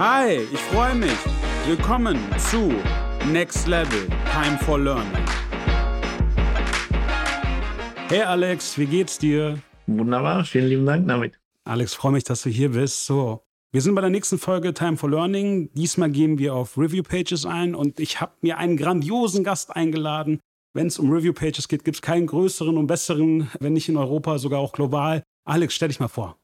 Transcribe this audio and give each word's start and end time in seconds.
Hi, 0.00 0.38
ich 0.52 0.58
freue 0.58 0.96
mich. 0.96 1.16
Willkommen 1.68 2.18
zu 2.36 2.72
Next 3.30 3.68
Level 3.68 4.08
Time 4.32 4.58
for 4.58 4.76
Learning. 4.76 5.24
Hey 8.08 8.22
Alex, 8.22 8.76
wie 8.76 8.86
geht's 8.86 9.18
dir? 9.18 9.56
Wunderbar, 9.86 10.44
vielen 10.44 10.66
lieben 10.66 10.84
Dank 10.84 11.06
damit. 11.06 11.38
Alex, 11.62 11.94
freue 11.94 12.10
mich, 12.10 12.24
dass 12.24 12.42
du 12.42 12.50
hier 12.50 12.72
bist. 12.72 13.06
So, 13.06 13.44
wir 13.70 13.82
sind 13.82 13.94
bei 13.94 14.00
der 14.00 14.10
nächsten 14.10 14.36
Folge 14.36 14.74
Time 14.74 14.96
for 14.96 15.08
Learning. 15.08 15.70
Diesmal 15.74 16.10
gehen 16.10 16.38
wir 16.38 16.56
auf 16.56 16.76
Review 16.76 17.04
Pages 17.04 17.46
ein 17.46 17.76
und 17.76 18.00
ich 18.00 18.20
habe 18.20 18.32
mir 18.40 18.58
einen 18.58 18.76
grandiosen 18.76 19.44
Gast 19.44 19.76
eingeladen. 19.76 20.40
Wenn 20.72 20.88
es 20.88 20.98
um 20.98 21.08
Review 21.12 21.32
Pages 21.32 21.68
geht, 21.68 21.84
gibt 21.84 21.98
es 21.98 22.02
keinen 22.02 22.26
größeren 22.26 22.76
und 22.78 22.88
besseren, 22.88 23.48
wenn 23.60 23.74
nicht 23.74 23.88
in 23.88 23.96
Europa, 23.96 24.38
sogar 24.38 24.58
auch 24.58 24.72
global. 24.72 25.22
Alex, 25.44 25.72
stell 25.76 25.86
dich 25.86 26.00
mal 26.00 26.08
vor. 26.08 26.36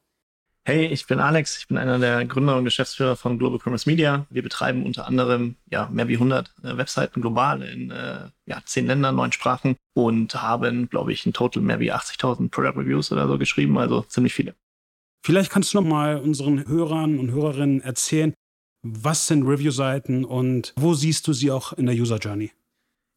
Hey, 0.63 0.85
ich 0.85 1.07
bin 1.07 1.19
Alex, 1.19 1.57
ich 1.57 1.67
bin 1.67 1.79
einer 1.79 1.97
der 1.97 2.23
Gründer 2.25 2.55
und 2.55 2.65
Geschäftsführer 2.65 3.15
von 3.15 3.39
Global 3.39 3.57
Commerce 3.57 3.89
Media. 3.89 4.27
Wir 4.29 4.43
betreiben 4.43 4.85
unter 4.85 5.07
anderem 5.07 5.55
ja, 5.71 5.89
mehr 5.91 6.07
wie 6.07 6.13
100 6.13 6.53
äh, 6.63 6.77
Webseiten 6.77 7.19
global 7.19 7.63
in 7.63 7.89
äh, 7.89 8.29
ja, 8.45 8.61
10 8.63 8.85
Ländern, 8.85 9.15
9 9.15 9.31
Sprachen 9.31 9.75
und 9.95 10.35
haben, 10.35 10.87
glaube 10.87 11.13
ich, 11.13 11.25
in 11.25 11.33
total 11.33 11.63
mehr 11.63 11.79
wie 11.79 11.91
80.000 11.91 12.51
Product 12.51 12.79
Reviews 12.79 13.11
oder 13.11 13.27
so 13.27 13.39
geschrieben, 13.39 13.75
also 13.79 14.01
ziemlich 14.03 14.35
viele. 14.35 14.53
Vielleicht 15.25 15.49
kannst 15.49 15.73
du 15.73 15.81
noch 15.81 15.89
mal 15.89 16.17
unseren 16.17 16.67
Hörern 16.67 17.17
und 17.17 17.31
Hörerinnen 17.31 17.81
erzählen, 17.81 18.35
was 18.83 19.25
sind 19.25 19.41
Review-Seiten 19.47 20.25
und 20.25 20.73
wo 20.75 20.93
siehst 20.93 21.27
du 21.27 21.33
sie 21.33 21.49
auch 21.49 21.73
in 21.73 21.87
der 21.87 21.95
User 21.95 22.17
Journey? 22.17 22.51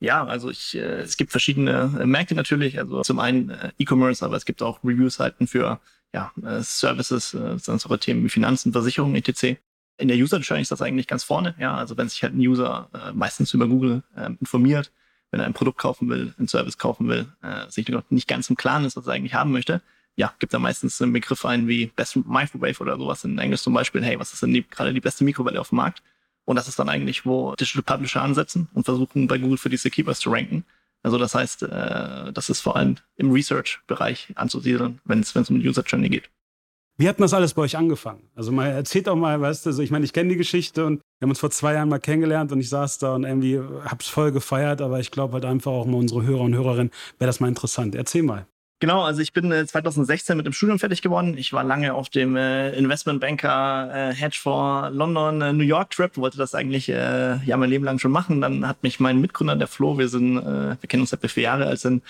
Ja, 0.01 0.25
also 0.25 0.49
ich, 0.49 0.77
äh, 0.77 1.01
es 1.01 1.19
gibt 1.19 1.31
verschiedene 1.31 1.89
Märkte 2.07 2.35
natürlich. 2.35 2.79
Also 2.79 3.03
zum 3.03 3.19
einen 3.19 3.51
äh, 3.51 3.71
E-Commerce, 3.79 4.25
aber 4.25 4.37
es 4.37 4.47
gibt 4.47 4.63
auch 4.63 4.83
Review-Seiten 4.83 5.47
für 5.47 5.79
ja, 6.15 6.33
äh, 6.43 6.63
Services, 6.63 7.35
äh, 7.35 7.59
sonst 7.59 7.89
Themen 8.01 8.25
wie 8.25 8.29
Finanzen, 8.29 8.73
Versicherungen, 8.73 9.17
etc. 9.17 9.59
In 9.99 10.09
der 10.09 10.17
User 10.17 10.39
Journey 10.39 10.63
ist 10.63 10.71
das 10.71 10.81
eigentlich 10.81 11.09
ganz 11.09 11.25
vorne. 11.25 11.55
Ja, 11.59 11.75
also 11.75 11.97
wenn 11.97 12.09
sich 12.09 12.23
halt 12.23 12.35
ein 12.35 12.41
User 12.41 12.89
äh, 12.95 13.13
meistens 13.13 13.53
über 13.53 13.67
Google 13.67 14.03
äh, 14.17 14.31
informiert, 14.41 14.93
wenn 15.31 15.41
er 15.41 15.47
ein 15.47 15.55
Produkt 15.55 15.79
kaufen 15.79 16.09
will, 16.09 16.33
einen 16.39 16.49
Service 16.49 16.79
kaufen 16.79 17.09
will, 17.09 17.27
äh, 17.43 17.69
sich 17.69 17.89
noch 17.89 18.05
nicht 18.11 18.29
ganz 18.29 18.49
im 18.49 18.57
Klaren 18.57 18.85
ist, 18.85 18.97
was 18.97 19.09
er 19.09 19.15
eigentlich 19.15 19.35
haben 19.35 19.51
möchte, 19.51 19.83
ja, 20.17 20.33
gibt 20.39 20.55
da 20.55 20.61
meistens 20.61 21.03
einen 21.03 21.13
Begriff 21.13 21.45
ein 21.45 21.67
wie 21.67 21.87
Best 21.87 22.17
Microwave 22.17 22.79
oder 22.79 22.97
sowas 22.97 23.25
in 23.25 23.37
Englisch 23.39 23.63
zum 23.63 23.75
Beispiel. 23.75 24.03
Hey, 24.05 24.19
was 24.19 24.33
ist 24.33 24.43
denn 24.43 24.53
die, 24.53 24.63
gerade 24.63 24.95
die 24.95 25.01
beste 25.01 25.25
Mikrowelle 25.25 25.61
auf 25.61 25.71
dem 25.71 25.77
Markt? 25.77 26.03
Und 26.45 26.57
das 26.57 26.69
ist 26.69 26.79
dann 26.79 26.89
eigentlich, 26.89 27.27
wo 27.27 27.55
Digital 27.57 27.83
Publisher 27.83 28.23
ansetzen 28.23 28.69
und 28.75 28.85
versuchen, 28.85 29.27
bei 29.27 29.39
Google 29.39 29.59
für 29.59 29.71
diese 29.71 29.91
Keywords 29.91 30.21
zu 30.21 30.31
ranken. 30.31 30.65
Also 31.05 31.19
das 31.19 31.35
heißt, 31.35 31.63
äh, 31.63 32.33
das 32.33 32.49
ist 32.49 32.61
vor 32.61 32.77
allem 32.77 32.97
im 33.17 33.31
Research-Bereich 33.31 34.33
anzusiedeln, 34.35 35.01
wenn 35.05 35.21
es 35.21 35.37
um 35.37 35.57
User 35.57 35.83
Journey 35.83 36.09
geht. 36.09 36.31
Wie 36.97 37.09
hat 37.09 37.19
denn 37.19 37.25
das 37.25 37.35
alles 37.35 37.55
bei 37.55 37.63
euch 37.63 37.77
angefangen? 37.77 38.31
Also 38.37 38.53
mal 38.53 38.69
erzählt 38.69 39.09
doch 39.09 39.17
mal, 39.17 39.41
weißt 39.41 39.67
du, 39.67 39.71
also 39.71 39.83
ich 39.83 39.91
meine, 39.91 40.05
ich 40.05 40.13
kenne 40.13 40.31
die 40.31 40.37
Geschichte 40.37 40.87
und 40.87 41.01
wir 41.19 41.27
haben 41.27 41.31
uns 41.31 41.41
vor 41.41 41.51
zwei 41.51 41.75
Jahren 41.75 41.89
mal 41.89 41.99
kennengelernt 41.99 42.53
und 42.53 42.61
ich 42.61 42.69
saß 42.69 42.99
da 42.99 43.15
und 43.17 43.25
irgendwie 43.25 43.61
hab's 43.85 44.09
voll 44.09 44.31
gefeiert, 44.31 44.81
aber 44.81 45.01
ich 45.01 45.11
glaube 45.11 45.35
halt 45.35 45.45
einfach 45.45 45.73
auch 45.73 45.87
mal 45.87 45.99
unsere 45.99 46.23
Hörer 46.23 46.43
und 46.43 46.55
Hörerinnen 46.55 46.93
wäre 47.19 47.29
das 47.29 47.41
mal 47.41 47.49
interessant. 47.49 47.95
Erzähl 47.95 48.23
mal. 48.23 48.47
Genau, 48.85 49.03
also 49.03 49.23
ich 49.23 49.33
bin 49.33 49.51
äh, 49.51 49.67
2016 49.67 50.37
mit 50.37 50.45
dem 50.45 50.53
Studium 50.53 50.79
fertig 50.79 51.01
geworden. 51.01 51.39
Ich 51.39 51.55
war 51.55 51.65
lange 51.65 51.95
auf 51.95 52.11
dem 52.11 52.37
äh, 52.37 52.69
Investmentbanker 52.73 54.11
äh, 54.11 54.15
Hedgefonds 54.15 54.95
London 54.95 55.41
äh, 55.41 55.55
New 55.55 55.65
York 55.65 55.89
Trip, 55.89 56.15
wollte 56.19 56.37
das 56.37 56.55
eigentlich 56.55 56.91
äh, 56.91 57.43
ja 57.47 57.57
mein 57.57 57.71
Leben 57.71 57.87
lang 57.87 57.99
schon 57.99 58.11
machen. 58.11 58.43
Dann 58.43 58.69
hat 58.69 58.83
mich 58.83 59.01
mein 59.01 59.23
Mitgründer 59.23 59.57
der 59.57 59.69
Flo, 59.69 59.97
wir 59.97 60.11
sind, 60.11 60.37
äh, 60.37 60.77
wir 60.79 60.87
kennen 60.87 61.01
uns 61.01 61.09
seit 61.09 61.31
vier 61.31 61.45
Jahre, 61.45 61.65
als 61.65 61.87
äh, 61.87 62.01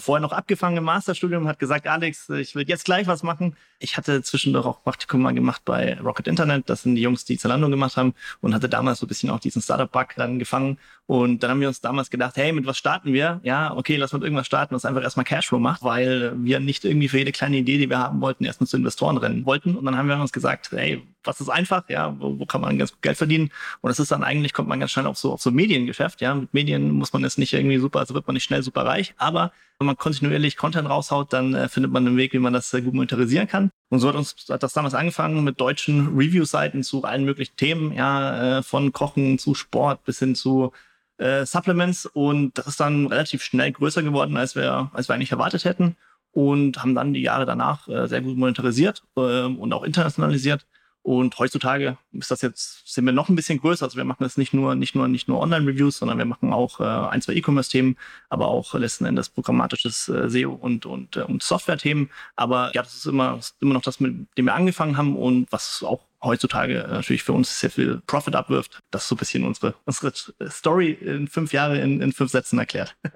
vorher 0.00 0.20
noch 0.20 0.32
abgefangen 0.32 0.78
im 0.78 0.82
Masterstudium, 0.82 1.46
hat 1.46 1.60
gesagt, 1.60 1.86
Alex, 1.86 2.28
ich 2.30 2.56
will 2.56 2.68
jetzt 2.68 2.84
gleich 2.84 3.06
was 3.06 3.22
machen. 3.22 3.56
Ich 3.78 3.96
hatte 3.96 4.20
zwischendurch 4.24 4.66
auch 4.66 4.82
Praktikum 4.82 5.22
mal 5.22 5.34
gemacht 5.34 5.62
bei 5.64 6.00
Rocket 6.00 6.26
Internet. 6.26 6.68
Das 6.68 6.82
sind 6.82 6.96
die 6.96 7.02
Jungs, 7.02 7.24
die 7.24 7.38
Zalando 7.38 7.68
gemacht 7.68 7.96
haben 7.96 8.12
und 8.40 8.54
hatte 8.54 8.68
damals 8.68 8.98
so 8.98 9.06
ein 9.06 9.08
bisschen 9.08 9.30
auch 9.30 9.38
diesen 9.38 9.62
Startup-Bug 9.62 10.16
dann 10.16 10.40
gefangen. 10.40 10.78
Und 11.06 11.42
dann 11.42 11.50
haben 11.50 11.60
wir 11.60 11.68
uns 11.68 11.82
damals 11.82 12.08
gedacht, 12.08 12.36
hey, 12.36 12.52
mit 12.52 12.66
was 12.66 12.78
starten 12.78 13.12
wir? 13.12 13.40
Ja, 13.42 13.76
okay, 13.76 13.96
lass 13.96 14.14
mit 14.14 14.22
irgendwas 14.22 14.46
starten, 14.46 14.74
was 14.74 14.86
einfach 14.86 15.02
erstmal 15.02 15.24
Cashflow 15.24 15.58
macht, 15.58 15.82
weil 15.82 16.32
wir 16.42 16.60
nicht 16.60 16.84
irgendwie 16.84 17.08
für 17.08 17.18
jede 17.18 17.32
kleine 17.32 17.58
Idee, 17.58 17.76
die 17.76 17.90
wir 17.90 17.98
haben 17.98 18.22
wollten, 18.22 18.44
erstmal 18.44 18.68
zu 18.68 18.78
Investoren 18.78 19.18
rennen 19.18 19.44
wollten. 19.44 19.76
Und 19.76 19.84
dann 19.84 19.98
haben 19.98 20.08
wir 20.08 20.18
uns 20.18 20.32
gesagt, 20.32 20.70
hey, 20.72 21.06
was 21.22 21.40
ist 21.40 21.50
einfach? 21.50 21.88
Ja, 21.90 22.18
wo, 22.18 22.38
wo 22.38 22.46
kann 22.46 22.62
man 22.62 22.78
ganz 22.78 22.92
gut 22.92 23.02
Geld 23.02 23.18
verdienen? 23.18 23.50
Und 23.82 23.88
das 23.88 23.98
ist 23.98 24.12
dann 24.12 24.24
eigentlich, 24.24 24.54
kommt 24.54 24.68
man 24.68 24.80
ganz 24.80 24.92
schnell 24.92 25.06
auf 25.06 25.18
so, 25.18 25.32
auf 25.32 25.42
so 25.42 25.50
Mediengeschäft. 25.50 26.22
Ja, 26.22 26.34
mit 26.34 26.54
Medien 26.54 26.90
muss 26.90 27.12
man 27.12 27.22
jetzt 27.22 27.38
nicht 27.38 27.52
irgendwie 27.52 27.78
super, 27.78 27.98
also 28.00 28.14
wird 28.14 28.26
man 28.26 28.34
nicht 28.34 28.44
schnell 28.44 28.62
super 28.62 28.86
reich, 28.86 29.14
aber 29.18 29.52
wenn 29.78 29.86
man 29.86 29.96
kontinuierlich 29.96 30.56
Content 30.56 30.88
raushaut, 30.88 31.32
dann 31.32 31.54
äh, 31.54 31.68
findet 31.68 31.92
man 31.92 32.06
einen 32.06 32.16
Weg, 32.16 32.32
wie 32.32 32.38
man 32.38 32.52
das 32.52 32.72
äh, 32.72 32.80
gut 32.80 32.94
monetarisieren 32.94 33.48
kann. 33.48 33.70
Und 33.90 33.98
so 33.98 34.08
hat 34.08 34.14
uns 34.14 34.34
hat 34.48 34.62
das 34.62 34.72
damals 34.72 34.94
angefangen 34.94 35.42
mit 35.44 35.60
deutschen 35.60 36.16
Review-Seiten 36.16 36.82
zu 36.82 37.02
allen 37.04 37.24
möglichen 37.24 37.56
Themen, 37.56 37.92
ja, 37.92 38.58
äh, 38.58 38.62
von 38.62 38.92
Kochen 38.92 39.38
zu 39.38 39.54
Sport 39.54 40.04
bis 40.04 40.20
hin 40.20 40.34
zu 40.34 40.72
äh, 41.18 41.44
Supplements. 41.46 42.06
Und 42.06 42.58
das 42.58 42.66
ist 42.66 42.80
dann 42.80 43.06
relativ 43.06 43.42
schnell 43.42 43.72
größer 43.72 44.02
geworden, 44.02 44.36
als 44.36 44.54
wir, 44.54 44.90
als 44.92 45.08
wir 45.08 45.14
eigentlich 45.14 45.32
erwartet 45.32 45.64
hätten. 45.64 45.96
Und 46.32 46.82
haben 46.82 46.94
dann 46.94 47.14
die 47.14 47.22
Jahre 47.22 47.46
danach 47.46 47.86
äh, 47.88 48.06
sehr 48.08 48.20
gut 48.20 48.36
monetarisiert 48.36 49.04
äh, 49.16 49.44
und 49.44 49.72
auch 49.72 49.84
internationalisiert. 49.84 50.66
Und 51.04 51.38
heutzutage 51.38 51.98
ist 52.12 52.30
das 52.30 52.40
jetzt, 52.40 52.88
sind 52.90 53.04
wir 53.04 53.12
noch 53.12 53.28
ein 53.28 53.36
bisschen 53.36 53.60
größer. 53.60 53.84
Also 53.84 53.98
wir 53.98 54.06
machen 54.06 54.24
das 54.24 54.38
nicht 54.38 54.54
nur, 54.54 54.74
nicht 54.74 54.94
nur, 54.94 55.06
nicht 55.06 55.28
nur 55.28 55.38
Online-Reviews, 55.38 55.98
sondern 55.98 56.16
wir 56.16 56.24
machen 56.24 56.50
auch 56.50 56.80
äh, 56.80 56.84
ein, 56.84 57.20
zwei 57.20 57.34
E-Commerce-Themen, 57.34 57.98
aber 58.30 58.48
auch 58.48 58.72
letzten 58.72 59.04
Endes 59.04 59.28
programmatisches 59.28 60.08
äh, 60.08 60.30
SEO 60.30 60.54
und, 60.54 60.86
und, 60.86 61.18
äh, 61.18 61.20
und 61.20 61.42
Software-Themen. 61.42 62.08
Aber 62.36 62.74
ja, 62.74 62.82
das 62.82 62.94
ist 62.94 63.04
immer, 63.04 63.36
ist 63.36 63.54
immer 63.60 63.74
noch 63.74 63.82
das, 63.82 64.00
mit 64.00 64.14
dem 64.38 64.46
wir 64.46 64.54
angefangen 64.54 64.96
haben 64.96 65.14
und 65.14 65.52
was 65.52 65.82
auch 65.86 66.00
heutzutage 66.22 66.84
äh, 66.84 66.88
natürlich 66.88 67.22
für 67.22 67.34
uns 67.34 67.60
sehr 67.60 67.70
viel 67.70 68.00
Profit 68.06 68.34
abwirft. 68.34 68.80
Das 68.90 69.02
ist 69.02 69.10
so 69.10 69.14
ein 69.14 69.18
bisschen 69.18 69.44
unsere, 69.44 69.74
unsere 69.84 70.10
Story 70.48 70.92
in 70.92 71.28
fünf 71.28 71.52
Jahre 71.52 71.80
in, 71.80 72.00
in 72.00 72.12
fünf 72.12 72.30
Sätzen 72.30 72.58
erklärt. 72.58 72.96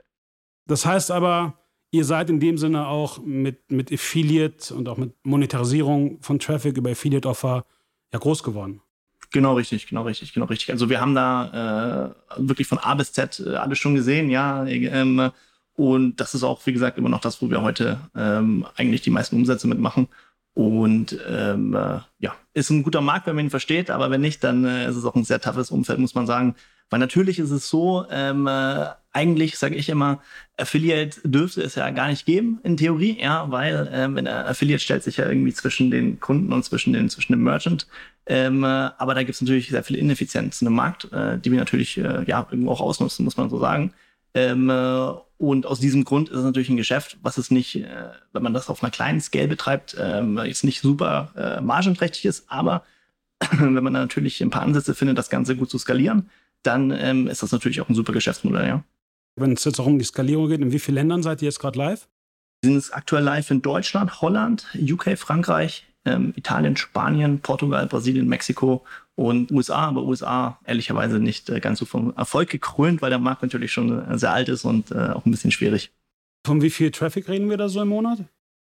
Das 0.66 0.84
heißt 0.84 1.10
aber, 1.10 1.54
ihr 1.92 2.04
seid 2.04 2.28
in 2.28 2.40
dem 2.40 2.58
Sinne 2.58 2.88
auch 2.88 3.24
mit, 3.24 3.72
mit 3.72 3.90
Affiliate 3.90 4.74
und 4.74 4.86
auch 4.86 4.98
mit 4.98 5.14
Monetarisierung 5.22 6.20
von 6.20 6.38
Traffic 6.38 6.76
über 6.76 6.90
Affiliate-Offer 6.90 7.64
ja 8.12 8.18
groß 8.18 8.42
geworden. 8.42 8.80
Genau 9.30 9.54
richtig, 9.54 9.86
genau 9.86 10.02
richtig, 10.02 10.32
genau 10.32 10.46
richtig. 10.46 10.70
Also 10.70 10.88
wir 10.88 11.00
haben 11.00 11.14
da 11.14 12.14
äh, 12.38 12.48
wirklich 12.48 12.66
von 12.66 12.78
A 12.78 12.94
bis 12.94 13.12
Z 13.12 13.40
äh, 13.44 13.56
alles 13.56 13.78
schon 13.78 13.94
gesehen, 13.94 14.30
ja. 14.30 14.64
Ähm, 14.66 15.30
und 15.74 16.16
das 16.16 16.34
ist 16.34 16.42
auch, 16.42 16.64
wie 16.66 16.72
gesagt, 16.72 16.98
immer 16.98 17.10
noch 17.10 17.20
das, 17.20 17.40
wo 17.42 17.50
wir 17.50 17.62
heute 17.62 18.00
ähm, 18.16 18.66
eigentlich 18.76 19.02
die 19.02 19.10
meisten 19.10 19.36
Umsätze 19.36 19.68
mitmachen. 19.68 20.08
Und 20.54 21.16
ähm, 21.28 21.74
äh, 21.74 22.00
ja, 22.18 22.34
ist 22.52 22.70
ein 22.70 22.82
guter 22.82 23.00
Markt, 23.00 23.26
wenn 23.26 23.36
man 23.36 23.44
ihn 23.44 23.50
versteht, 23.50 23.90
aber 23.90 24.10
wenn 24.10 24.20
nicht, 24.20 24.42
dann 24.42 24.64
äh, 24.64 24.88
ist 24.88 24.96
es 24.96 25.04
auch 25.04 25.14
ein 25.14 25.24
sehr 25.24 25.40
toughes 25.40 25.70
Umfeld, 25.70 26.00
muss 26.00 26.16
man 26.16 26.26
sagen. 26.26 26.56
Weil 26.90 27.00
natürlich 27.00 27.38
ist 27.38 27.50
es 27.50 27.68
so, 27.68 28.06
ähm, 28.10 28.46
äh, 28.46 28.86
eigentlich 29.12 29.58
sage 29.58 29.74
ich 29.74 29.88
immer, 29.88 30.22
Affiliate 30.56 31.20
dürfte 31.24 31.62
es 31.62 31.74
ja 31.74 31.90
gar 31.90 32.08
nicht 32.08 32.24
geben 32.24 32.60
in 32.62 32.76
Theorie, 32.76 33.18
ja, 33.20 33.50
weil 33.50 33.88
ähm, 33.92 34.16
der 34.24 34.48
Affiliate 34.48 34.82
stellt 34.82 35.02
sich 35.02 35.16
ja 35.16 35.28
irgendwie 35.28 35.52
zwischen 35.52 35.90
den 35.90 36.20
Kunden 36.20 36.52
und 36.52 36.64
zwischen 36.64 36.92
den 36.92 37.10
zwischen 37.10 37.32
dem 37.32 37.42
Merchant, 37.42 37.86
ähm, 38.26 38.64
äh, 38.64 38.66
aber 38.66 39.14
da 39.14 39.22
gibt 39.22 39.34
es 39.34 39.40
natürlich 39.40 39.68
sehr 39.68 39.82
viele 39.82 39.98
Ineffizienzen 39.98 40.66
im 40.66 40.74
Markt, 40.74 41.10
äh, 41.12 41.38
die 41.38 41.50
wir 41.50 41.58
natürlich 41.58 41.96
äh, 41.98 42.24
ja 42.24 42.46
irgendwo 42.50 42.70
auch 42.70 42.80
ausnutzen, 42.80 43.24
muss 43.24 43.36
man 43.36 43.50
so 43.50 43.58
sagen. 43.58 43.92
Ähm, 44.34 44.70
äh, 44.70 45.12
und 45.38 45.66
aus 45.66 45.80
diesem 45.80 46.04
Grund 46.04 46.28
ist 46.28 46.38
es 46.38 46.44
natürlich 46.44 46.68
ein 46.68 46.76
Geschäft, 46.76 47.16
was 47.22 47.38
es 47.38 47.50
nicht, 47.50 47.76
äh, 47.76 48.10
wenn 48.32 48.42
man 48.42 48.54
das 48.54 48.68
auf 48.68 48.82
einer 48.82 48.90
kleinen 48.90 49.20
Scale 49.20 49.48
betreibt, 49.48 49.96
ähm, 49.98 50.38
jetzt 50.44 50.64
nicht 50.64 50.80
super 50.80 51.32
äh, 51.36 51.60
margenträchtig 51.60 52.24
ist, 52.24 52.44
aber 52.48 52.84
wenn 53.52 53.82
man 53.82 53.94
da 53.94 54.00
natürlich 54.00 54.40
ein 54.42 54.50
paar 54.50 54.62
Ansätze 54.62 54.94
findet, 54.94 55.16
das 55.16 55.30
Ganze 55.30 55.56
gut 55.56 55.70
zu 55.70 55.78
skalieren, 55.78 56.28
dann 56.68 56.90
ähm, 56.90 57.26
ist 57.26 57.42
das 57.42 57.50
natürlich 57.50 57.80
auch 57.80 57.88
ein 57.88 57.94
super 57.94 58.12
Geschäftsmodell, 58.12 58.68
ja. 58.68 58.84
Wenn 59.36 59.52
es 59.52 59.64
jetzt 59.64 59.80
auch 59.80 59.86
um 59.86 59.98
die 59.98 60.04
Skalierung 60.04 60.48
geht, 60.48 60.60
in 60.60 60.72
wie 60.72 60.78
vielen 60.78 60.96
Ländern 60.96 61.22
seid 61.22 61.42
ihr 61.42 61.46
jetzt 61.46 61.60
gerade 61.60 61.78
live? 61.78 62.08
Wir 62.60 62.70
sind 62.70 62.74
jetzt 62.74 62.94
aktuell 62.94 63.22
live 63.22 63.50
in 63.50 63.62
Deutschland, 63.62 64.20
Holland, 64.20 64.66
UK, 64.74 65.16
Frankreich, 65.16 65.86
ähm, 66.04 66.32
Italien, 66.36 66.76
Spanien, 66.76 67.40
Portugal, 67.40 67.86
Brasilien, 67.86 68.28
Mexiko 68.28 68.84
und 69.14 69.50
USA, 69.50 69.88
aber 69.88 70.02
USA 70.02 70.58
ehrlicherweise 70.64 71.20
nicht 71.20 71.48
äh, 71.50 71.60
ganz 71.60 71.78
so 71.78 71.86
vom 71.86 72.14
Erfolg 72.16 72.50
gekrönt, 72.50 73.00
weil 73.00 73.10
der 73.10 73.18
Markt 73.18 73.42
natürlich 73.42 73.72
schon 73.72 74.06
äh, 74.06 74.18
sehr 74.18 74.32
alt 74.32 74.48
ist 74.48 74.64
und 74.64 74.90
äh, 74.90 75.10
auch 75.10 75.24
ein 75.24 75.30
bisschen 75.30 75.50
schwierig. 75.50 75.92
Von 76.46 76.62
wie 76.62 76.70
viel 76.70 76.90
Traffic 76.90 77.28
reden 77.28 77.48
wir 77.48 77.56
da 77.56 77.68
so 77.68 77.80
im 77.80 77.88
Monat? 77.88 78.24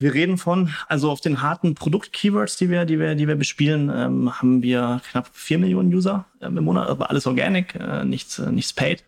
Wir 0.00 0.15
reden 0.15 0.39
von, 0.39 0.73
also 0.87 1.11
auf 1.11 1.21
den 1.21 1.43
harten 1.43 1.75
Produkt-Keywords, 1.75 2.56
die 2.56 2.71
wir, 2.71 2.85
die 2.85 3.00
wir, 3.00 3.17
die 3.17 3.27
wir 3.27 3.35
bespielen, 3.35 3.91
ähm, 3.93 4.41
haben 4.41 4.62
wir 4.62 5.00
knapp 5.11 5.29
vier 5.33 5.59
Millionen 5.59 5.93
User 5.93 6.25
ähm, 6.41 6.56
im 6.56 6.65
Monat, 6.65 6.89
aber 6.89 7.11
alles 7.11 7.27
organic, 7.27 7.75
äh, 7.75 8.05
nichts, 8.05 8.39
äh, 8.39 8.53
nichts 8.53 8.73
paid. 8.73 9.03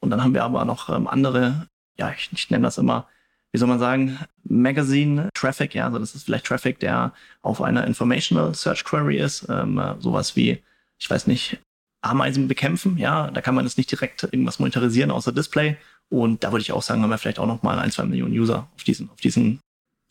Und 0.00 0.10
dann 0.10 0.22
haben 0.22 0.34
wir 0.34 0.44
aber 0.44 0.64
noch 0.64 0.88
ähm, 0.88 1.08
andere, 1.08 1.66
ja, 1.98 2.12
ich, 2.16 2.30
ich 2.32 2.48
nenne 2.48 2.62
das 2.62 2.78
immer, 2.78 3.08
wie 3.50 3.58
soll 3.58 3.68
man 3.68 3.80
sagen, 3.80 4.20
Magazine 4.44 5.30
Traffic, 5.34 5.74
ja, 5.74 5.86
also 5.86 5.98
das 5.98 6.14
ist 6.14 6.24
vielleicht 6.24 6.46
Traffic, 6.46 6.78
der 6.78 7.12
auf 7.42 7.60
einer 7.60 7.84
Informational 7.84 8.54
Search 8.54 8.84
Query 8.84 9.18
ist, 9.18 9.48
ähm, 9.48 9.78
äh, 9.78 9.94
sowas 9.98 10.36
wie, 10.36 10.62
ich 10.98 11.10
weiß 11.10 11.26
nicht, 11.26 11.58
Ameisen 12.02 12.46
bekämpfen, 12.46 12.98
ja, 12.98 13.32
da 13.32 13.40
kann 13.40 13.56
man 13.56 13.64
jetzt 13.64 13.78
nicht 13.78 13.90
direkt 13.90 14.22
irgendwas 14.22 14.60
monetarisieren 14.60 15.10
außer 15.10 15.32
Display. 15.32 15.76
Und 16.08 16.44
da 16.44 16.52
würde 16.52 16.62
ich 16.62 16.70
auch 16.70 16.82
sagen, 16.82 17.02
haben 17.02 17.10
wir 17.10 17.18
vielleicht 17.18 17.40
auch 17.40 17.48
noch 17.48 17.64
mal 17.64 17.80
ein, 17.80 17.90
zwei 17.90 18.04
Millionen 18.04 18.38
User 18.38 18.68
auf 18.76 18.84
diesen, 18.84 19.10
auf 19.10 19.16
diesen 19.16 19.58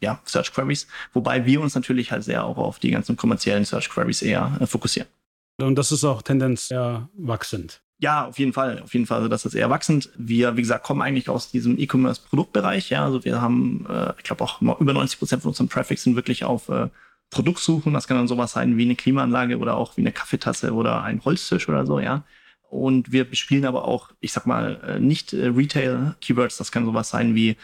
ja, 0.06 0.22
Search 0.26 0.54
Queries, 0.54 0.88
wobei 1.14 1.46
wir 1.46 1.62
uns 1.62 1.76
natürlich 1.76 2.12
halt 2.12 2.24
sehr 2.24 2.44
auch 2.44 2.58
auf 2.58 2.80
die 2.80 2.92
ganzen 2.92 3.18
kommerziellen 3.18 3.66
Search 3.66 3.90
Queries 3.90 4.22
eher 4.22 4.58
äh, 4.60 4.66
fokussieren. 4.66 5.10
Und 5.58 5.76
das 5.76 5.92
ist 5.92 6.04
auch 6.04 6.22
Tendenz 6.22 6.72
eher 6.72 7.10
wachsend. 7.18 7.82
Ja, 7.98 8.26
auf 8.26 8.40
jeden 8.40 8.52
Fall, 8.52 8.82
auf 8.82 8.94
jeden 8.94 9.06
Fall. 9.06 9.18
Also 9.18 9.30
das 9.30 9.46
ist 9.46 9.54
eher 9.54 9.70
wachsend. 9.70 10.10
Wir, 10.18 10.58
wie 10.58 10.62
gesagt, 10.62 10.84
kommen 10.84 11.02
eigentlich 11.02 11.30
aus 11.30 11.50
diesem 11.50 11.80
E-Commerce-Produktbereich. 11.80 12.90
Ja, 12.90 13.06
also 13.06 13.24
wir 13.24 13.42
haben, 13.42 13.86
äh, 13.90 14.14
ich 14.18 14.24
glaube 14.24 14.44
auch 14.44 14.62
über 14.62 14.94
90 14.94 15.18
Prozent 15.18 15.42
von 15.42 15.50
unserem 15.50 15.70
Traffic 15.70 15.98
sind 16.00 16.16
wirklich 16.16 16.44
auf 16.44 16.68
äh, 16.70 16.90
Produktsuchen. 17.30 17.94
Das 17.94 18.08
kann 18.08 18.18
dann 18.18 18.28
sowas 18.28 18.52
sein 18.52 18.78
wie 18.78 18.84
eine 18.84 18.96
Klimaanlage 18.96 19.58
oder 19.58 19.78
auch 19.78 19.96
wie 19.96 20.02
eine 20.02 20.12
Kaffeetasse 20.12 20.74
oder 20.74 21.04
ein 21.04 21.24
Holztisch 21.24 21.70
oder 21.70 21.86
so. 21.86 22.00
Ja, 22.00 22.26
und 22.70 23.12
wir 23.12 23.24
bespielen 23.24 23.66
aber 23.66 23.86
auch, 23.86 24.12
ich 24.20 24.34
sag 24.34 24.46
mal, 24.46 24.82
äh, 24.86 25.00
nicht 25.00 25.34
äh, 25.34 25.48
Retail-Keywords. 25.48 26.58
Das 26.58 26.72
kann 26.72 26.86
sowas 26.86 27.10
sein 27.10 27.36
wie, 27.36 27.56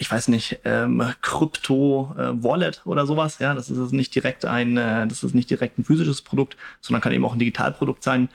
ich 0.00 0.10
weiß 0.10 0.28
nicht, 0.28 0.60
ähm, 0.64 1.04
Krypto-Wallet 1.20 2.82
äh, 2.84 2.88
oder 2.88 3.06
sowas. 3.06 3.38
Ja, 3.38 3.54
das 3.54 3.68
ist 3.68 3.92
nicht 3.92 4.14
direkt 4.14 4.46
ein, 4.46 4.78
äh, 4.78 5.06
das 5.06 5.22
ist 5.22 5.34
nicht 5.34 5.50
direkt 5.50 5.78
ein 5.78 5.84
physisches 5.84 6.22
Produkt, 6.22 6.56
sondern 6.80 7.02
kann 7.02 7.12
eben 7.12 7.24
auch 7.24 7.34
ein 7.34 7.38
Digitalprodukt 7.38 8.02
sein. 8.02 8.30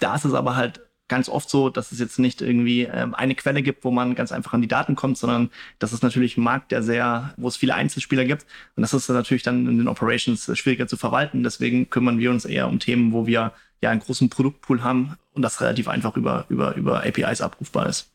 Da 0.00 0.14
ist 0.14 0.26
es 0.26 0.34
aber 0.34 0.54
halt 0.54 0.82
ganz 1.08 1.30
oft 1.30 1.48
so, 1.48 1.70
dass 1.70 1.92
es 1.92 1.98
jetzt 1.98 2.18
nicht 2.18 2.42
irgendwie 2.42 2.82
ähm, 2.82 3.14
eine 3.14 3.34
Quelle 3.34 3.62
gibt, 3.62 3.84
wo 3.84 3.90
man 3.90 4.14
ganz 4.16 4.32
einfach 4.32 4.52
an 4.52 4.60
die 4.60 4.68
Daten 4.68 4.96
kommt, 4.96 5.16
sondern 5.16 5.48
das 5.78 5.94
ist 5.94 6.02
natürlich 6.02 6.36
ein 6.36 6.42
Markt, 6.42 6.72
der 6.72 6.82
sehr, 6.82 7.32
wo 7.38 7.48
es 7.48 7.56
viele 7.56 7.74
Einzelspieler 7.74 8.26
gibt. 8.26 8.44
Und 8.76 8.82
das 8.82 8.92
ist 8.92 9.08
natürlich 9.08 9.42
dann 9.42 9.66
in 9.66 9.78
den 9.78 9.88
Operations 9.88 10.58
schwieriger 10.58 10.88
zu 10.88 10.98
verwalten. 10.98 11.42
Deswegen 11.42 11.88
kümmern 11.88 12.18
wir 12.18 12.30
uns 12.30 12.44
eher 12.44 12.68
um 12.68 12.80
Themen, 12.80 13.14
wo 13.14 13.26
wir 13.26 13.54
ja 13.80 13.88
einen 13.88 14.00
großen 14.00 14.28
Produktpool 14.28 14.82
haben 14.82 15.16
und 15.32 15.40
das 15.40 15.62
relativ 15.62 15.88
einfach 15.88 16.18
über, 16.18 16.44
über, 16.50 16.74
über 16.76 16.98
APIs 17.06 17.40
abrufbar 17.40 17.88
ist. 17.88 18.10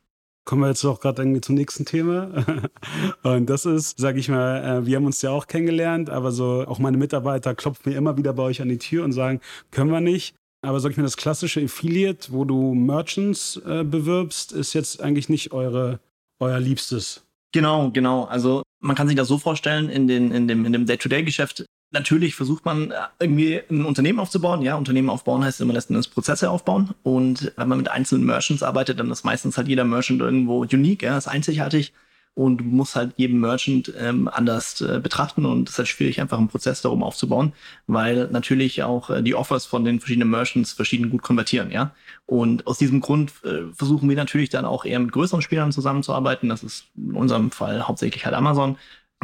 Kommen 0.46 0.62
wir 0.62 0.68
jetzt 0.68 0.84
auch 0.84 1.00
gerade 1.00 1.22
irgendwie 1.22 1.42
zum 1.42 1.56
nächsten 1.56 1.86
Thema. 1.86 2.46
Und 3.24 3.50
das 3.50 3.66
ist, 3.66 3.98
sage 3.98 4.20
ich 4.20 4.28
mal, 4.28 4.82
äh, 4.82 4.86
wir 4.86 4.98
haben 4.98 5.06
uns 5.06 5.22
ja 5.22 5.32
auch 5.32 5.48
kennengelernt, 5.48 6.10
aber 6.10 6.32
so 6.32 6.66
auch 6.68 6.80
meine 6.80 6.98
Mitarbeiter 6.98 7.56
klopfen 7.56 7.92
mir 7.92 7.98
immer 7.98 8.18
wieder 8.18 8.34
bei 8.34 8.44
euch 8.44 8.62
an 8.62 8.70
die 8.70 8.78
Tür 8.78 9.06
und 9.06 9.14
sagen, 9.14 9.40
können 9.72 9.92
wir 9.92 10.02
nicht. 10.02 10.36
Aber 10.62 10.80
sag 10.80 10.92
ich 10.92 10.98
mal, 10.98 11.04
das 11.04 11.18
klassische 11.18 11.62
Affiliate, 11.62 12.32
wo 12.32 12.46
du 12.46 12.74
Merchants 12.74 13.58
äh, 13.66 13.84
bewirbst, 13.84 14.52
ist 14.52 14.74
jetzt 14.74 15.02
eigentlich 15.02 15.30
nicht 15.30 15.52
eure, 15.52 16.00
euer 16.40 16.60
Liebstes. 16.60 17.24
Genau, 17.54 17.92
genau. 17.92 18.24
Also 18.26 18.64
man 18.82 18.96
kann 18.96 19.08
sich 19.08 19.16
das 19.16 19.28
so 19.28 19.38
vorstellen, 19.38 19.90
in, 19.90 20.08
den, 20.08 20.32
in 20.32 20.48
dem, 20.48 20.66
in 20.66 20.74
dem 20.74 20.86
Day-to-Day-Geschäft, 20.86 21.66
natürlich 21.94 22.36
versucht 22.36 22.66
man 22.66 22.92
äh, 22.92 22.96
irgendwie 23.20 23.62
ein 23.70 23.86
Unternehmen 23.86 24.20
aufzubauen. 24.20 24.62
Ja, 24.62 24.76
Unternehmen 24.76 25.10
aufbauen 25.10 25.44
heißt 25.44 25.62
immer 25.62 25.74
letzten 25.74 25.94
Endes 25.94 26.10
Prozesse 26.10 26.50
aufbauen. 26.50 26.94
Und 27.04 27.54
wenn 27.56 27.70
man 27.70 27.78
mit 27.78 27.90
einzelnen 27.90 28.26
Merchants 28.26 28.64
arbeitet, 28.64 29.00
dann 29.00 29.12
ist 29.12 29.24
meistens 29.24 29.58
halt 29.58 29.68
jeder 29.68 29.86
Merchant 29.86 30.22
irgendwo 30.22 30.62
unique, 30.64 31.04
ja, 31.04 31.18
ist 31.18 31.28
einzigartig 31.28 31.94
und 32.36 32.66
muss 32.66 32.96
halt 32.96 33.14
jeden 33.18 33.40
Merchant 33.40 33.94
ähm, 34.00 34.28
anders 34.28 34.82
äh, 34.82 35.00
betrachten 35.00 35.46
und 35.46 35.70
es 35.70 35.76
ist 35.76 35.78
halt 35.78 35.88
schwierig, 35.88 36.20
einfach 36.20 36.38
einen 36.40 36.48
Prozess 36.48 36.82
darum 36.82 37.04
aufzubauen, 37.04 37.54
weil 37.86 38.28
natürlich 38.32 38.82
auch 38.82 39.10
äh, 39.12 39.22
die 39.22 39.36
Offers 39.36 39.66
von 39.66 39.86
den 39.86 40.00
verschiedenen 40.00 40.32
Merchants 40.32 40.74
verschieden 40.74 41.12
gut 41.12 41.22
konvertieren, 41.22 41.70
ja. 41.70 41.94
Und 42.26 42.66
aus 42.66 42.80
diesem 42.80 43.02
Grund 43.02 43.32
äh, 43.44 43.72
versuchen 43.74 44.10
wir 44.10 44.16
natürlich 44.16 44.50
dann 44.50 44.66
auch 44.66 44.86
eher 44.86 45.00
mit 45.00 45.12
größeren 45.12 45.42
Spielern 45.44 45.72
zusammenzuarbeiten. 45.72 46.50
Das 46.50 46.64
ist 46.64 46.86
in 46.96 47.14
unserem 47.14 47.52
Fall 47.52 47.88
hauptsächlich 47.88 48.26
halt 48.26 48.36
Amazon 48.36 48.78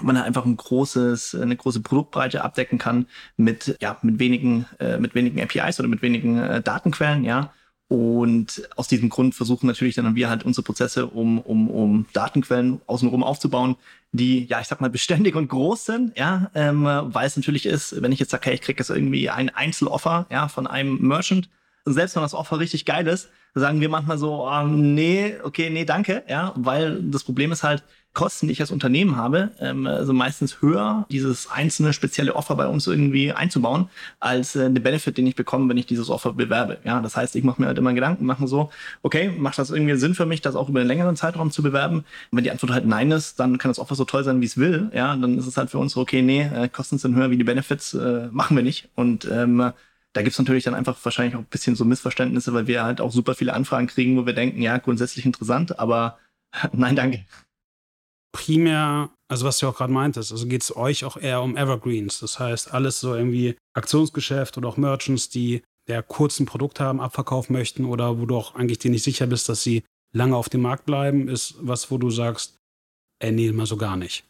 man 0.03 0.17
halt 0.17 0.27
einfach 0.27 0.45
ein 0.45 0.57
großes, 0.57 1.35
eine 1.35 1.55
große 1.55 1.81
Produktbreite 1.81 2.43
abdecken 2.43 2.77
kann 2.77 3.07
mit, 3.37 3.77
ja, 3.81 3.97
mit 4.01 4.19
wenigen, 4.19 4.65
äh, 4.79 4.97
mit 4.97 5.15
wenigen 5.15 5.41
APIs 5.41 5.79
oder 5.79 5.89
mit 5.89 6.01
wenigen 6.01 6.37
äh, 6.37 6.61
Datenquellen, 6.61 7.23
ja. 7.23 7.53
Und 7.89 8.69
aus 8.75 8.87
diesem 8.87 9.09
Grund 9.09 9.33
versuchen 9.33 9.65
natürlich 9.65 9.95
dann 9.95 10.15
wir 10.15 10.29
halt 10.29 10.43
unsere 10.43 10.63
Prozesse, 10.63 11.07
um, 11.07 11.39
um, 11.39 11.67
um 11.69 12.05
Datenquellen 12.13 12.81
außenrum 12.85 13.23
aufzubauen, 13.23 13.77
die, 14.11 14.45
ja, 14.45 14.61
ich 14.61 14.67
sag 14.67 14.79
mal, 14.79 14.89
beständig 14.91 15.35
und 15.35 15.47
groß 15.47 15.85
sind, 15.85 16.17
ja, 16.17 16.51
ähm, 16.53 16.83
weil 16.83 17.25
es 17.25 17.35
natürlich 17.35 17.65
ist, 17.65 18.01
wenn 18.01 18.11
ich 18.11 18.19
jetzt 18.19 18.29
sage, 18.29 18.45
hey, 18.45 18.53
ich 18.53 18.61
kriege 18.61 18.79
jetzt 18.79 18.91
irgendwie 18.91 19.29
ein 19.29 19.49
Einzeloffer, 19.49 20.27
ja, 20.29 20.47
von 20.47 20.67
einem 20.67 20.99
Merchant, 21.01 21.49
und 21.85 21.93
selbst 21.93 22.15
wenn 22.15 22.21
das 22.21 22.35
Offer 22.35 22.59
richtig 22.59 22.85
geil 22.85 23.07
ist, 23.07 23.29
sagen 23.55 23.81
wir 23.81 23.89
manchmal 23.89 24.19
so, 24.19 24.47
oh, 24.47 24.63
nee, 24.67 25.37
okay, 25.43 25.71
nee, 25.71 25.85
danke, 25.85 26.23
ja, 26.27 26.53
weil 26.55 27.01
das 27.01 27.23
Problem 27.23 27.51
ist 27.51 27.63
halt, 27.63 27.83
Kosten, 28.13 28.47
die 28.47 28.53
ich 28.53 28.61
als 28.61 28.71
Unternehmen 28.71 29.15
habe, 29.15 29.51
ähm, 29.59 29.85
also 29.87 30.13
meistens 30.13 30.61
höher, 30.61 31.05
dieses 31.11 31.49
einzelne 31.49 31.93
spezielle 31.93 32.35
Offer 32.35 32.55
bei 32.55 32.67
uns 32.67 32.87
irgendwie 32.87 33.31
einzubauen, 33.31 33.89
als 34.19 34.55
äh, 34.55 34.69
den 34.71 34.81
Benefit, 34.83 35.17
den 35.17 35.27
ich 35.27 35.35
bekomme, 35.35 35.69
wenn 35.69 35.77
ich 35.77 35.85
dieses 35.85 36.09
Offer 36.09 36.33
bewerbe. 36.33 36.79
Ja, 36.83 36.99
das 37.01 37.15
heißt, 37.15 37.35
ich 37.35 37.43
mache 37.43 37.61
mir 37.61 37.67
halt 37.67 37.77
immer 37.77 37.93
Gedanken, 37.93 38.25
machen 38.25 38.47
so, 38.47 38.71
okay, 39.03 39.29
macht 39.29 39.59
das 39.59 39.69
irgendwie 39.69 39.95
Sinn 39.95 40.15
für 40.15 40.25
mich, 40.25 40.41
das 40.41 40.55
auch 40.55 40.69
über 40.69 40.79
einen 40.79 40.87
längeren 40.87 41.15
Zeitraum 41.15 41.51
zu 41.51 41.63
bewerben? 41.63 42.03
wenn 42.31 42.43
die 42.43 42.51
Antwort 42.51 42.71
halt 42.71 42.85
nein 42.85 43.11
ist, 43.11 43.39
dann 43.39 43.57
kann 43.57 43.69
das 43.69 43.79
Offer 43.79 43.95
so 43.95 44.05
toll 44.05 44.23
sein, 44.23 44.41
wie 44.41 44.45
es 44.45 44.57
will. 44.57 44.89
Ja, 44.93 45.15
dann 45.15 45.37
ist 45.37 45.47
es 45.47 45.57
halt 45.57 45.69
für 45.69 45.77
uns 45.77 45.93
so, 45.93 46.01
okay, 46.01 46.21
nee, 46.21 46.41
äh, 46.41 46.69
Kosten 46.69 46.97
sind 46.97 47.15
höher 47.15 47.29
wie 47.31 47.37
die 47.37 47.43
Benefits, 47.43 47.93
äh, 47.93 48.29
machen 48.31 48.55
wir 48.55 48.63
nicht. 48.63 48.89
Und 48.95 49.25
ähm, 49.31 49.71
da 50.13 50.21
gibt's 50.21 50.39
natürlich 50.39 50.63
dann 50.63 50.75
einfach 50.75 50.97
wahrscheinlich 51.03 51.35
auch 51.35 51.39
ein 51.39 51.45
bisschen 51.45 51.75
so 51.75 51.85
Missverständnisse, 51.85 52.53
weil 52.53 52.67
wir 52.67 52.83
halt 52.83 53.01
auch 53.01 53.11
super 53.11 53.35
viele 53.35 53.53
Anfragen 53.53 53.87
kriegen, 53.87 54.17
wo 54.17 54.25
wir 54.25 54.33
denken, 54.33 54.61
ja, 54.61 54.77
grundsätzlich 54.77 55.25
interessant, 55.25 55.79
aber 55.79 56.17
nein, 56.73 56.95
danke 56.95 57.25
primär, 58.31 59.09
also 59.27 59.45
was 59.45 59.59
du 59.59 59.67
auch 59.67 59.77
gerade 59.77 59.93
meintest, 59.93 60.31
also 60.31 60.47
geht 60.47 60.63
es 60.63 60.75
euch 60.75 61.05
auch 61.05 61.17
eher 61.17 61.41
um 61.41 61.57
Evergreens. 61.57 62.19
Das 62.19 62.39
heißt, 62.39 62.73
alles 62.73 62.99
so 62.99 63.15
irgendwie 63.15 63.55
Aktionsgeschäft 63.73 64.57
oder 64.57 64.69
auch 64.69 64.77
Merchants, 64.77 65.29
die 65.29 65.63
der 65.87 66.03
kurzen 66.03 66.45
Produkt 66.45 66.79
haben, 66.79 67.01
abverkaufen 67.01 67.53
möchten 67.53 67.85
oder 67.85 68.19
wo 68.19 68.25
du 68.25 68.37
auch 68.37 68.55
eigentlich 68.55 68.79
dir 68.79 68.91
nicht 68.91 69.03
sicher 69.03 69.27
bist, 69.27 69.49
dass 69.49 69.63
sie 69.63 69.83
lange 70.13 70.35
auf 70.35 70.49
dem 70.49 70.61
Markt 70.61 70.85
bleiben, 70.85 71.27
ist 71.27 71.55
was, 71.59 71.91
wo 71.91 71.97
du 71.97 72.11
sagst, 72.11 72.57
ey, 73.19 73.31
nee, 73.31 73.51
mal 73.51 73.65
so 73.65 73.77
gar 73.77 73.97
nicht. 73.97 74.25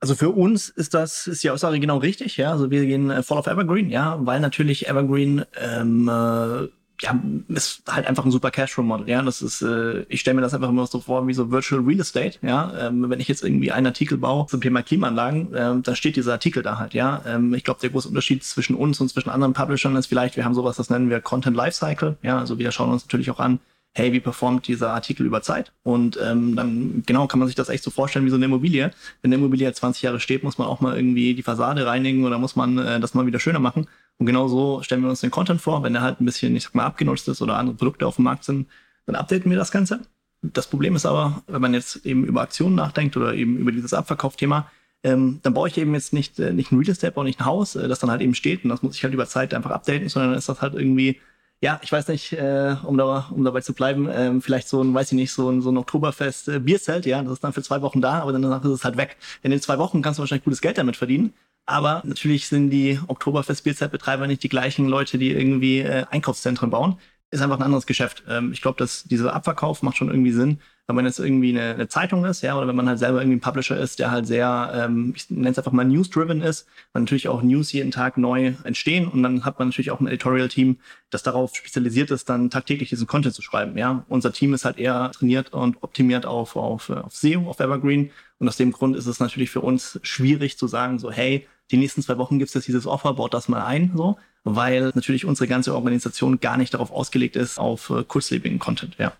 Also 0.00 0.14
für 0.14 0.30
uns 0.30 0.68
ist 0.68 0.92
das, 0.92 1.26
ist 1.26 1.42
die 1.44 1.50
Aussage 1.50 1.80
genau 1.80 1.96
richtig, 1.96 2.36
ja. 2.36 2.50
Also 2.50 2.70
wir 2.70 2.84
gehen 2.84 3.22
voll 3.22 3.38
auf 3.38 3.46
Evergreen, 3.46 3.90
ja, 3.90 4.18
weil 4.26 4.40
natürlich 4.40 4.86
Evergreen 4.86 5.44
ähm, 5.58 6.08
äh, 6.08 6.68
ja, 7.00 7.20
ist 7.48 7.82
halt 7.88 8.06
einfach 8.06 8.24
ein 8.24 8.30
super 8.30 8.50
Cashflow-Model, 8.50 9.08
ja. 9.08 9.22
Das 9.22 9.42
ist, 9.42 9.62
äh, 9.62 10.02
ich 10.08 10.20
stelle 10.20 10.36
mir 10.36 10.42
das 10.42 10.54
einfach 10.54 10.68
immer 10.68 10.86
so 10.86 11.00
vor 11.00 11.26
wie 11.26 11.34
so 11.34 11.50
Virtual 11.50 11.80
Real 11.82 12.00
Estate, 12.00 12.38
ja. 12.42 12.72
Ähm, 12.78 13.10
wenn 13.10 13.20
ich 13.20 13.28
jetzt 13.28 13.42
irgendwie 13.42 13.72
einen 13.72 13.86
Artikel 13.86 14.18
baue 14.18 14.46
zum 14.46 14.60
Thema 14.60 14.82
Klimaanlagen, 14.82 15.48
ähm, 15.54 15.82
dann 15.82 15.96
steht 15.96 16.16
dieser 16.16 16.32
Artikel 16.32 16.62
da 16.62 16.78
halt, 16.78 16.94
ja. 16.94 17.22
Ähm, 17.26 17.52
ich 17.54 17.64
glaube, 17.64 17.80
der 17.80 17.90
große 17.90 18.08
Unterschied 18.08 18.44
zwischen 18.44 18.76
uns 18.76 19.00
und 19.00 19.08
zwischen 19.08 19.30
anderen 19.30 19.54
Publishern 19.54 19.96
ist 19.96 20.06
vielleicht, 20.06 20.36
wir 20.36 20.44
haben 20.44 20.54
sowas, 20.54 20.76
das 20.76 20.90
nennen 20.90 21.10
wir 21.10 21.20
Content 21.20 21.56
Lifecycle, 21.56 22.16
ja. 22.22 22.38
Also 22.38 22.58
wir 22.58 22.70
schauen 22.70 22.90
uns 22.90 23.04
natürlich 23.04 23.30
auch 23.30 23.40
an, 23.40 23.58
hey, 23.96 24.12
wie 24.12 24.20
performt 24.20 24.66
dieser 24.66 24.92
Artikel 24.92 25.24
über 25.24 25.40
Zeit? 25.42 25.72
Und 25.84 26.18
ähm, 26.22 26.56
dann 26.56 27.02
genau 27.06 27.26
kann 27.28 27.38
man 27.38 27.46
sich 27.46 27.54
das 27.54 27.68
echt 27.68 27.84
so 27.84 27.90
vorstellen 27.90 28.24
wie 28.24 28.30
so 28.30 28.36
eine 28.36 28.46
Immobilie. 28.46 28.90
Wenn 29.22 29.28
eine 29.28 29.36
Immobilie 29.36 29.72
20 29.72 30.02
Jahre 30.02 30.20
steht, 30.20 30.42
muss 30.42 30.58
man 30.58 30.66
auch 30.66 30.80
mal 30.80 30.96
irgendwie 30.96 31.34
die 31.34 31.42
Fassade 31.42 31.86
reinigen 31.86 32.24
oder 32.24 32.38
muss 32.38 32.56
man 32.56 32.78
äh, 32.78 32.98
das 33.00 33.14
mal 33.14 33.26
wieder 33.26 33.38
schöner 33.38 33.60
machen. 33.60 33.86
Und 34.18 34.26
genau 34.26 34.48
so 34.48 34.82
stellen 34.82 35.02
wir 35.02 35.10
uns 35.10 35.20
den 35.20 35.30
Content 35.30 35.60
vor. 35.60 35.82
Wenn 35.82 35.94
er 35.94 36.02
halt 36.02 36.20
ein 36.20 36.24
bisschen, 36.24 36.54
ich 36.56 36.64
sag 36.64 36.74
mal, 36.74 36.84
abgenutzt 36.84 37.28
ist 37.28 37.42
oder 37.42 37.56
andere 37.56 37.76
Produkte 37.76 38.06
auf 38.06 38.16
dem 38.16 38.24
Markt 38.24 38.44
sind, 38.44 38.68
dann 39.06 39.16
updaten 39.16 39.50
wir 39.50 39.58
das 39.58 39.72
Ganze. 39.72 40.00
Das 40.42 40.66
Problem 40.66 40.94
ist 40.94 41.06
aber, 41.06 41.42
wenn 41.46 41.62
man 41.62 41.74
jetzt 41.74 42.04
eben 42.04 42.24
über 42.24 42.42
Aktionen 42.42 42.74
nachdenkt 42.74 43.16
oder 43.16 43.34
eben 43.34 43.56
über 43.56 43.72
dieses 43.72 43.94
Abverkaufthema, 43.94 44.70
ähm, 45.02 45.40
dann 45.42 45.54
baue 45.54 45.68
ich 45.68 45.76
eben 45.78 45.94
jetzt 45.94 46.12
nicht, 46.12 46.38
äh, 46.38 46.52
nicht 46.52 46.72
ein 46.72 46.78
Real 46.78 46.90
Estate, 46.90 47.12
baue 47.12 47.24
nicht 47.24 47.40
ein 47.40 47.46
Haus, 47.46 47.76
äh, 47.76 47.88
das 47.88 47.98
dann 47.98 48.10
halt 48.10 48.20
eben 48.20 48.34
steht 48.34 48.64
und 48.64 48.70
das 48.70 48.82
muss 48.82 48.96
ich 48.96 49.04
halt 49.04 49.14
über 49.14 49.26
Zeit 49.26 49.52
einfach 49.54 49.70
updaten, 49.70 50.08
sondern 50.08 50.30
dann 50.30 50.38
ist 50.38 50.48
das 50.48 50.62
halt 50.62 50.74
irgendwie 50.74 51.18
ja, 51.64 51.80
ich 51.82 51.90
weiß 51.90 52.08
nicht, 52.08 52.32
äh, 52.34 52.76
um, 52.82 52.98
da, 52.98 53.28
um 53.30 53.42
dabei 53.42 53.62
zu 53.62 53.72
bleiben, 53.72 54.06
ähm, 54.12 54.42
vielleicht 54.42 54.68
so 54.68 54.82
ein, 54.82 54.92
weiß 54.92 55.12
ich 55.12 55.16
nicht, 55.16 55.32
so 55.32 55.48
ein, 55.48 55.62
so 55.62 55.70
ein 55.70 55.78
Oktoberfest 55.78 56.48
äh, 56.48 56.58
Bierzelt, 56.58 57.06
ja, 57.06 57.22
das 57.22 57.32
ist 57.34 57.44
dann 57.44 57.54
für 57.54 57.62
zwei 57.62 57.80
Wochen 57.80 58.02
da, 58.02 58.20
aber 58.20 58.32
danach 58.32 58.62
ist 58.64 58.70
es 58.70 58.84
halt 58.84 58.98
weg. 58.98 59.16
In 59.42 59.50
den 59.50 59.62
zwei 59.62 59.78
Wochen 59.78 60.02
kannst 60.02 60.18
du 60.18 60.20
wahrscheinlich 60.20 60.44
gutes 60.44 60.60
Geld 60.60 60.76
damit 60.76 60.96
verdienen. 60.96 61.32
Aber 61.66 62.02
natürlich 62.04 62.48
sind 62.48 62.70
die 62.70 63.00
Oktoberfest-Bierzeltbetreiber 63.06 64.26
nicht 64.26 64.42
die 64.42 64.48
gleichen 64.48 64.86
Leute, 64.86 65.18
die 65.18 65.30
irgendwie 65.30 65.80
äh, 65.80 66.04
Einkaufszentren 66.10 66.70
bauen. 66.70 66.98
Ist 67.30 67.40
einfach 67.40 67.56
ein 67.56 67.62
anderes 67.62 67.86
Geschäft. 67.86 68.22
Ähm, 68.28 68.52
ich 68.52 68.60
glaube, 68.60 68.78
dass 68.78 69.04
dieser 69.04 69.34
Abverkauf 69.34 69.82
macht 69.82 69.96
schon 69.96 70.08
irgendwie 70.08 70.32
Sinn 70.32 70.60
wenn 70.86 70.96
man 70.96 71.06
jetzt 71.06 71.18
irgendwie 71.18 71.50
eine, 71.50 71.74
eine, 71.74 71.88
Zeitung 71.88 72.24
ist, 72.26 72.42
ja, 72.42 72.56
oder 72.56 72.68
wenn 72.68 72.76
man 72.76 72.88
halt 72.88 72.98
selber 72.98 73.20
irgendwie 73.20 73.38
ein 73.38 73.40
Publisher 73.40 73.78
ist, 73.78 73.98
der 73.98 74.10
halt 74.10 74.26
sehr, 74.26 74.70
ähm, 74.74 75.14
ich 75.16 75.30
nenne 75.30 75.48
es 75.48 75.58
einfach 75.58 75.72
mal 75.72 75.84
News-driven 75.84 76.42
ist, 76.42 76.66
weil 76.92 77.02
natürlich 77.02 77.28
auch 77.28 77.42
News 77.42 77.72
jeden 77.72 77.90
Tag 77.90 78.18
neu 78.18 78.52
entstehen 78.64 79.08
und 79.08 79.22
dann 79.22 79.46
hat 79.46 79.58
man 79.58 79.68
natürlich 79.68 79.90
auch 79.90 80.00
ein 80.00 80.06
Editorial-Team, 80.06 80.78
das 81.08 81.22
darauf 81.22 81.56
spezialisiert 81.56 82.10
ist, 82.10 82.28
dann 82.28 82.50
tagtäglich 82.50 82.90
diesen 82.90 83.06
Content 83.06 83.34
zu 83.34 83.40
schreiben, 83.40 83.78
ja. 83.78 84.04
Unser 84.08 84.32
Team 84.32 84.52
ist 84.52 84.66
halt 84.66 84.78
eher 84.78 85.10
trainiert 85.12 85.54
und 85.54 85.82
optimiert 85.82 86.26
auf, 86.26 86.54
auf, 86.56 86.90
auf 86.90 87.16
SEO, 87.16 87.48
auf 87.48 87.60
Evergreen 87.60 88.10
und 88.38 88.48
aus 88.48 88.58
dem 88.58 88.72
Grund 88.72 88.94
ist 88.94 89.06
es 89.06 89.20
natürlich 89.20 89.50
für 89.50 89.62
uns 89.62 89.98
schwierig 90.02 90.58
zu 90.58 90.66
sagen, 90.66 90.98
so, 90.98 91.10
hey, 91.10 91.46
die 91.70 91.76
nächsten 91.76 92.02
zwei 92.02 92.18
Wochen 92.18 92.38
gibt 92.38 92.48
es 92.48 92.54
jetzt 92.54 92.68
dieses 92.68 92.86
Offer, 92.86 93.14
baut 93.14 93.34
das 93.34 93.48
mal 93.48 93.64
ein, 93.64 93.92
so, 93.96 94.16
weil 94.44 94.92
natürlich 94.94 95.24
unsere 95.24 95.48
ganze 95.48 95.74
Organisation 95.74 96.40
gar 96.40 96.56
nicht 96.56 96.74
darauf 96.74 96.90
ausgelegt 96.90 97.36
ist, 97.36 97.58
auf 97.58 97.90
äh, 97.90 98.04
kurzlebigen 98.04 98.58
Content, 98.58 98.96
ja. 98.98 99.12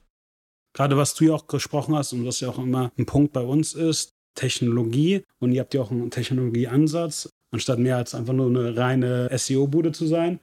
Gerade 0.75 0.97
was 0.97 1.15
du 1.15 1.25
ja 1.25 1.35
auch 1.35 1.47
gesprochen 1.47 1.95
hast 1.95 2.13
und 2.13 2.27
was 2.27 2.41
ja 2.41 2.49
auch 2.49 2.59
immer 2.59 2.91
ein 2.99 3.07
Punkt 3.07 3.33
bei 3.33 3.43
uns 3.43 3.75
ist, 3.75 4.11
Technologie. 4.35 5.23
Und 5.39 5.53
ihr 5.53 5.61
habt 5.61 5.73
ja 5.73 5.81
auch 5.81 5.93
einen 5.93 6.11
Technologieansatz, 6.11 7.31
anstatt 7.53 7.79
mehr 7.79 7.97
als 7.97 8.15
einfach 8.15 8.33
nur 8.33 8.49
eine 8.49 8.77
reine 8.77 9.31
SEO-Bude 9.33 9.93
zu 9.93 10.07
sein. 10.07 10.41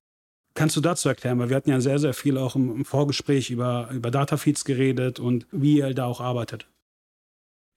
Kannst 0.54 0.76
du 0.76 0.82
dazu 0.82 1.10
erklären? 1.10 1.40
Weil 1.40 1.50
wir 1.50 1.56
hatten 1.56 1.70
ja 1.70 1.80
sehr, 1.82 2.00
sehr 2.00 2.14
viel 2.14 2.38
auch 2.38 2.56
im 2.56 2.84
Vorgespräch 2.86 3.52
über, 3.52 3.90
über 3.92 4.12
Datafeeds 4.12 4.66
geredet 4.66 5.20
und 5.20 5.48
wie 5.52 5.78
ihr 5.78 5.94
da 5.94 6.06
auch 6.06 6.22
arbeitet. 6.22 6.68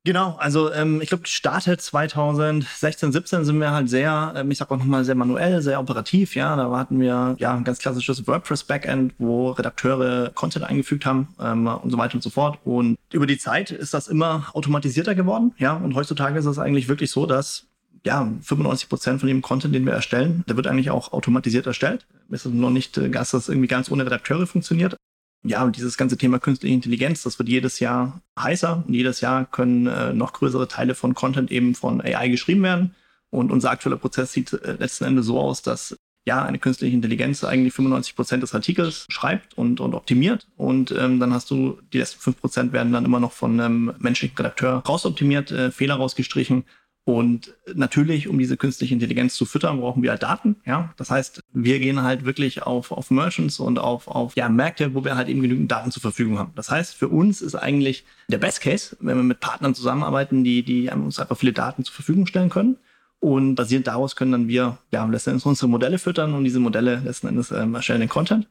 Genau, 0.06 0.37
also 0.38 0.70
ähm, 0.70 1.00
ich 1.00 1.08
glaube, 1.08 1.23
gestartet 1.23 1.80
2016, 1.80 3.11
17 3.11 3.44
sind 3.46 3.58
wir 3.58 3.70
halt 3.70 3.88
sehr, 3.88 4.34
ähm, 4.37 4.50
ich 4.50 4.58
sag 4.58 4.70
auch 4.70 4.76
nochmal 4.76 5.02
sehr 5.02 5.14
manuell, 5.14 5.62
sehr 5.62 5.80
operativ, 5.80 6.37
ja. 6.37 6.54
Da 6.56 6.70
hatten 6.76 7.00
wir 7.00 7.37
ja 7.38 7.54
ein 7.54 7.64
ganz 7.64 7.78
klassisches 7.78 8.26
WordPress-Backend, 8.26 9.14
wo 9.16 9.52
Redakteure 9.52 10.30
Content 10.34 10.66
eingefügt 10.66 11.06
haben 11.06 11.28
ähm, 11.40 11.66
und 11.66 11.90
so 11.90 11.96
weiter 11.96 12.16
und 12.16 12.23
so 12.23 12.28
fort. 12.28 12.58
Und 12.64 12.99
über 13.12 13.26
die 13.26 13.38
Zeit 13.38 13.70
ist 13.70 13.94
das 13.94 14.08
immer 14.08 14.50
automatisierter 14.52 15.14
geworden, 15.14 15.54
ja. 15.56 15.73
Und 15.73 15.94
heutzutage 15.94 16.38
ist 16.38 16.44
es 16.44 16.58
eigentlich 16.58 16.88
wirklich 16.88 17.11
so, 17.11 17.25
dass 17.25 17.64
ja, 18.04 18.30
95 18.42 18.90
Prozent 18.90 19.20
von 19.20 19.28
dem 19.28 19.40
Content, 19.40 19.75
den 19.75 19.87
wir 19.87 19.94
erstellen, 19.94 20.44
der 20.46 20.56
wird 20.56 20.66
eigentlich 20.66 20.90
auch 20.90 21.14
automatisiert 21.14 21.66
erstellt. 21.66 22.04
Es 22.30 22.44
ist 22.44 22.52
noch 22.52 22.68
nicht, 22.68 22.99
äh, 22.99 23.08
dass 23.08 23.30
das 23.30 23.49
irgendwie 23.49 23.68
ganz 23.68 23.90
ohne 23.90 24.04
Redakteure 24.04 24.46
funktioniert 24.46 24.96
ja, 25.45 25.63
und 25.63 25.77
dieses 25.77 25.99
ganze 25.99 26.17
Thema 26.17 26.39
künstliche 26.39 26.75
Intelligenz, 26.75 27.23
das 27.23 27.39
wird 27.39 27.51
jedes 27.51 27.79
Jahr 27.79 28.23
heißer 28.39 28.83
und 28.87 28.95
jedes 28.95 29.21
Jahr 29.21 29.45
können 29.45 29.87
äh, 29.87 30.15
noch 30.15 30.33
größere 30.33 30.69
Teile 30.69 30.95
von 30.95 31.15
Content 31.15 31.53
eben 31.53 31.75
von 31.75 32.01
AI 32.01 32.29
geschrieben 32.29 32.63
werden. 32.63 32.95
Und 33.31 33.53
unser 33.53 33.71
aktueller 33.71 33.99
Prozess 33.99 34.33
sieht 34.33 34.53
äh, 34.55 34.77
letzten 34.79 35.05
Endes 35.05 35.27
so 35.27 35.39
aus, 35.39 35.61
dass 35.61 35.97
ja 36.27 36.43
eine 36.43 36.59
künstliche 36.59 36.95
Intelligenz 36.95 37.45
eigentlich 37.45 37.75
95 37.75 38.17
Prozent 38.17 38.43
des 38.43 38.55
Artikels 38.55 39.07
schreibt 39.11 39.59
und, 39.59 39.81
und 39.81 39.95
optimiert. 39.95 40.47
Und 40.57 40.93
ähm, 40.93 41.21
dann 41.21 41.35
hast 41.35 41.51
du 41.51 41.79
die 41.93 41.99
letzten 41.99 42.21
fünf 42.21 42.41
Prozent 42.41 42.73
werden 42.73 42.93
dann 42.93 43.05
immer 43.05 43.21
noch 43.21 43.33
von 43.33 43.61
einem 43.61 43.93
menschlichen 43.99 44.37
Redakteur 44.39 44.83
rausoptimiert, 44.89 45.51
äh, 45.51 45.71
Fehler 45.71 45.97
rausgestrichen 45.97 46.65
und 47.06 47.54
natürlich, 47.75 48.28
um 48.28 48.38
diese 48.38 48.56
künstliche 48.56 48.94
Intelligenz 48.94 49.34
zu 49.34 49.44
füttern, 49.44 49.78
brauchen 49.80 50.02
wir 50.02 50.11
halt 50.11 50.23
Daten. 50.23 50.56
Ja, 50.64 50.94
das 50.96 51.11
heißt, 51.11 51.42
wir 51.52 51.78
gehen 51.78 52.02
halt 52.02 52.25
wirklich 52.25 52.62
auf, 52.62 52.92
auf 52.92 53.11
Merchants 53.11 53.61
und 53.61 53.78
auf, 53.78 54.08
auf 54.08 54.34
ja, 54.37 54.49
Märkte, 54.49 54.94
wo 54.94 55.04
wir 55.04 55.14
halt 55.14 55.28
eben 55.28 55.42
genügend 55.42 55.70
Daten 55.70 55.90
zur 55.90 56.00
Verfügung 56.00 56.38
haben. 56.38 56.52
Das 56.54 56.70
heißt, 56.70 56.94
für 56.94 57.08
uns 57.08 57.42
ist 57.42 57.56
eigentlich 57.56 58.06
der 58.28 58.38
Best 58.38 58.62
Case, 58.62 58.96
wenn 59.00 59.18
wir 59.18 59.23
mit 59.23 59.40
Partnern 59.40 59.75
zusammenarbeiten, 59.75 60.44
die, 60.44 60.62
die 60.62 60.88
uns 60.88 61.18
einfach 61.18 61.37
viele 61.37 61.52
Daten 61.52 61.84
zur 61.84 61.94
Verfügung 61.94 62.26
stellen 62.26 62.49
können. 62.49 62.78
Und 63.20 63.54
basierend 63.54 63.87
daraus 63.87 64.16
können 64.16 64.32
dann 64.32 64.49
wir 64.49 64.78
ja, 64.90 65.04
letzten 65.04 65.30
Endes 65.30 65.46
unsere 65.46 65.68
Modelle 65.68 65.99
füttern 65.99 66.32
und 66.32 66.44
diese 66.44 66.61
Modelle 66.61 67.02
letzten 67.04 67.28
Endes 67.28 67.50
ähm, 67.50 67.75
erstellen 67.75 68.00
den 68.00 68.08
Content. 68.08 68.49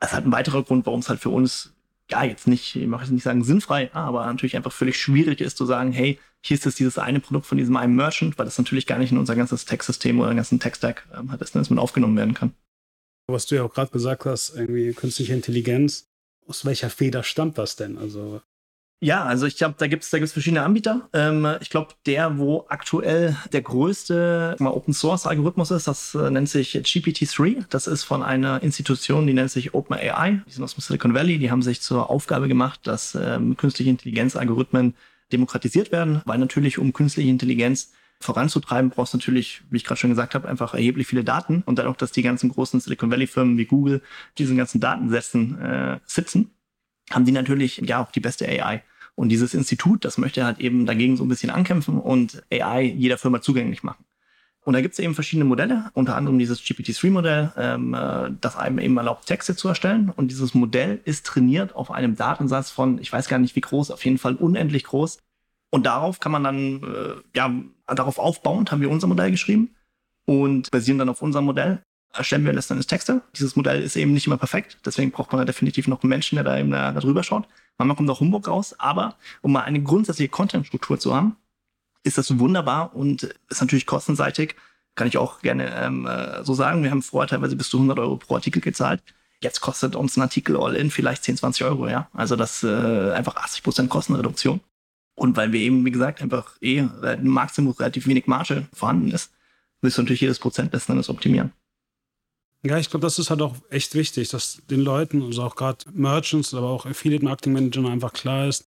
Das 0.00 0.10
ist 0.10 0.14
halt 0.14 0.26
ein 0.26 0.32
weiterer 0.32 0.62
Grund, 0.62 0.84
warum 0.84 1.00
es 1.00 1.08
halt 1.08 1.20
für 1.20 1.30
uns 1.30 1.72
ja, 2.10 2.24
jetzt 2.24 2.48
nicht, 2.48 2.76
ich 2.76 2.86
möchte 2.86 3.14
nicht 3.14 3.22
sagen 3.22 3.44
sinnfrei, 3.44 3.90
aber 3.92 4.26
natürlich 4.26 4.56
einfach 4.56 4.72
völlig 4.72 4.98
schwierig 4.98 5.40
ist 5.40 5.56
zu 5.56 5.64
sagen, 5.64 5.92
hey, 5.92 6.18
hier 6.44 6.56
ist 6.56 6.64
jetzt 6.64 6.78
dieses 6.78 6.98
eine 6.98 7.20
Produkt 7.20 7.46
von 7.46 7.58
diesem 7.58 7.76
einen 7.76 7.94
Merchant, 7.94 8.38
weil 8.38 8.46
das 8.46 8.58
natürlich 8.58 8.86
gar 8.86 8.98
nicht 8.98 9.12
in 9.12 9.18
unser 9.18 9.36
ganzes 9.36 9.64
Tech-System 9.64 10.18
oder 10.18 10.30
den 10.30 10.36
ganzen 10.36 10.60
Tech-Stack 10.60 11.06
ähm, 11.14 11.30
hat, 11.30 11.40
dass 11.40 11.54
man 11.54 11.78
aufgenommen 11.78 12.16
werden 12.16 12.34
kann. 12.34 12.54
Was 13.28 13.46
du 13.46 13.56
ja 13.56 13.62
auch 13.62 13.72
gerade 13.72 13.90
gesagt 13.90 14.24
hast, 14.24 14.54
irgendwie 14.56 14.92
künstliche 14.92 15.34
Intelligenz, 15.34 16.08
aus 16.46 16.64
welcher 16.64 16.90
Feder 16.90 17.22
stammt 17.22 17.58
das 17.58 17.76
denn? 17.76 17.98
Also 17.98 18.40
ja, 19.02 19.24
also 19.24 19.46
ich 19.46 19.56
glaube, 19.56 19.76
da 19.78 19.86
gibt's 19.86 20.10
da 20.10 20.18
gibt's 20.18 20.34
verschiedene 20.34 20.62
Anbieter. 20.62 21.08
Ähm, 21.14 21.46
ich 21.62 21.70
glaube, 21.70 21.94
der, 22.04 22.36
wo 22.36 22.66
aktuell 22.68 23.34
der 23.50 23.62
größte 23.62 24.56
mal, 24.58 24.72
Open 24.72 24.92
Source 24.92 25.26
Algorithmus 25.26 25.70
ist, 25.70 25.88
das 25.88 26.14
äh, 26.14 26.30
nennt 26.30 26.50
sich 26.50 26.74
GPT-3. 26.74 27.64
Das 27.70 27.86
ist 27.86 28.04
von 28.04 28.22
einer 28.22 28.62
Institution, 28.62 29.26
die 29.26 29.32
nennt 29.32 29.50
sich 29.50 29.72
OpenAI. 29.72 30.42
Die 30.46 30.52
sind 30.52 30.62
aus 30.62 30.74
dem 30.74 30.82
Silicon 30.82 31.14
Valley. 31.14 31.38
Die 31.38 31.50
haben 31.50 31.62
sich 31.62 31.80
zur 31.80 32.10
Aufgabe 32.10 32.46
gemacht, 32.46 32.80
dass 32.82 33.14
ähm, 33.14 33.56
künstliche 33.56 33.88
Intelligenz-Algorithmen 33.88 34.94
demokratisiert 35.32 35.92
werden, 35.92 36.22
weil 36.24 36.38
natürlich 36.38 36.78
um 36.78 36.92
künstliche 36.92 37.30
Intelligenz 37.30 37.92
voranzutreiben, 38.20 38.90
brauchst 38.90 39.14
du 39.14 39.18
natürlich, 39.18 39.62
wie 39.70 39.78
ich 39.78 39.84
gerade 39.84 39.98
schon 39.98 40.10
gesagt 40.10 40.34
habe, 40.34 40.48
einfach 40.48 40.74
erheblich 40.74 41.06
viele 41.06 41.24
Daten 41.24 41.62
und 41.64 41.78
dann 41.78 41.86
auch, 41.86 41.96
dass 41.96 42.12
die 42.12 42.22
ganzen 42.22 42.50
großen 42.50 42.78
Silicon 42.80 43.10
Valley 43.10 43.26
Firmen 43.26 43.56
wie 43.56 43.64
Google 43.64 44.02
diesen 44.36 44.56
ganzen 44.56 44.80
Datensätzen 44.80 45.58
äh, 45.58 46.00
sitzen, 46.04 46.50
haben 47.10 47.24
die 47.24 47.32
natürlich 47.32 47.78
ja 47.78 48.02
auch 48.02 48.10
die 48.12 48.20
beste 48.20 48.46
AI. 48.46 48.82
Und 49.14 49.30
dieses 49.30 49.54
Institut, 49.54 50.04
das 50.04 50.18
möchte 50.18 50.44
halt 50.44 50.60
eben 50.60 50.86
dagegen 50.86 51.16
so 51.16 51.24
ein 51.24 51.28
bisschen 51.28 51.50
ankämpfen 51.50 51.98
und 51.98 52.42
AI 52.52 52.82
jeder 52.82 53.18
Firma 53.18 53.40
zugänglich 53.40 53.82
machen. 53.82 54.04
Und 54.64 54.74
da 54.74 54.82
gibt 54.82 54.92
es 54.92 54.98
eben 54.98 55.14
verschiedene 55.14 55.46
Modelle, 55.46 55.90
unter 55.94 56.16
anderem 56.16 56.38
dieses 56.38 56.60
GPT-3-Modell, 56.60 57.52
ähm, 57.56 57.94
äh, 57.94 58.30
das 58.40 58.56
einem 58.56 58.78
eben 58.78 58.96
erlaubt, 58.98 59.26
Texte 59.26 59.56
zu 59.56 59.68
erstellen. 59.68 60.12
Und 60.14 60.30
dieses 60.30 60.54
Modell 60.54 61.00
ist 61.04 61.26
trainiert 61.26 61.74
auf 61.74 61.90
einem 61.90 62.14
Datensatz 62.16 62.70
von, 62.70 62.98
ich 62.98 63.12
weiß 63.12 63.28
gar 63.28 63.38
nicht 63.38 63.56
wie 63.56 63.62
groß, 63.62 63.90
auf 63.90 64.04
jeden 64.04 64.18
Fall 64.18 64.36
unendlich 64.36 64.84
groß. 64.84 65.18
Und 65.70 65.86
darauf 65.86 66.20
kann 66.20 66.32
man 66.32 66.44
dann, 66.44 66.82
äh, 66.82 67.14
ja, 67.34 67.52
darauf 67.86 68.18
aufbauend 68.18 68.70
haben 68.70 68.82
wir 68.82 68.90
unser 68.90 69.06
Modell 69.06 69.30
geschrieben 69.30 69.70
und 70.26 70.70
basieren 70.70 70.98
dann 70.98 71.08
auf 71.08 71.22
unserem 71.22 71.46
Modell 71.46 71.82
erstellen 72.12 72.44
wir 72.44 72.52
letzten 72.52 72.74
Endes 72.74 72.86
Texte. 72.86 73.22
Dieses 73.36 73.56
Modell 73.56 73.82
ist 73.82 73.96
eben 73.96 74.12
nicht 74.12 74.26
immer 74.26 74.36
perfekt, 74.36 74.78
deswegen 74.84 75.10
braucht 75.10 75.32
man 75.32 75.40
da 75.40 75.44
definitiv 75.44 75.86
noch 75.88 76.02
einen 76.02 76.10
Menschen, 76.10 76.36
der 76.36 76.44
da 76.44 76.58
eben 76.58 76.70
da, 76.70 76.92
da 76.92 77.00
drüber 77.00 77.22
schaut. 77.22 77.46
Manchmal 77.78 77.96
kommt 77.96 78.10
auch 78.10 78.20
Humbug 78.20 78.48
raus, 78.48 78.74
aber 78.78 79.16
um 79.42 79.52
mal 79.52 79.62
eine 79.62 79.82
grundsätzliche 79.82 80.28
Content-Struktur 80.28 80.98
zu 80.98 81.14
haben, 81.14 81.36
ist 82.02 82.18
das 82.18 82.38
wunderbar 82.38 82.94
und 82.94 83.22
ist 83.48 83.60
natürlich 83.60 83.86
kostenseitig. 83.86 84.56
Kann 84.94 85.08
ich 85.08 85.18
auch 85.18 85.40
gerne 85.40 85.74
ähm, 85.76 86.06
äh, 86.06 86.44
so 86.44 86.54
sagen. 86.54 86.82
Wir 86.82 86.90
haben 86.90 87.02
vorher 87.02 87.28
teilweise 87.28 87.56
bis 87.56 87.70
zu 87.70 87.78
100 87.78 87.98
Euro 87.98 88.16
pro 88.16 88.34
Artikel 88.34 88.60
gezahlt. 88.60 89.02
Jetzt 89.42 89.60
kostet 89.60 89.96
uns 89.96 90.16
ein 90.16 90.22
Artikel 90.22 90.56
All-In 90.56 90.90
vielleicht 90.90 91.24
10, 91.24 91.38
20 91.38 91.64
Euro, 91.64 91.88
ja. 91.88 92.08
Also 92.12 92.36
das 92.36 92.62
äh, 92.62 93.12
einfach 93.12 93.36
80 93.36 93.62
Prozent 93.62 93.90
Kostenreduktion. 93.90 94.60
Und 95.14 95.36
weil 95.36 95.52
wir 95.52 95.60
eben, 95.60 95.84
wie 95.84 95.90
gesagt, 95.90 96.22
einfach 96.22 96.56
eh 96.60 96.78
im 96.78 97.28
Markt 97.28 97.54
sind, 97.54 97.66
wo 97.66 97.70
relativ 97.70 98.06
wenig 98.06 98.26
Marge 98.26 98.66
vorhanden 98.72 99.10
ist, 99.10 99.30
willst 99.80 99.98
du 99.98 100.02
natürlich 100.02 100.22
jedes 100.22 100.38
Prozent 100.38 100.72
letzten 100.72 100.92
Endes 100.92 101.08
optimieren. 101.08 101.52
Ja, 102.62 102.76
ich 102.76 102.90
glaube, 102.90 103.06
das 103.06 103.18
ist 103.18 103.30
halt 103.30 103.40
auch 103.40 103.56
echt 103.70 103.94
wichtig, 103.94 104.28
dass 104.28 104.60
den 104.68 104.80
Leuten, 104.80 105.22
also 105.22 105.42
auch 105.42 105.56
gerade 105.56 105.84
Merchants, 105.92 106.52
aber 106.52 106.68
auch 106.68 106.84
Affiliate 106.84 107.24
Marketing 107.24 107.54
Managern 107.54 107.86
einfach 107.86 108.12
klar 108.12 108.48
ist, 108.48 108.69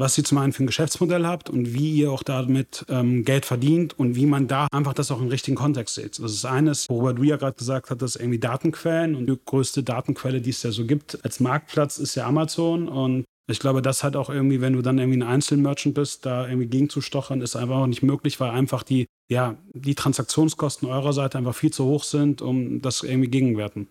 was 0.00 0.16
ihr 0.18 0.24
zum 0.24 0.38
einen 0.38 0.52
für 0.52 0.64
ein 0.64 0.66
Geschäftsmodell 0.66 1.26
habt 1.26 1.50
und 1.50 1.74
wie 1.74 1.92
ihr 1.92 2.10
auch 2.10 2.22
damit 2.22 2.84
ähm, 2.88 3.24
Geld 3.24 3.44
verdient 3.44 3.98
und 3.98 4.16
wie 4.16 4.26
man 4.26 4.48
da 4.48 4.66
einfach 4.72 4.94
das 4.94 5.10
auch 5.10 5.20
im 5.20 5.28
richtigen 5.28 5.56
Kontext 5.56 5.94
sieht. 5.94 6.18
Das 6.18 6.32
ist 6.32 6.44
eines, 6.44 6.88
worüber 6.88 7.14
du 7.14 7.22
ja 7.22 7.36
gerade 7.36 7.56
gesagt 7.56 7.90
hast, 7.90 8.02
dass 8.02 8.16
irgendwie 8.16 8.38
Datenquellen 8.38 9.14
und 9.14 9.26
die 9.26 9.38
größte 9.44 9.82
Datenquelle, 9.82 10.40
die 10.40 10.50
es 10.50 10.62
ja 10.62 10.72
so 10.72 10.86
gibt 10.86 11.24
als 11.24 11.40
Marktplatz, 11.40 11.98
ist 11.98 12.14
ja 12.14 12.26
Amazon 12.26 12.88
und 12.88 13.24
ich 13.50 13.58
glaube, 13.58 13.82
das 13.82 14.04
halt 14.04 14.16
auch 14.16 14.30
irgendwie, 14.30 14.60
wenn 14.60 14.74
du 14.74 14.82
dann 14.82 14.98
irgendwie 14.98 15.18
ein 15.18 15.28
Einzelmerchant 15.28 15.94
bist, 15.94 16.24
da 16.24 16.46
irgendwie 16.46 16.68
gegenzustochern, 16.68 17.40
ist 17.40 17.56
einfach 17.56 17.78
auch 17.78 17.86
nicht 17.86 18.02
möglich, 18.02 18.38
weil 18.38 18.50
einfach 18.50 18.84
die, 18.84 19.06
ja, 19.28 19.56
die 19.72 19.96
Transaktionskosten 19.96 20.88
eurer 20.88 21.12
Seite 21.12 21.36
einfach 21.36 21.54
viel 21.54 21.72
zu 21.72 21.84
hoch 21.84 22.04
sind, 22.04 22.42
um 22.42 22.80
das 22.80 23.02
irgendwie 23.02 23.28
gegenwerten. 23.28 23.88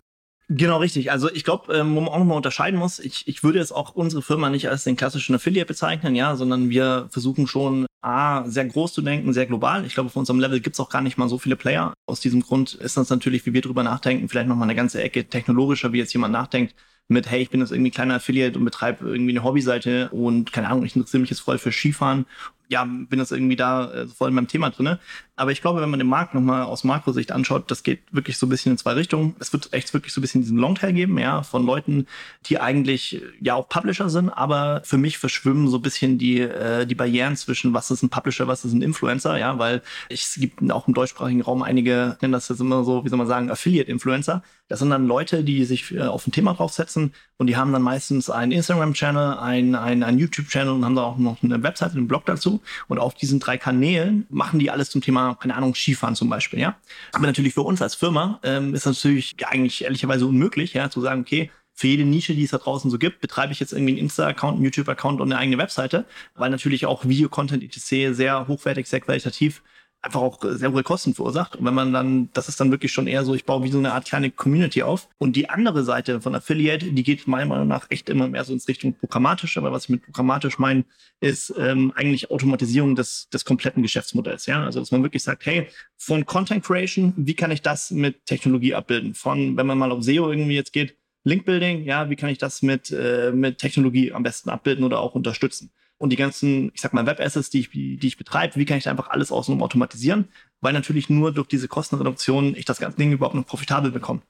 Genau, 0.51 0.77
richtig. 0.77 1.11
Also 1.11 1.31
ich 1.31 1.43
glaube, 1.43 1.71
ähm, 1.75 1.95
wo 1.95 2.01
man 2.01 2.09
auch 2.11 2.17
nochmal 2.17 2.37
unterscheiden 2.37 2.79
muss, 2.79 2.97
ich, 2.97 3.27
ich 3.27 3.43
würde 3.43 3.59
jetzt 3.59 3.71
auch 3.71 3.93
unsere 3.93 4.23
Firma 4.23 4.49
nicht 4.49 4.67
als 4.67 4.83
den 4.83 4.95
klassischen 4.95 5.35
Affiliate 5.35 5.67
bezeichnen, 5.67 6.15
ja, 6.15 6.35
sondern 6.35 6.71
wir 6.71 7.07
versuchen 7.11 7.45
schon 7.45 7.85
A, 8.01 8.49
sehr 8.49 8.65
groß 8.65 8.93
zu 8.93 9.03
denken, 9.03 9.31
sehr 9.31 9.45
global. 9.45 9.85
Ich 9.85 9.93
glaube, 9.93 10.07
auf 10.07 10.15
unserem 10.15 10.39
Level 10.39 10.59
gibt's 10.59 10.79
auch 10.79 10.89
gar 10.89 11.01
nicht 11.01 11.19
mal 11.19 11.29
so 11.29 11.37
viele 11.37 11.55
Player. 11.55 11.93
Aus 12.07 12.19
diesem 12.19 12.41
Grund 12.41 12.73
ist 12.73 12.97
das 12.97 13.09
natürlich, 13.09 13.45
wie 13.45 13.53
wir 13.53 13.61
drüber 13.61 13.83
nachdenken, 13.83 14.27
vielleicht 14.27 14.47
nochmal 14.47 14.67
eine 14.67 14.75
ganze 14.75 15.03
Ecke 15.03 15.25
technologischer, 15.25 15.93
wie 15.93 15.99
jetzt 15.99 16.13
jemand 16.13 16.33
nachdenkt, 16.33 16.73
mit, 17.09 17.29
hey, 17.29 17.41
ich 17.41 17.51
bin 17.51 17.59
jetzt 17.59 17.71
irgendwie 17.71 17.91
kleiner 17.91 18.15
Affiliate 18.15 18.57
und 18.57 18.65
betreibe 18.65 19.07
irgendwie 19.07 19.31
eine 19.31 19.43
Hobbyseite 19.43 20.09
und 20.09 20.51
keine 20.51 20.69
Ahnung, 20.69 20.83
ich 20.83 20.95
interessiere 20.95 21.21
mich 21.21 21.29
jetzt 21.29 21.41
voll 21.41 21.59
für 21.59 21.71
Skifahren. 21.71 22.25
Ja, 22.69 22.85
bin 22.85 23.19
jetzt 23.19 23.31
irgendwie 23.31 23.55
da 23.55 23.91
äh, 23.91 24.07
voll 24.07 24.29
in 24.29 24.35
meinem 24.35 24.47
Thema 24.47 24.69
drinne. 24.69 24.99
Aber 25.39 25.53
ich 25.53 25.61
glaube, 25.61 25.81
wenn 25.81 25.89
man 25.89 25.99
den 25.99 26.07
Markt 26.09 26.33
nochmal 26.33 26.63
aus 26.63 26.83
Makrosicht 26.83 27.31
anschaut, 27.31 27.71
das 27.71 27.83
geht 27.83 28.01
wirklich 28.11 28.37
so 28.37 28.45
ein 28.45 28.49
bisschen 28.49 28.73
in 28.73 28.77
zwei 28.77 28.91
Richtungen. 28.91 29.37
Es 29.39 29.53
wird 29.53 29.71
echt 29.71 29.93
wirklich 29.93 30.11
so 30.11 30.19
ein 30.19 30.21
bisschen 30.21 30.41
diesen 30.41 30.57
Longtail 30.57 30.91
geben, 30.91 31.17
ja, 31.17 31.43
von 31.43 31.65
Leuten, 31.65 32.07
die 32.47 32.59
eigentlich 32.59 33.15
äh, 33.15 33.21
ja 33.39 33.55
auch 33.55 33.69
Publisher 33.69 34.09
sind, 34.09 34.29
aber 34.29 34.81
für 34.83 34.97
mich 34.97 35.17
verschwimmen 35.17 35.69
so 35.69 35.77
ein 35.77 35.81
bisschen 35.81 36.17
die, 36.17 36.41
äh, 36.41 36.85
die 36.85 36.93
Barrieren 36.93 37.37
zwischen 37.37 37.73
was 37.73 37.89
ist 37.89 38.03
ein 38.03 38.09
Publisher, 38.09 38.47
was 38.47 38.65
ist 38.65 38.73
ein 38.73 38.81
Influencer, 38.81 39.37
ja, 39.39 39.57
weil 39.57 39.81
es 40.09 40.35
gibt 40.35 40.69
auch 40.71 40.89
im 40.89 40.93
deutschsprachigen 40.93 41.41
Raum 41.41 41.63
einige, 41.63 42.17
nennen 42.21 42.33
das 42.33 42.49
jetzt 42.49 42.59
immer 42.59 42.83
so, 42.83 43.05
wie 43.05 43.09
soll 43.09 43.17
man 43.17 43.27
sagen, 43.27 43.49
Affiliate-Influencer. 43.49 44.43
Das 44.67 44.79
sind 44.79 44.89
dann 44.89 45.07
Leute, 45.07 45.45
die 45.45 45.63
sich 45.63 45.93
äh, 45.95 46.01
auf 46.01 46.27
ein 46.27 46.33
Thema 46.33 46.53
draufsetzen 46.53 47.13
und 47.37 47.47
die 47.47 47.55
haben 47.55 47.71
dann 47.71 47.81
meistens 47.81 48.29
einen 48.29 48.51
Instagram-Channel, 48.51 49.37
einen, 49.37 49.75
einen, 49.75 50.03
einen 50.03 50.19
YouTube-Channel 50.19 50.73
und 50.73 50.83
haben 50.83 50.95
da 50.95 51.03
auch 51.03 51.17
noch 51.17 51.41
eine 51.41 51.63
Webseite, 51.63 51.95
einen 51.95 52.09
Blog 52.09 52.25
dazu. 52.25 52.58
Und 52.87 52.99
auf 52.99 53.13
diesen 53.13 53.39
drei 53.39 53.57
Kanälen 53.57 54.25
machen 54.29 54.59
die 54.59 54.71
alles 54.71 54.89
zum 54.89 55.01
Thema, 55.01 55.35
keine 55.35 55.55
Ahnung, 55.55 55.75
Skifahren 55.75 56.15
zum 56.15 56.29
Beispiel, 56.29 56.59
ja. 56.59 56.77
Aber 57.13 57.27
natürlich 57.27 57.53
für 57.53 57.61
uns 57.61 57.81
als 57.81 57.95
Firma 57.95 58.39
ähm, 58.43 58.73
ist 58.73 58.85
das 58.85 58.97
natürlich 58.97 59.35
ja, 59.39 59.49
eigentlich 59.49 59.83
ehrlicherweise 59.83 60.25
unmöglich, 60.25 60.73
ja, 60.73 60.89
zu 60.89 61.01
sagen, 61.01 61.21
okay, 61.21 61.51
für 61.73 61.87
jede 61.87 62.03
Nische, 62.03 62.33
die 62.33 62.43
es 62.43 62.51
da 62.51 62.57
draußen 62.57 62.91
so 62.91 62.97
gibt, 62.97 63.21
betreibe 63.21 63.53
ich 63.53 63.61
jetzt 63.61 63.71
irgendwie 63.71 63.93
einen 63.93 63.99
Insta-Account, 63.99 64.55
einen 64.55 64.65
YouTube-Account 64.65 65.21
und 65.21 65.31
eine 65.31 65.39
eigene 65.39 65.57
Webseite, 65.57 66.05
weil 66.35 66.49
natürlich 66.49 66.85
auch 66.85 67.05
Videocontent 67.05 67.63
etc. 67.63 68.13
sehr 68.13 68.47
hochwertig, 68.49 68.87
sehr 68.87 68.99
qualitativ 68.99 69.61
einfach 70.01 70.21
auch 70.21 70.39
sehr 70.41 70.71
hohe 70.71 70.83
Kosten 70.83 71.13
verursacht. 71.13 71.57
Und 71.57 71.65
wenn 71.65 71.73
man 71.73 71.91
dann, 71.91 72.29
das 72.33 72.47
ist 72.47 72.59
dann 72.59 72.71
wirklich 72.71 72.91
schon 72.91 73.07
eher 73.07 73.25
so, 73.25 73.35
ich 73.35 73.45
baue 73.45 73.63
wie 73.63 73.71
so 73.71 73.79
eine 73.79 73.93
Art 73.93 74.05
kleine 74.05 74.31
Community 74.31 74.81
auf. 74.81 75.09
Und 75.17 75.35
die 75.35 75.49
andere 75.49 75.83
Seite 75.83 76.21
von 76.21 76.35
Affiliate, 76.35 76.91
die 76.91 77.03
geht 77.03 77.27
meiner 77.27 77.47
Meinung 77.47 77.67
nach 77.67 77.87
echt 77.89 78.09
immer 78.09 78.27
mehr 78.27 78.43
so 78.45 78.53
ins 78.53 78.67
Richtung 78.67 78.93
programmatisch. 78.93 79.57
Aber 79.57 79.71
was 79.71 79.83
ich 79.83 79.89
mit 79.89 80.03
programmatisch 80.03 80.57
meine, 80.57 80.85
ist 81.19 81.53
ähm, 81.57 81.91
eigentlich 81.95 82.31
Automatisierung 82.31 82.95
des, 82.95 83.29
des 83.29 83.43
kompletten 83.43 83.83
Geschäftsmodells. 83.83 84.45
Ja, 84.45 84.63
also 84.63 84.79
dass 84.79 84.91
man 84.91 85.03
wirklich 85.03 85.23
sagt, 85.23 85.45
hey, 85.45 85.67
von 85.97 86.25
Content 86.25 86.63
Creation, 86.63 87.13
wie 87.17 87.35
kann 87.35 87.51
ich 87.51 87.61
das 87.61 87.91
mit 87.91 88.25
Technologie 88.25 88.75
abbilden? 88.75 89.13
Von, 89.15 89.57
wenn 89.57 89.67
man 89.67 89.77
mal 89.77 89.91
auf 89.91 90.03
SEO 90.03 90.31
irgendwie 90.31 90.55
jetzt 90.55 90.71
geht, 90.71 90.95
Link 91.25 91.45
Building, 91.45 91.83
ja, 91.83 92.09
wie 92.09 92.15
kann 92.15 92.29
ich 92.29 92.37
das 92.37 92.61
mit, 92.61 92.91
äh, 92.91 93.31
mit 93.33 93.57
Technologie 93.57 94.13
am 94.13 94.23
besten 94.23 94.49
abbilden 94.49 94.85
oder 94.85 94.99
auch 94.99 95.15
unterstützen? 95.15 95.71
Und 95.99 96.09
die 96.09 96.15
ganzen, 96.15 96.71
ich 96.73 96.81
sag 96.81 96.93
mal, 96.93 97.05
Web-Assets, 97.05 97.51
die 97.51 97.59
ich, 97.59 97.69
die 97.69 97.99
ich 98.01 98.17
betreibe, 98.17 98.55
wie 98.55 98.65
kann 98.65 98.77
ich 98.77 98.85
da 98.85 98.91
einfach 98.91 99.09
alles 99.09 99.31
außenrum 99.31 99.61
automatisieren? 99.61 100.29
Weil 100.61 100.73
natürlich 100.73 101.09
nur 101.09 101.31
durch 101.31 101.47
diese 101.47 101.67
Kostenreduktion 101.67 102.55
ich 102.55 102.65
das 102.65 102.79
ganze 102.79 102.97
Ding 102.97 103.11
überhaupt 103.11 103.35
noch 103.35 103.45
profitabel 103.45 103.91
bekomme. 103.91 104.21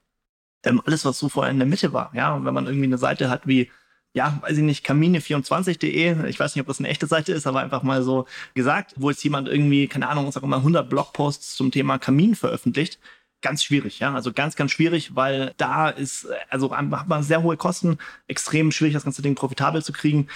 Ähm, 0.65 0.81
alles, 0.85 1.05
was 1.05 1.17
so 1.17 1.29
vorher 1.29 1.51
in 1.51 1.59
der 1.59 1.67
Mitte 1.67 1.93
war, 1.93 2.11
ja, 2.13 2.35
und 2.35 2.43
wenn 2.43 2.53
man 2.53 2.65
irgendwie 2.65 2.85
eine 2.85 2.97
Seite 2.97 3.29
hat 3.29 3.47
wie 3.47 3.69
ja, 4.13 4.39
weiß 4.41 4.57
ich 4.57 4.63
nicht, 4.63 4.85
kamine24.de, 4.85 6.27
ich 6.27 6.39
weiß 6.39 6.55
nicht, 6.55 6.61
ob 6.61 6.67
das 6.67 6.79
eine 6.79 6.87
echte 6.87 7.05
Seite 7.07 7.31
ist, 7.31 7.45
aber 7.45 7.59
einfach 7.59 7.83
mal 7.83 8.01
so 8.01 8.25
gesagt, 8.55 8.95
wo 8.97 9.09
jetzt 9.09 9.23
jemand 9.23 9.47
irgendwie, 9.47 9.87
keine 9.87 10.09
Ahnung, 10.09 10.31
sag 10.31 10.43
mal 10.43 10.57
100 10.57 10.89
Blogposts 10.89 11.55
zum 11.55 11.71
Thema 11.71 11.99
Kamin 11.99 12.35
veröffentlicht, 12.35 12.99
ganz 13.41 13.63
schwierig, 13.63 13.99
ja, 13.99 14.13
also 14.13 14.33
ganz, 14.33 14.55
ganz 14.55 14.71
schwierig, 14.71 15.15
weil 15.15 15.53
da 15.57 15.89
ist, 15.89 16.27
also 16.49 16.75
hat 16.75 17.07
man 17.07 17.23
sehr 17.23 17.43
hohe 17.43 17.55
Kosten, 17.55 17.97
extrem 18.27 18.71
schwierig, 18.71 18.93
das 18.93 19.03
ganze 19.03 19.21
Ding 19.21 19.35
profitabel 19.35 19.83
zu 19.83 19.93
kriegen. 19.93 20.27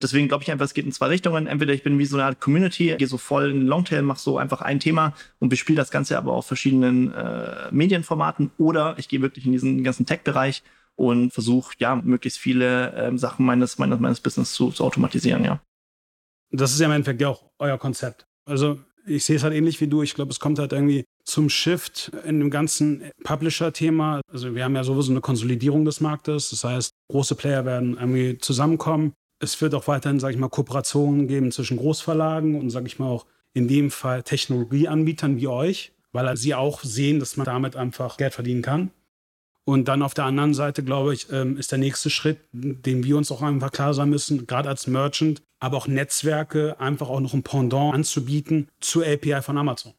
Deswegen 0.00 0.28
glaube 0.28 0.44
ich 0.44 0.50
einfach, 0.50 0.64
es 0.64 0.74
geht 0.74 0.84
in 0.84 0.92
zwei 0.92 1.08
Richtungen. 1.08 1.46
Entweder 1.46 1.72
ich 1.72 1.82
bin 1.82 1.98
wie 1.98 2.04
so 2.04 2.16
eine 2.16 2.24
Art 2.24 2.40
Community, 2.40 2.94
gehe 2.96 3.08
so 3.08 3.18
voll 3.18 3.50
in 3.50 3.60
den 3.60 3.66
Longtail, 3.66 4.02
mache 4.02 4.20
so 4.20 4.38
einfach 4.38 4.60
ein 4.60 4.78
Thema 4.78 5.14
und 5.40 5.48
bespiele 5.48 5.76
das 5.76 5.90
Ganze 5.90 6.16
aber 6.16 6.32
auf 6.32 6.46
verschiedenen 6.46 7.12
äh, 7.12 7.68
Medienformaten, 7.72 8.52
oder 8.58 8.94
ich 8.98 9.08
gehe 9.08 9.22
wirklich 9.22 9.44
in 9.44 9.52
diesen 9.52 9.82
ganzen 9.82 10.06
Tech-Bereich 10.06 10.62
und 10.94 11.32
versuche 11.32 11.74
ja 11.78 11.96
möglichst 11.96 12.38
viele 12.38 12.94
ähm, 12.94 13.18
Sachen 13.18 13.44
meines, 13.44 13.78
meines, 13.78 13.98
meines 13.98 14.20
Business 14.20 14.52
zu, 14.52 14.70
zu 14.70 14.84
automatisieren, 14.84 15.44
ja. 15.44 15.60
Das 16.50 16.72
ist 16.72 16.80
ja 16.80 16.86
im 16.86 16.92
Endeffekt 16.92 17.20
ja 17.20 17.28
auch 17.28 17.50
euer 17.58 17.78
Konzept. 17.78 18.26
Also 18.46 18.78
ich 19.06 19.24
sehe 19.24 19.36
es 19.36 19.42
halt 19.42 19.54
ähnlich 19.54 19.80
wie 19.80 19.86
du. 19.86 20.02
Ich 20.02 20.14
glaube, 20.14 20.30
es 20.30 20.40
kommt 20.40 20.58
halt 20.58 20.72
irgendwie 20.72 21.04
zum 21.24 21.48
Shift 21.48 22.10
in 22.24 22.40
dem 22.40 22.50
ganzen 22.50 23.10
Publisher-Thema. 23.24 24.20
Also 24.32 24.54
wir 24.54 24.64
haben 24.64 24.76
ja 24.76 24.84
sowieso 24.84 25.12
eine 25.12 25.20
Konsolidierung 25.20 25.84
des 25.84 26.00
Marktes. 26.00 26.50
Das 26.50 26.64
heißt, 26.64 26.90
große 27.10 27.34
Player 27.34 27.64
werden 27.64 27.96
irgendwie 27.98 28.38
zusammenkommen. 28.38 29.12
Es 29.40 29.60
wird 29.60 29.74
auch 29.74 29.86
weiterhin, 29.86 30.20
sage 30.20 30.34
ich 30.34 30.40
mal, 30.40 30.48
Kooperationen 30.48 31.28
geben 31.28 31.52
zwischen 31.52 31.76
Großverlagen 31.76 32.58
und, 32.60 32.70
sage 32.70 32.86
ich 32.86 32.98
mal, 32.98 33.08
auch 33.08 33.26
in 33.54 33.68
dem 33.68 33.90
Fall 33.90 34.22
Technologieanbietern 34.22 35.36
wie 35.36 35.48
euch, 35.48 35.92
weil 36.12 36.36
sie 36.36 36.54
auch 36.54 36.82
sehen, 36.82 37.20
dass 37.20 37.36
man 37.36 37.44
damit 37.44 37.76
einfach 37.76 38.16
Geld 38.16 38.34
verdienen 38.34 38.62
kann. 38.62 38.90
Und 39.64 39.86
dann 39.86 40.02
auf 40.02 40.14
der 40.14 40.24
anderen 40.24 40.54
Seite, 40.54 40.82
glaube 40.82 41.12
ich, 41.12 41.30
ähm, 41.30 41.58
ist 41.58 41.72
der 41.72 41.78
nächste 41.78 42.08
Schritt, 42.08 42.38
den 42.52 43.04
wir 43.04 43.18
uns 43.18 43.30
auch 43.30 43.42
einfach 43.42 43.70
klar 43.70 43.92
sein 43.92 44.08
müssen, 44.08 44.46
gerade 44.46 44.68
als 44.68 44.86
Merchant, 44.86 45.42
aber 45.60 45.76
auch 45.76 45.86
Netzwerke, 45.86 46.80
einfach 46.80 47.10
auch 47.10 47.20
noch 47.20 47.34
ein 47.34 47.42
Pendant 47.42 47.94
anzubieten 47.94 48.68
zur 48.80 49.04
API 49.06 49.42
von 49.42 49.58
Amazon. 49.58 49.92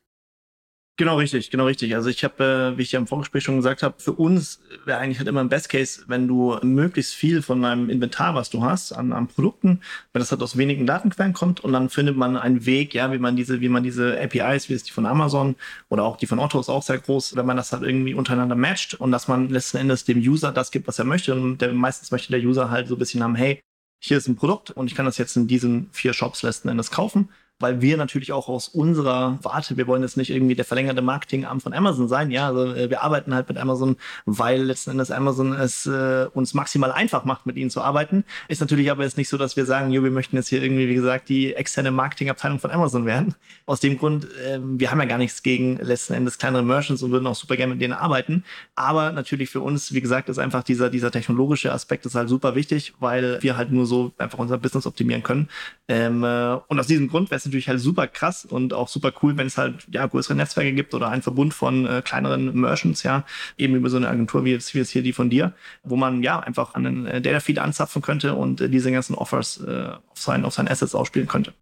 Genau 0.99 1.15
richtig, 1.15 1.49
genau 1.49 1.63
richtig. 1.65 1.95
Also 1.95 2.09
ich 2.09 2.25
habe, 2.25 2.73
äh, 2.73 2.77
wie 2.77 2.81
ich 2.81 2.91
ja 2.91 2.99
im 2.99 3.07
Vorgespräch 3.07 3.41
schon 3.45 3.55
gesagt 3.55 3.83
habe, 3.83 3.95
für 3.99 4.11
uns 4.11 4.59
wäre 4.83 4.97
eigentlich 4.99 5.17
halt 5.17 5.29
immer 5.29 5.39
ein 5.39 5.47
Best 5.47 5.69
Case, 5.69 6.03
wenn 6.07 6.27
du 6.27 6.57
möglichst 6.61 7.15
viel 7.15 7.41
von 7.41 7.61
deinem 7.61 7.89
Inventar, 7.89 8.35
was 8.35 8.49
du 8.49 8.65
hast, 8.65 8.91
an, 8.91 9.13
an 9.13 9.27
Produkten, 9.27 9.79
wenn 10.11 10.19
das 10.19 10.29
halt 10.29 10.41
aus 10.41 10.57
wenigen 10.57 10.85
Datenquellen 10.85 11.31
kommt 11.31 11.61
und 11.61 11.71
dann 11.71 11.87
findet 11.87 12.17
man 12.17 12.35
einen 12.35 12.65
Weg, 12.65 12.93
ja, 12.93 13.13
wie 13.13 13.17
man 13.17 13.37
diese, 13.37 13.61
wie 13.61 13.69
man 13.69 13.81
diese 13.81 14.19
APIs, 14.19 14.67
wie 14.67 14.73
es 14.73 14.83
die 14.83 14.91
von 14.91 15.05
Amazon 15.05 15.55
oder 15.87 16.03
auch 16.03 16.17
die 16.17 16.27
von 16.27 16.37
Otto 16.37 16.59
ist 16.59 16.67
auch 16.67 16.83
sehr 16.83 16.97
groß, 16.97 17.37
wenn 17.37 17.45
man 17.45 17.55
das 17.55 17.71
halt 17.71 17.83
irgendwie 17.83 18.13
untereinander 18.13 18.55
matcht 18.55 18.95
und 18.95 19.13
dass 19.13 19.29
man 19.29 19.47
letzten 19.47 19.77
Endes 19.77 20.03
dem 20.03 20.19
User 20.19 20.51
das 20.51 20.69
gibt, 20.69 20.85
was 20.89 20.99
er 20.99 21.05
möchte 21.05 21.33
und 21.33 21.59
der, 21.59 21.71
meistens 21.71 22.11
möchte 22.11 22.33
der 22.33 22.41
User 22.41 22.71
halt 22.71 22.89
so 22.89 22.95
ein 22.95 22.99
bisschen 22.99 23.23
haben, 23.23 23.35
hey, 23.35 23.61
hier 24.03 24.17
ist 24.17 24.27
ein 24.27 24.35
Produkt 24.35 24.71
und 24.71 24.87
ich 24.87 24.95
kann 24.95 25.05
das 25.05 25.17
jetzt 25.17 25.37
in 25.37 25.47
diesen 25.47 25.87
vier 25.93 26.11
Shops 26.11 26.43
letzten 26.43 26.67
Endes 26.67 26.91
kaufen 26.91 27.29
weil 27.59 27.81
wir 27.81 27.97
natürlich 27.97 28.31
auch 28.31 28.47
aus 28.47 28.69
unserer 28.69 29.37
Warte, 29.41 29.77
wir 29.77 29.87
wollen 29.87 30.01
jetzt 30.01 30.17
nicht 30.17 30.29
irgendwie 30.29 30.55
der 30.55 30.65
verlängerte 30.65 31.01
Marketingarm 31.01 31.59
von 31.59 31.73
Amazon 31.73 32.07
sein, 32.07 32.31
ja, 32.31 32.47
also 32.47 32.73
äh, 32.73 32.89
wir 32.89 33.03
arbeiten 33.03 33.33
halt 33.33 33.49
mit 33.49 33.57
Amazon, 33.57 33.97
weil 34.25 34.63
letzten 34.63 34.91
Endes 34.91 35.11
Amazon 35.11 35.53
es 35.53 35.85
äh, 35.85 36.27
uns 36.33 36.53
maximal 36.53 36.91
einfach 36.91 37.25
macht, 37.25 37.45
mit 37.45 37.57
ihnen 37.57 37.69
zu 37.69 37.81
arbeiten. 37.81 38.23
Ist 38.47 38.61
natürlich 38.61 38.89
aber 38.91 39.03
jetzt 39.03 39.17
nicht 39.17 39.29
so, 39.29 39.37
dass 39.37 39.57
wir 39.57 39.65
sagen, 39.65 39.91
jo, 39.91 40.03
wir 40.03 40.11
möchten 40.11 40.37
jetzt 40.37 40.47
hier 40.47 40.63
irgendwie, 40.63 40.87
wie 40.87 40.95
gesagt, 40.95 41.29
die 41.29 41.53
externe 41.53 41.91
Marketingabteilung 41.91 42.59
von 42.59 42.71
Amazon 42.71 43.05
werden. 43.05 43.35
Aus 43.65 43.79
dem 43.79 43.97
Grund, 43.97 44.25
äh, 44.45 44.59
wir 44.61 44.91
haben 44.91 44.99
ja 44.99 45.05
gar 45.05 45.17
nichts 45.17 45.43
gegen 45.43 45.77
letzten 45.77 46.13
Endes 46.13 46.37
kleinere 46.37 46.63
Merchants 46.63 47.03
und 47.03 47.11
würden 47.11 47.27
auch 47.27 47.35
super 47.35 47.57
gerne 47.57 47.73
mit 47.73 47.81
denen 47.81 47.93
arbeiten. 47.93 48.45
Aber 48.75 49.11
natürlich 49.11 49.49
für 49.49 49.61
uns, 49.61 49.93
wie 49.93 50.01
gesagt, 50.01 50.29
ist 50.29 50.39
einfach 50.39 50.63
dieser, 50.63 50.89
dieser 50.89 51.11
technologische 51.11 51.73
Aspekt 51.73 52.05
ist 52.05 52.15
halt 52.15 52.29
super 52.29 52.55
wichtig, 52.55 52.93
weil 52.99 53.41
wir 53.41 53.57
halt 53.57 53.71
nur 53.71 53.85
so 53.85 54.13
einfach 54.17 54.39
unser 54.39 54.57
Business 54.57 54.87
optimieren 54.87 55.23
können. 55.23 55.49
Ähm, 55.87 56.23
äh, 56.23 56.53
und 56.67 56.79
aus 56.79 56.87
diesem 56.87 57.09
Grund 57.09 57.29
es 57.39 57.48
natürlich 57.49 57.67
halt 57.67 57.79
super 57.79 58.07
krass 58.07 58.45
und 58.45 58.73
auch 58.73 58.87
super 58.87 59.11
cool, 59.21 59.37
wenn 59.37 59.47
es 59.47 59.57
halt 59.57 59.87
ja 59.91 60.05
größere 60.05 60.35
Netzwerke 60.35 60.73
gibt 60.73 60.93
oder 60.93 61.09
einen 61.09 61.21
Verbund 61.21 61.53
von 61.53 61.85
äh, 61.85 62.01
kleineren 62.03 62.53
Merchants, 62.59 63.03
ja, 63.03 63.25
eben 63.57 63.75
über 63.75 63.89
so 63.89 63.97
eine 63.97 64.07
Agentur 64.07 64.45
wie 64.45 64.51
jetzt, 64.51 64.73
wie 64.73 64.79
jetzt 64.79 64.89
hier 64.91 65.03
die 65.03 65.13
von 65.13 65.29
dir, 65.29 65.53
wo 65.83 65.95
man 65.95 66.23
ja 66.23 66.39
einfach 66.39 66.75
an 66.75 66.83
den 66.83 67.05
äh, 67.05 67.21
Data 67.21 67.39
Feed 67.39 67.59
anzapfen 67.59 68.01
könnte 68.01 68.35
und 68.35 68.61
äh, 68.61 68.69
diese 68.69 68.91
ganzen 68.91 69.15
Offers 69.15 69.61
äh, 69.61 69.89
auf, 70.09 70.19
seinen, 70.19 70.45
auf 70.45 70.53
seinen 70.53 70.67
Assets 70.67 70.95
ausspielen 70.95 71.27
könnte. 71.27 71.53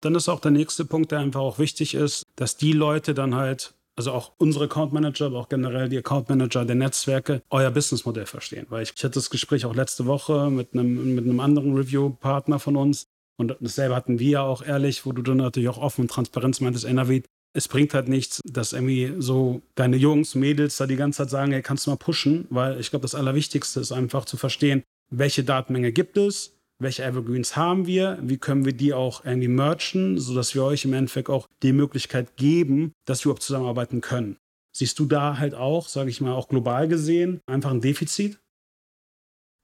Dann 0.00 0.14
ist 0.14 0.28
auch 0.28 0.40
der 0.40 0.50
nächste 0.50 0.84
Punkt, 0.84 1.12
der 1.12 1.20
einfach 1.20 1.40
auch 1.40 1.58
wichtig 1.58 1.94
ist, 1.94 2.24
dass 2.36 2.56
die 2.56 2.72
Leute 2.72 3.14
dann 3.14 3.34
halt 3.34 3.74
also 3.96 4.12
auch 4.12 4.32
unsere 4.38 4.64
Account 4.64 4.92
Manager, 4.92 5.26
aber 5.26 5.38
auch 5.38 5.48
generell 5.48 5.88
die 5.88 5.98
Account 5.98 6.28
Manager 6.28 6.64
der 6.64 6.76
Netzwerke, 6.76 7.42
euer 7.50 7.70
Businessmodell 7.70 8.26
verstehen. 8.26 8.66
Weil 8.70 8.82
ich, 8.82 8.92
ich 8.96 9.04
hatte 9.04 9.14
das 9.14 9.30
Gespräch 9.30 9.66
auch 9.66 9.74
letzte 9.74 10.06
Woche 10.06 10.50
mit 10.50 10.72
einem, 10.72 11.14
mit 11.14 11.24
einem 11.24 11.40
anderen 11.40 11.74
Review-Partner 11.76 12.58
von 12.58 12.76
uns, 12.76 13.06
und 13.38 13.56
dasselbe 13.60 13.94
hatten 13.94 14.18
wir 14.18 14.30
ja 14.30 14.42
auch 14.42 14.62
ehrlich, 14.62 15.06
wo 15.06 15.12
du 15.12 15.22
dann 15.22 15.38
natürlich 15.38 15.68
auch 15.68 15.78
offen 15.78 16.02
und 16.02 16.10
Transparenz 16.10 16.60
meintest, 16.60 16.84
NRW, 16.84 17.22
es 17.54 17.68
bringt 17.68 17.94
halt 17.94 18.08
nichts, 18.08 18.40
dass 18.44 18.72
irgendwie 18.72 19.14
so 19.18 19.62
deine 19.74 19.96
Jungs, 19.96 20.34
Mädels 20.34 20.76
da 20.76 20.86
die 20.86 20.96
ganze 20.96 21.18
Zeit 21.18 21.30
sagen, 21.30 21.52
hey, 21.52 21.62
kannst 21.62 21.86
du 21.86 21.90
mal 21.90 21.96
pushen, 21.96 22.46
weil 22.50 22.80
ich 22.80 22.90
glaube, 22.90 23.02
das 23.02 23.14
Allerwichtigste 23.14 23.80
ist 23.80 23.92
einfach 23.92 24.24
zu 24.24 24.36
verstehen, 24.36 24.82
welche 25.10 25.44
Datenmenge 25.44 25.92
gibt 25.92 26.16
es, 26.16 26.56
welche 26.78 27.04
Evergreens 27.04 27.54
haben 27.56 27.86
wir, 27.86 28.18
wie 28.22 28.38
können 28.38 28.64
wir 28.64 28.72
die 28.72 28.94
auch 28.94 29.24
irgendwie 29.24 29.48
merchen, 29.48 30.18
sodass 30.18 30.54
wir 30.54 30.64
euch 30.64 30.84
im 30.84 30.94
Endeffekt 30.94 31.28
auch 31.28 31.46
die 31.62 31.72
Möglichkeit 31.72 32.36
geben, 32.36 32.92
dass 33.06 33.20
wir 33.20 33.26
überhaupt 33.26 33.42
zusammenarbeiten 33.42 34.00
können. 34.00 34.36
Siehst 34.74 34.98
du 34.98 35.04
da 35.04 35.38
halt 35.38 35.54
auch, 35.54 35.88
sage 35.88 36.08
ich 36.10 36.20
mal, 36.20 36.32
auch 36.32 36.48
global 36.48 36.88
gesehen, 36.88 37.40
einfach 37.46 37.70
ein 37.70 37.82
Defizit? 37.82 38.38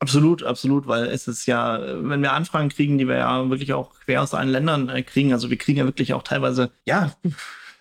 Absolut, 0.01 0.45
absolut, 0.45 0.87
weil 0.87 1.07
es 1.07 1.27
ist 1.27 1.47
ja, 1.47 1.81
wenn 1.81 2.23
wir 2.23 2.33
Anfragen 2.33 2.69
kriegen, 2.69 2.99
die 2.99 3.09
wir 3.09 3.17
ja 3.17 3.51
wirklich 3.51 3.73
auch 3.73 3.91
quer 4.05 4.23
aus 4.23 4.33
allen 4.33 4.49
Ländern 4.49 4.89
äh, 4.89 5.03
kriegen, 5.03 5.33
also 5.33 5.51
wir 5.51 5.57
kriegen 5.57 5.79
ja 5.79 5.85
wirklich 5.87 6.15
auch 6.15 6.23
teilweise, 6.23 6.71
ja, 6.85 7.13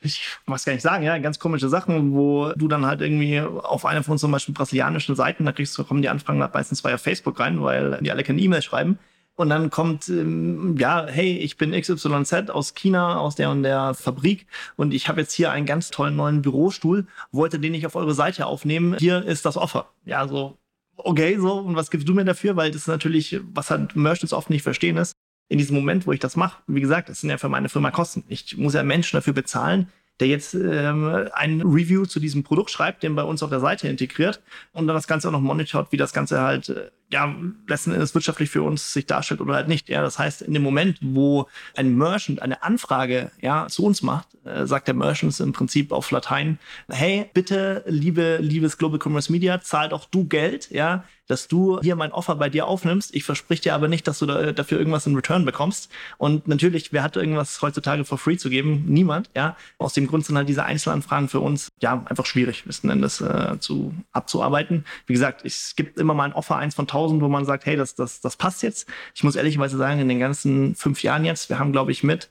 ich 0.01 0.21
weiß 0.47 0.65
gar 0.65 0.73
nicht 0.73 0.81
sagen, 0.81 1.03
ja, 1.03 1.17
ganz 1.19 1.37
komische 1.37 1.69
Sachen, 1.69 2.13
wo 2.13 2.53
du 2.55 2.67
dann 2.67 2.85
halt 2.85 3.01
irgendwie 3.01 3.39
auf 3.41 3.85
einer 3.85 4.03
von 4.03 4.17
zum 4.17 4.31
Beispiel 4.31 4.55
brasilianischen 4.55 5.15
Seiten, 5.15 5.45
da 5.45 5.51
kriegst 5.51 5.77
du, 5.77 5.83
kommen 5.83 6.01
die 6.01 6.09
Anfragen 6.09 6.39
meistens 6.39 6.81
bei 6.81 6.97
Facebook 6.97 7.39
rein, 7.39 7.61
weil 7.61 7.99
die 8.01 8.11
alle 8.11 8.23
keine 8.23 8.41
E-Mail 8.41 8.61
schreiben. 8.61 8.97
Und 9.35 9.49
dann 9.49 9.69
kommt, 9.69 10.09
ähm, 10.09 10.75
ja, 10.79 11.05
hey, 11.05 11.37
ich 11.37 11.57
bin 11.57 11.79
XYZ 11.79 12.49
aus 12.49 12.73
China, 12.73 13.19
aus 13.19 13.35
der 13.35 13.51
und 13.51 13.61
der 13.61 13.93
Fabrik 13.93 14.47
und 14.77 14.95
ich 14.95 15.07
habe 15.07 15.21
jetzt 15.21 15.33
hier 15.33 15.51
einen 15.51 15.67
ganz 15.67 15.91
tollen 15.91 16.15
neuen 16.15 16.41
Bürostuhl, 16.41 17.05
wollte 17.31 17.59
den 17.59 17.73
nicht 17.73 17.85
auf 17.85 17.95
eure 17.95 18.15
Seite 18.15 18.47
aufnehmen. 18.47 18.95
Hier 18.97 19.23
ist 19.23 19.45
das 19.45 19.55
Offer. 19.55 19.91
Ja, 20.05 20.27
so 20.27 20.57
okay, 20.97 21.37
so, 21.37 21.53
und 21.53 21.75
was 21.75 21.91
gibst 21.91 22.07
du 22.07 22.13
mir 22.13 22.25
dafür? 22.25 22.55
Weil 22.55 22.71
das 22.71 22.81
ist 22.81 22.87
natürlich, 22.87 23.39
was 23.53 23.71
halt 23.71 23.95
Merchants 23.95 24.33
oft 24.33 24.49
nicht 24.49 24.63
verstehen 24.63 24.97
ist, 24.97 25.13
in 25.49 25.57
diesem 25.57 25.75
Moment, 25.75 26.05
wo 26.05 26.11
ich 26.11 26.19
das 26.19 26.35
mache, 26.35 26.61
wie 26.67 26.81
gesagt, 26.81 27.09
das 27.09 27.21
sind 27.21 27.29
ja 27.29 27.37
für 27.37 27.49
meine 27.49 27.69
Firma 27.69 27.91
Kosten. 27.91 28.23
Ich 28.27 28.57
muss 28.57 28.73
ja 28.73 28.83
Menschen 28.83 29.15
dafür 29.15 29.33
bezahlen, 29.33 29.89
der 30.19 30.27
jetzt 30.27 30.55
ähm, 30.55 31.29
ein 31.33 31.61
Review 31.61 32.05
zu 32.05 32.19
diesem 32.19 32.43
Produkt 32.43 32.71
schreibt, 32.71 33.03
den 33.03 33.15
bei 33.15 33.23
uns 33.23 33.43
auf 33.43 33.49
der 33.49 33.59
Seite 33.59 33.87
integriert 33.87 34.41
und 34.73 34.87
dann 34.87 34.95
das 34.95 35.07
Ganze 35.07 35.27
auch 35.27 35.31
noch 35.31 35.41
monitort, 35.41 35.91
wie 35.91 35.97
das 35.97 36.11
Ganze 36.11 36.41
halt 36.41 36.69
äh, 36.69 36.89
ja 37.11 37.33
letzten 37.67 37.91
Endes 37.91 38.13
wirtschaftlich 38.13 38.49
für 38.49 38.63
uns 38.63 38.93
sich 38.93 39.05
darstellt 39.05 39.41
oder 39.41 39.55
halt 39.55 39.67
nicht. 39.67 39.89
Ja, 39.89 40.01
das 40.01 40.19
heißt, 40.19 40.41
in 40.41 40.53
dem 40.53 40.63
Moment, 40.63 40.99
wo 41.01 41.47
ein 41.75 41.95
Merchant 41.95 42.41
eine 42.41 42.63
Anfrage 42.63 43.31
ja 43.41 43.67
zu 43.67 43.85
uns 43.85 44.01
macht, 44.01 44.27
äh, 44.45 44.65
sagt 44.65 44.87
der 44.87 44.95
Merchant 44.95 45.39
im 45.39 45.53
Prinzip 45.53 45.91
auf 45.91 46.11
Latein: 46.11 46.59
Hey, 46.89 47.29
bitte, 47.33 47.83
liebe 47.87 48.37
liebes 48.37 48.77
Global 48.77 48.99
Commerce 49.01 49.31
Media, 49.31 49.61
zahlt 49.61 49.93
auch 49.93 50.05
du 50.05 50.25
Geld, 50.25 50.69
ja, 50.71 51.03
dass 51.27 51.47
du 51.47 51.79
hier 51.81 51.95
mein 51.95 52.11
Offer 52.11 52.35
bei 52.35 52.49
dir 52.49 52.67
aufnimmst. 52.67 53.13
Ich 53.13 53.23
versprich 53.23 53.61
dir 53.61 53.75
aber 53.75 53.87
nicht, 53.87 54.07
dass 54.07 54.19
du 54.19 54.25
da, 54.25 54.51
dafür 54.53 54.79
irgendwas 54.79 55.05
in 55.05 55.15
Return 55.15 55.45
bekommst. 55.45 55.91
Und 56.17 56.47
natürlich, 56.47 56.93
wer 56.93 57.03
hat 57.03 57.15
irgendwas 57.15 57.61
heutzutage 57.61 58.05
for 58.05 58.17
free 58.17 58.37
zu 58.37 58.49
geben? 58.49 58.85
Niemand, 58.87 59.29
ja. 59.35 59.55
Aus 59.77 59.93
dem 59.93 60.07
Grund 60.07 60.25
sind 60.25 60.37
halt 60.37 60.49
diese 60.49 60.63
Einzelanfragen 60.63 61.27
für 61.29 61.41
uns 61.41 61.69
ja 61.81 62.03
einfach 62.05 62.25
schwierig, 62.25 62.65
letzten 62.65 62.89
Endes 62.89 63.21
äh, 63.21 63.59
zu 63.59 63.93
abzuarbeiten. 64.11 64.85
Wie 65.05 65.13
gesagt, 65.13 65.45
es 65.45 65.75
gibt 65.75 65.99
immer 65.99 66.13
mal 66.13 66.25
ein 66.25 66.33
Offer 66.33 66.55
eins 66.55 66.75
von 66.75 66.87
1000, 66.97 67.21
wo 67.21 67.27
man 67.27 67.45
sagt, 67.45 67.65
hey, 67.65 67.75
das, 67.75 67.95
das, 67.95 68.21
das 68.21 68.35
passt 68.35 68.63
jetzt. 68.63 68.87
Ich 69.15 69.23
muss 69.23 69.35
ehrlicherweise 69.35 69.77
sagen, 69.77 69.99
in 69.99 70.09
den 70.09 70.19
ganzen 70.19 70.75
fünf 70.75 71.03
Jahren 71.03 71.25
jetzt, 71.25 71.49
wir 71.49 71.59
haben, 71.59 71.71
glaube 71.71 71.91
ich, 71.91 72.03
mit 72.03 72.29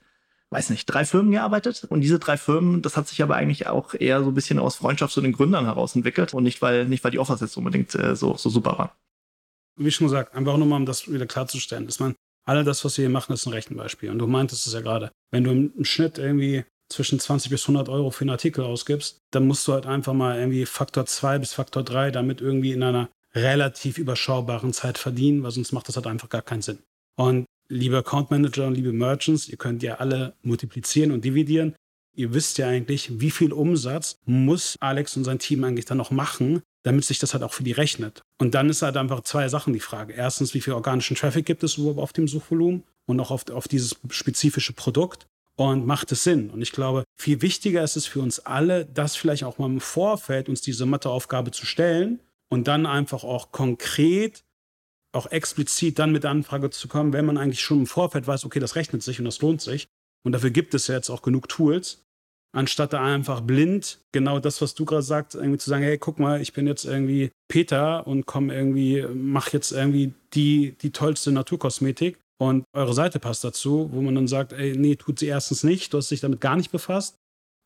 weiß 0.51 0.71
nicht, 0.71 0.87
drei 0.87 1.05
Firmen 1.05 1.33
gearbeitet. 1.33 1.85
Und 1.89 2.01
diese 2.01 2.19
drei 2.19 2.37
Firmen, 2.37 2.83
das 2.83 2.97
hat 2.97 3.09
sich 3.09 3.23
aber 3.23 3.37
eigentlich 3.37 3.67
auch 3.67 3.95
eher 3.95 4.23
so 4.23 4.31
ein 4.31 4.35
bisschen 4.35 4.59
aus 4.59 4.77
Freundschaft 4.77 5.13
zu 5.13 5.21
den 5.21 5.33
Gründern 5.33 5.65
heraus 5.65 5.97
entwickelt 5.97 6.35
und 6.35 6.45
nicht, 6.45 6.63
weil, 6.63 6.87
nicht, 6.87 7.03
weil 7.05 7.11
die 7.11 7.19
Offers 7.19 7.41
jetzt 7.41 7.57
unbedingt 7.57 7.95
äh, 7.95 8.15
so, 8.15 8.37
so 8.37 8.49
super 8.49 8.79
waren. 8.79 8.91
Wie 9.77 9.91
schon 9.91 10.07
gesagt, 10.07 10.35
einfach 10.35 10.57
nur 10.57 10.67
mal, 10.67 10.77
um 10.77 10.87
das 10.87 11.11
wieder 11.11 11.27
klarzustellen, 11.27 11.87
dass 11.87 12.01
man, 12.01 12.15
alle 12.47 12.63
das, 12.63 12.85
was 12.85 12.97
wir 12.97 13.03
hier 13.03 13.11
machen, 13.11 13.33
ist 13.33 13.45
ein 13.47 13.53
Rechenbeispiel. 13.53 14.11
Und 14.11 14.21
du 14.21 14.27
meintest 14.27 14.67
es 14.67 14.73
ja 14.73 14.81
gerade. 14.81 15.11
Wenn 15.33 15.45
du 15.45 15.51
im 15.51 15.85
Schnitt 15.85 16.17
irgendwie 16.17 16.65
zwischen 16.89 17.19
20 17.19 17.51
bis 17.51 17.65
100 17.65 17.89
Euro 17.89 18.11
für 18.11 18.23
einen 18.23 18.31
Artikel 18.31 18.65
ausgibst, 18.65 19.19
dann 19.33 19.49
musst 19.49 19.67
du 19.67 19.73
halt 19.73 19.87
einfach 19.87 20.13
mal 20.13 20.39
irgendwie 20.39 20.65
Faktor 20.65 21.07
2 21.07 21.41
bis 21.41 21.53
Faktor 21.53 21.83
3 21.83 22.13
damit 22.13 22.41
irgendwie 22.41 22.73
in 22.73 22.85
einer 22.85 23.09
relativ 23.37 23.99
überschaubaren 23.99 24.73
Zeit 24.73 24.99
verdienen, 24.99 25.43
weil 25.43 25.51
sonst 25.51 25.73
macht 25.73 25.89
das 25.89 25.97
halt 25.97 26.07
einfach 26.07 26.29
gar 26.29 26.43
keinen 26.43 26.63
Sinn. 26.63 26.79
Und 27.17 27.47
liebe 27.69 27.99
Account 27.99 28.31
Manager 28.31 28.67
und 28.67 28.75
liebe 28.75 28.93
Merchants, 28.93 29.49
ihr 29.49 29.57
könnt 29.57 29.83
ja 29.83 29.97
alle 29.97 30.35
multiplizieren 30.43 31.13
und 31.13 31.25
dividieren. 31.25 31.75
Ihr 32.15 32.33
wisst 32.33 32.57
ja 32.59 32.69
eigentlich, 32.69 33.21
wie 33.21 33.31
viel 33.31 33.53
Umsatz 33.53 34.17
muss 34.25 34.77
Alex 34.81 35.17
und 35.17 35.25
sein 35.25 35.39
Team 35.39 35.65
eigentlich 35.65 35.85
dann 35.85 35.99
noch 35.99 36.11
machen, 36.11 36.63
damit 36.83 37.05
sich 37.05 37.19
das 37.19 37.35
halt 37.35 37.43
auch 37.43 37.53
für 37.53 37.63
die 37.63 37.73
rechnet. 37.73 38.23
Und 38.39 38.55
dann 38.55 38.71
ist 38.71 38.83
halt 38.83 38.97
einfach 38.97 39.21
zwei 39.23 39.49
Sachen 39.49 39.75
die 39.75 39.81
Frage. 39.81 40.15
Erstens, 40.15 40.55
wie 40.55 40.61
viel 40.63 40.73
organischen 40.73 41.17
Traffic 41.17 41.45
gibt 41.45 41.63
es 41.63 41.77
überhaupt 41.77 41.99
auf 41.99 42.13
dem 42.15 42.27
Suchvolumen 42.27 42.85
und 43.07 43.21
auch 43.21 43.31
auf, 43.31 43.49
auf 43.51 43.69
dieses 43.69 43.97
spezifische 44.11 44.73
Produkt? 44.73 45.27
Und 45.59 45.87
macht 45.87 46.13
es 46.13 46.23
Sinn? 46.23 46.51
Und 46.51 46.61
ich 46.61 46.71
glaube, 46.71 47.05
viel 47.19 47.41
wichtiger 47.41 47.83
ist 47.83 47.97
es 47.97 48.05
für 48.05 48.21
uns 48.21 48.41
alle, 48.41 48.85
das 48.85 49.17
vielleicht 49.17 49.43
auch 49.43 49.57
mal 49.57 49.67
im 49.67 49.81
Vorfeld 49.81 50.51
uns 50.51 50.61
diese 50.61 50.85
Matheaufgabe 50.85 51.51
zu 51.51 51.65
stellen 51.65 52.21
und 52.49 52.69
dann 52.69 52.87
einfach 52.87 53.25
auch 53.25 53.53
konkret, 53.53 54.45
auch 55.13 55.27
explizit 55.27 55.99
dann 55.99 56.13
mit 56.13 56.25
der 56.25 56.31
Anfrage 56.31 56.71
zu 56.71 56.89
kommen, 56.89 57.13
wenn 57.13 57.25
man 57.25 57.39
eigentlich 57.39 57.61
schon 57.61 57.81
im 57.81 57.87
Vorfeld 57.87 58.27
weiß, 58.27 58.45
okay, 58.45 58.61
das 58.61 58.77
rechnet 58.77 59.03
sich 59.03 59.19
und 59.19 59.25
das 59.25 59.41
lohnt 59.41 59.61
sich. 59.61 59.89
Und 60.25 60.33
dafür 60.33 60.51
gibt 60.51 60.75
es 60.75 60.89
ja 60.89 60.97
jetzt 60.97 61.11
auch 61.11 61.23
genug 61.23 61.49
Tools, 61.49 62.05
anstatt 62.53 62.93
da 62.93 63.05
einfach 63.05 63.43
blind 63.43 64.01
genau 64.13 64.41
das, 64.41 64.61
was 64.61 64.75
du 64.75 64.85
gerade 64.85 65.03
sagst, 65.03 65.35
irgendwie 65.35 65.59
zu 65.59 65.71
sagen, 65.71 65.85
hey, 65.85 65.99
guck 65.99 66.19
mal, 66.19 66.41
ich 66.41 66.53
bin 66.53 66.67
jetzt 66.67 66.85
irgendwie 66.85 67.31
Peter 67.49 68.07
und 68.07 68.27
komm 68.27 68.51
irgendwie, 68.51 69.07
mach 69.15 69.53
jetzt 69.53 69.73
irgendwie 69.73 70.15
die, 70.35 70.77
die 70.81 70.91
tollste 70.91 71.33
Naturkosmetik 71.33 72.19
und 72.39 72.65
eure 72.75 72.95
Seite 72.95 73.19
passt 73.19 73.45
dazu, 73.45 73.91
wo 73.93 74.01
man 74.01 74.15
dann 74.15 74.29
sagt, 74.29 74.53
ey, 74.53 74.77
nee, 74.77 74.97
tut 74.97 75.19
sie 75.19 75.27
erstens 75.27 75.65
nicht, 75.65 75.93
du 75.93 75.99
hast 75.99 76.11
dich 76.11 76.21
damit 76.21 76.41
gar 76.41 76.57
nicht 76.57 76.73
befasst. 76.73 77.17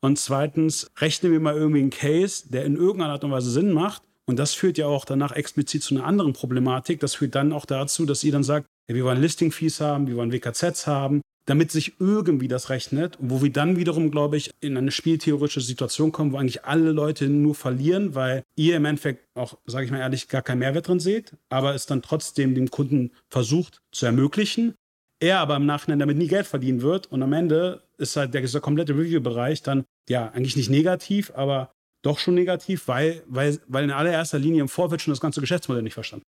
Und 0.03 0.19
zweitens, 0.19 0.90
rechnen 0.99 1.33
wir 1.33 1.40
mal 1.40 1.57
irgendwie 1.57 1.81
einen 1.81 1.90
Case, 1.90 2.49
der 2.49 2.64
in 2.64 2.77
irgendeiner 2.77 3.12
Art 3.12 3.25
und 3.25 3.33
Weise 3.33 3.51
Sinn 3.51 3.73
macht. 3.73 4.03
Und 4.31 4.38
das 4.38 4.55
führt 4.55 4.79
ja 4.79 4.87
auch 4.87 5.05
danach 5.05 5.33
explizit 5.33 5.83
zu 5.83 5.93
einer 5.93 6.07
anderen 6.07 6.35
Problematik. 6.35 7.01
Das 7.01 7.16
führt 7.16 7.35
dann 7.35 7.53
auch 7.53 7.66
dazu, 7.66 8.07
dass 8.07 8.23
ihr 8.23 8.31
dann 8.31 8.45
sagt, 8.45 8.66
ey, 8.87 8.95
wir 8.95 9.05
wollen 9.05 9.21
Listing-Fees 9.21 9.81
haben, 9.81 10.07
wir 10.07 10.14
wollen 10.14 10.31
WKZs 10.31 10.87
haben, 10.87 11.21
damit 11.47 11.73
sich 11.73 11.95
irgendwie 11.99 12.47
das 12.47 12.71
rechnet, 12.71 13.19
wo 13.19 13.43
wir 13.43 13.51
dann 13.51 13.77
wiederum, 13.77 14.12
glaube 14.12 14.37
ich, 14.37 14.53
in 14.61 14.77
eine 14.77 14.93
spieltheoretische 14.93 15.62
Situation 15.62 16.12
kommen, 16.12 16.31
wo 16.31 16.37
eigentlich 16.37 16.64
alle 16.64 16.93
Leute 16.93 17.29
nur 17.29 17.57
verlieren, 17.57 18.14
weil 18.14 18.45
ihr 18.55 18.77
im 18.77 18.85
Endeffekt 18.85 19.25
auch, 19.35 19.59
sage 19.66 19.87
ich 19.87 19.90
mal 19.90 19.99
ehrlich, 19.99 20.29
gar 20.29 20.43
keinen 20.43 20.61
Mehrwert 20.61 20.87
drin 20.87 21.01
seht, 21.01 21.33
aber 21.49 21.75
es 21.75 21.87
dann 21.87 22.01
trotzdem 22.01 22.55
dem 22.55 22.71
Kunden 22.71 23.11
versucht 23.31 23.83
zu 23.90 24.07
ermöglichen, 24.07 24.75
er 25.19 25.40
aber 25.40 25.57
im 25.57 25.66
Nachhinein 25.66 25.99
damit 25.99 26.19
nie 26.19 26.29
Geld 26.29 26.47
verdienen 26.47 26.83
wird 26.83 27.09
und 27.09 27.21
am 27.25 27.33
Ende 27.33 27.83
ist 27.99 28.14
halt 28.14 28.33
der, 28.33 28.43
der 28.43 28.61
komplette 28.61 28.95
Review-Bereich 28.95 29.64
dann, 29.64 29.87
ja, 30.09 30.29
eigentlich 30.29 30.57
nicht 30.57 30.71
negativ, 30.71 31.33
aber 31.35 31.73
doch 32.03 32.19
schon 32.19 32.35
negativ, 32.35 32.89
weil, 32.89 33.23
weil, 33.27 33.61
weil 33.67 33.85
in 33.85 33.91
allererster 33.91 34.39
Linie 34.39 34.63
im 34.63 34.69
Vorfeld 34.69 35.03
schon 35.03 35.13
das 35.13 35.21
ganze 35.21 35.41
Geschäftsmodell 35.41 35.83
nicht 35.83 35.95
verstanden. 35.95 36.25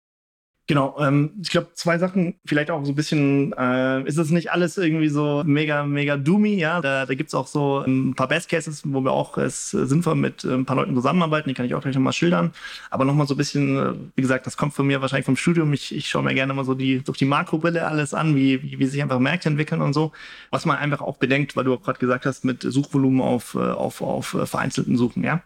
Genau, 0.70 0.96
ähm, 1.00 1.32
ich 1.42 1.50
glaube, 1.50 1.70
zwei 1.74 1.98
Sachen, 1.98 2.36
vielleicht 2.46 2.70
auch 2.70 2.86
so 2.86 2.92
ein 2.92 2.96
bisschen, 2.96 3.54
äh, 3.54 4.04
ist 4.04 4.20
es 4.20 4.30
nicht 4.30 4.52
alles 4.52 4.78
irgendwie 4.78 5.10
so 5.10 5.42
mega, 5.44 5.84
mega 5.84 6.16
doomy, 6.16 6.60
ja. 6.60 6.80
Da, 6.80 7.08
da 7.08 7.14
gibt 7.16 7.30
es 7.30 7.34
auch 7.34 7.48
so 7.48 7.80
ein 7.80 8.14
paar 8.14 8.28
Best 8.28 8.50
Cases, 8.50 8.84
wo 8.86 9.02
wir 9.02 9.12
auch 9.12 9.40
es 9.40 9.72
sinnvoll 9.72 10.14
mit 10.14 10.44
äh, 10.44 10.54
ein 10.54 10.66
paar 10.66 10.76
Leuten 10.76 10.94
zusammenarbeiten, 10.94 11.50
die 11.50 11.56
kann 11.56 11.66
ich 11.66 11.74
auch 11.74 11.82
gleich 11.82 11.96
nochmal 11.96 12.14
schildern. 12.14 12.52
Aber 12.92 13.04
nochmal 13.04 13.26
so 13.26 13.34
ein 13.34 13.38
bisschen, 13.38 13.78
äh, 13.78 13.94
wie 14.16 14.22
gesagt, 14.22 14.46
das 14.46 14.58
kommt 14.58 14.76
von 14.76 14.86
mir 14.86 15.02
wahrscheinlich 15.02 15.26
vom 15.26 15.38
Studium. 15.38 15.74
Ich, 15.74 15.92
ich 15.96 16.08
schaue 16.08 16.22
mir 16.22 16.36
gerne 16.36 16.54
mal 16.54 16.66
so 16.66 16.76
die 16.76 17.00
durch 17.04 17.18
die 17.18 17.26
Makrobrille 17.26 17.88
alles 17.88 18.14
an, 18.14 18.36
wie, 18.36 18.62
wie, 18.62 18.78
wie 18.78 18.86
sich 18.86 19.02
einfach 19.02 19.18
Märkte 19.18 19.50
entwickeln 19.50 19.82
und 19.82 19.94
so. 19.94 20.12
Was 20.52 20.68
man 20.68 20.78
einfach 20.78 21.02
auch 21.02 21.18
bedenkt, 21.18 21.56
weil 21.56 21.64
du 21.64 21.74
auch 21.74 21.82
gerade 21.82 21.98
gesagt 21.98 22.28
hast, 22.28 22.46
mit 22.46 22.62
Suchvolumen 22.62 23.22
auf, 23.22 23.56
äh, 23.56 23.58
auf, 23.58 24.04
auf 24.04 24.38
vereinzelten 24.46 24.98
Suchen, 24.98 25.24
ja 25.24 25.42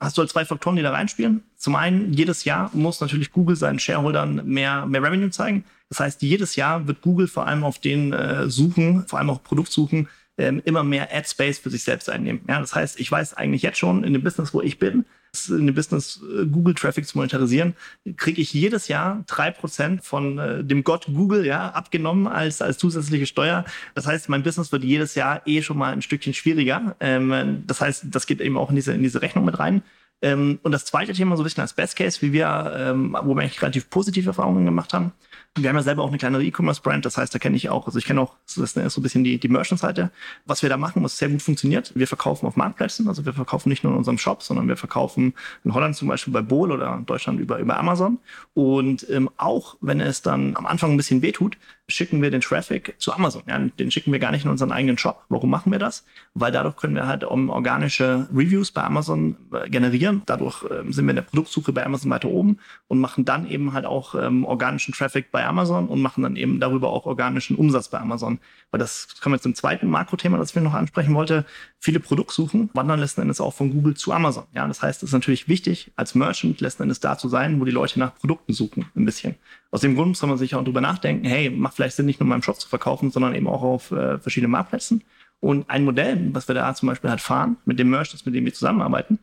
hast 0.00 0.16
du 0.16 0.20
halt 0.20 0.30
zwei 0.30 0.44
Faktoren, 0.44 0.76
die 0.76 0.82
da 0.82 0.90
reinspielen. 0.90 1.44
Zum 1.56 1.76
einen, 1.76 2.12
jedes 2.12 2.44
Jahr 2.44 2.70
muss 2.72 3.00
natürlich 3.00 3.32
Google 3.32 3.54
seinen 3.54 3.78
Shareholdern 3.78 4.42
mehr, 4.46 4.86
mehr 4.86 5.02
Revenue 5.02 5.30
zeigen. 5.30 5.64
Das 5.90 6.00
heißt, 6.00 6.22
jedes 6.22 6.56
Jahr 6.56 6.86
wird 6.86 7.02
Google 7.02 7.28
vor 7.28 7.46
allem 7.46 7.64
auf 7.64 7.78
den 7.78 8.12
äh, 8.12 8.48
Suchen, 8.48 9.06
vor 9.06 9.18
allem 9.18 9.30
auch 9.30 9.42
Produktsuchen, 9.42 10.08
ähm, 10.38 10.62
immer 10.64 10.82
mehr 10.82 11.14
Ad 11.14 11.28
Space 11.28 11.58
für 11.58 11.70
sich 11.70 11.84
selbst 11.84 12.08
einnehmen. 12.08 12.40
Ja, 12.48 12.60
das 12.60 12.74
heißt, 12.74 12.98
ich 12.98 13.12
weiß 13.12 13.34
eigentlich 13.34 13.62
jetzt 13.62 13.78
schon 13.78 14.04
in 14.04 14.14
dem 14.14 14.22
Business, 14.22 14.54
wo 14.54 14.62
ich 14.62 14.78
bin, 14.78 15.04
in 15.48 15.66
dem 15.66 15.74
Business 15.74 16.20
äh, 16.22 16.46
Google 16.46 16.74
Traffic 16.74 17.06
zu 17.06 17.18
monetarisieren, 17.18 17.74
kriege 18.16 18.40
ich 18.40 18.52
jedes 18.52 18.88
Jahr 18.88 19.22
drei 19.26 19.50
Prozent 19.50 20.04
von 20.04 20.38
äh, 20.38 20.64
dem 20.64 20.84
Gott 20.84 21.06
Google 21.06 21.46
ja 21.46 21.70
abgenommen 21.70 22.26
als 22.26 22.62
als 22.62 22.78
zusätzliche 22.78 23.26
Steuer. 23.26 23.64
Das 23.94 24.06
heißt, 24.06 24.28
mein 24.28 24.42
Business 24.42 24.72
wird 24.72 24.84
jedes 24.84 25.14
Jahr 25.14 25.42
eh 25.46 25.62
schon 25.62 25.78
mal 25.78 25.92
ein 25.92 26.02
Stückchen 26.02 26.34
schwieriger. 26.34 26.96
Ähm, 27.00 27.64
das 27.66 27.80
heißt, 27.80 28.06
das 28.10 28.26
geht 28.26 28.40
eben 28.40 28.56
auch 28.56 28.70
in 28.70 28.76
diese 28.76 28.92
in 28.92 29.02
diese 29.02 29.22
Rechnung 29.22 29.44
mit 29.44 29.58
rein. 29.58 29.82
Ähm, 30.22 30.58
und 30.62 30.72
das 30.72 30.84
zweite 30.84 31.12
Thema 31.12 31.36
so 31.36 31.42
ein 31.42 31.44
bisschen 31.44 31.62
als 31.62 31.72
Best 31.72 31.96
Case, 31.96 32.20
wie 32.20 32.32
wir, 32.32 32.72
ähm, 32.76 33.16
wo 33.22 33.34
wir 33.34 33.42
eigentlich 33.42 33.62
relativ 33.62 33.88
positive 33.88 34.28
Erfahrungen 34.28 34.64
gemacht 34.66 34.92
haben, 34.92 35.12
wir 35.56 35.68
haben 35.68 35.76
ja 35.76 35.82
selber 35.82 36.04
auch 36.04 36.08
eine 36.08 36.18
kleinere 36.18 36.44
E-Commerce-Brand, 36.44 37.04
das 37.04 37.16
heißt, 37.16 37.34
da 37.34 37.38
kenne 37.40 37.56
ich 37.56 37.68
auch, 37.70 37.86
also 37.86 37.98
ich 37.98 38.04
kenne 38.04 38.20
auch, 38.20 38.36
das 38.46 38.56
ist 38.56 38.74
so 38.74 39.00
ein 39.00 39.02
bisschen 39.02 39.24
die, 39.24 39.38
die 39.38 39.48
Merchant-Seite. 39.48 40.12
Was 40.46 40.62
wir 40.62 40.68
da 40.68 40.76
machen, 40.76 41.02
was 41.02 41.18
sehr 41.18 41.28
gut 41.28 41.42
funktioniert, 41.42 41.92
wir 41.96 42.06
verkaufen 42.06 42.46
auf 42.46 42.54
Marktplätzen, 42.56 43.08
also 43.08 43.26
wir 43.26 43.32
verkaufen 43.32 43.68
nicht 43.68 43.82
nur 43.82 43.92
in 43.92 43.98
unserem 43.98 44.18
Shop, 44.18 44.44
sondern 44.44 44.68
wir 44.68 44.76
verkaufen 44.76 45.34
in 45.64 45.74
Holland 45.74 45.96
zum 45.96 46.06
Beispiel 46.06 46.32
bei 46.32 46.42
Bohl 46.42 46.70
oder 46.70 46.94
in 46.94 47.06
Deutschland 47.06 47.40
über, 47.40 47.58
über 47.58 47.78
Amazon. 47.78 48.18
Und 48.54 49.08
ähm, 49.10 49.28
auch 49.38 49.76
wenn 49.80 50.00
es 50.00 50.22
dann 50.22 50.56
am 50.56 50.66
Anfang 50.66 50.92
ein 50.92 50.96
bisschen 50.96 51.20
wehtut, 51.20 51.58
schicken 51.90 52.22
wir 52.22 52.30
den 52.30 52.40
Traffic 52.40 52.94
zu 52.98 53.12
Amazon. 53.12 53.42
Ja, 53.46 53.58
den 53.58 53.90
schicken 53.90 54.12
wir 54.12 54.18
gar 54.18 54.30
nicht 54.30 54.44
in 54.44 54.50
unseren 54.50 54.72
eigenen 54.72 54.98
Shop. 54.98 55.24
Warum 55.28 55.50
machen 55.50 55.72
wir 55.72 55.78
das? 55.78 56.04
Weil 56.34 56.52
dadurch 56.52 56.76
können 56.76 56.94
wir 56.94 57.06
halt 57.06 57.24
um 57.24 57.50
organische 57.50 58.28
Reviews 58.32 58.70
bei 58.70 58.82
Amazon 58.82 59.36
äh, 59.52 59.68
generieren. 59.68 60.22
Dadurch 60.26 60.64
ähm, 60.70 60.92
sind 60.92 61.06
wir 61.06 61.10
in 61.10 61.16
der 61.16 61.22
Produktsuche 61.22 61.72
bei 61.72 61.84
Amazon 61.84 62.10
weiter 62.10 62.28
oben 62.28 62.58
und 62.88 62.98
machen 63.00 63.24
dann 63.24 63.48
eben 63.48 63.72
halt 63.72 63.86
auch 63.86 64.14
ähm, 64.14 64.44
organischen 64.44 64.94
Traffic 64.94 65.30
bei 65.30 65.44
Amazon 65.44 65.88
und 65.88 66.00
machen 66.00 66.22
dann 66.22 66.36
eben 66.36 66.60
darüber 66.60 66.90
auch 66.90 67.06
organischen 67.06 67.56
Umsatz 67.56 67.88
bei 67.88 67.98
Amazon. 67.98 68.38
Weil 68.70 68.78
das 68.78 69.20
kommen 69.20 69.34
wir 69.34 69.40
zum 69.40 69.54
zweiten 69.54 69.88
Makrothema, 69.88 70.38
das 70.38 70.54
ich 70.54 70.62
noch 70.62 70.74
ansprechen 70.74 71.14
wollte. 71.14 71.44
Viele 71.78 72.00
Produktsuchen 72.00 72.70
wandern 72.74 73.00
letzten 73.00 73.22
Endes 73.22 73.40
auch 73.40 73.54
von 73.54 73.70
Google 73.72 73.94
zu 73.94 74.12
Amazon. 74.12 74.44
Ja, 74.54 74.66
das 74.68 74.82
heißt, 74.82 75.02
es 75.02 75.08
ist 75.08 75.12
natürlich 75.12 75.48
wichtig, 75.48 75.92
als 75.96 76.14
Merchant 76.14 76.60
letzten 76.60 76.84
Endes 76.84 77.00
da 77.00 77.18
zu 77.18 77.28
sein, 77.28 77.60
wo 77.60 77.64
die 77.64 77.70
Leute 77.70 77.98
nach 77.98 78.14
Produkten 78.14 78.52
suchen, 78.52 78.86
ein 78.94 79.04
bisschen. 79.04 79.34
Aus 79.70 79.82
dem 79.82 79.94
Grund 79.94 80.16
soll 80.16 80.28
man 80.28 80.38
sich 80.38 80.54
auch 80.54 80.62
darüber 80.62 80.80
nachdenken, 80.80 81.24
hey, 81.24 81.48
macht 81.50 81.74
vielleicht 81.74 81.96
Sinn, 81.96 82.06
nicht 82.06 82.18
nur 82.18 82.26
in 82.26 82.30
meinem 82.30 82.42
Shop 82.42 82.60
zu 82.60 82.68
verkaufen, 82.68 83.10
sondern 83.10 83.34
eben 83.34 83.46
auch 83.46 83.62
auf 83.62 83.92
äh, 83.92 84.18
verschiedenen 84.18 84.50
Marktplätzen. 84.50 85.04
Und 85.38 85.70
ein 85.70 85.84
Modell, 85.84 86.34
was 86.34 86.48
wir 86.48 86.54
da 86.54 86.74
zum 86.74 86.88
Beispiel 86.88 87.10
halt 87.10 87.20
fahren, 87.20 87.56
mit 87.64 87.78
dem 87.78 87.90
Merchants, 87.90 88.26
mit 88.26 88.34
dem 88.34 88.44
wir 88.44 88.52
zusammenarbeiten, 88.52 89.18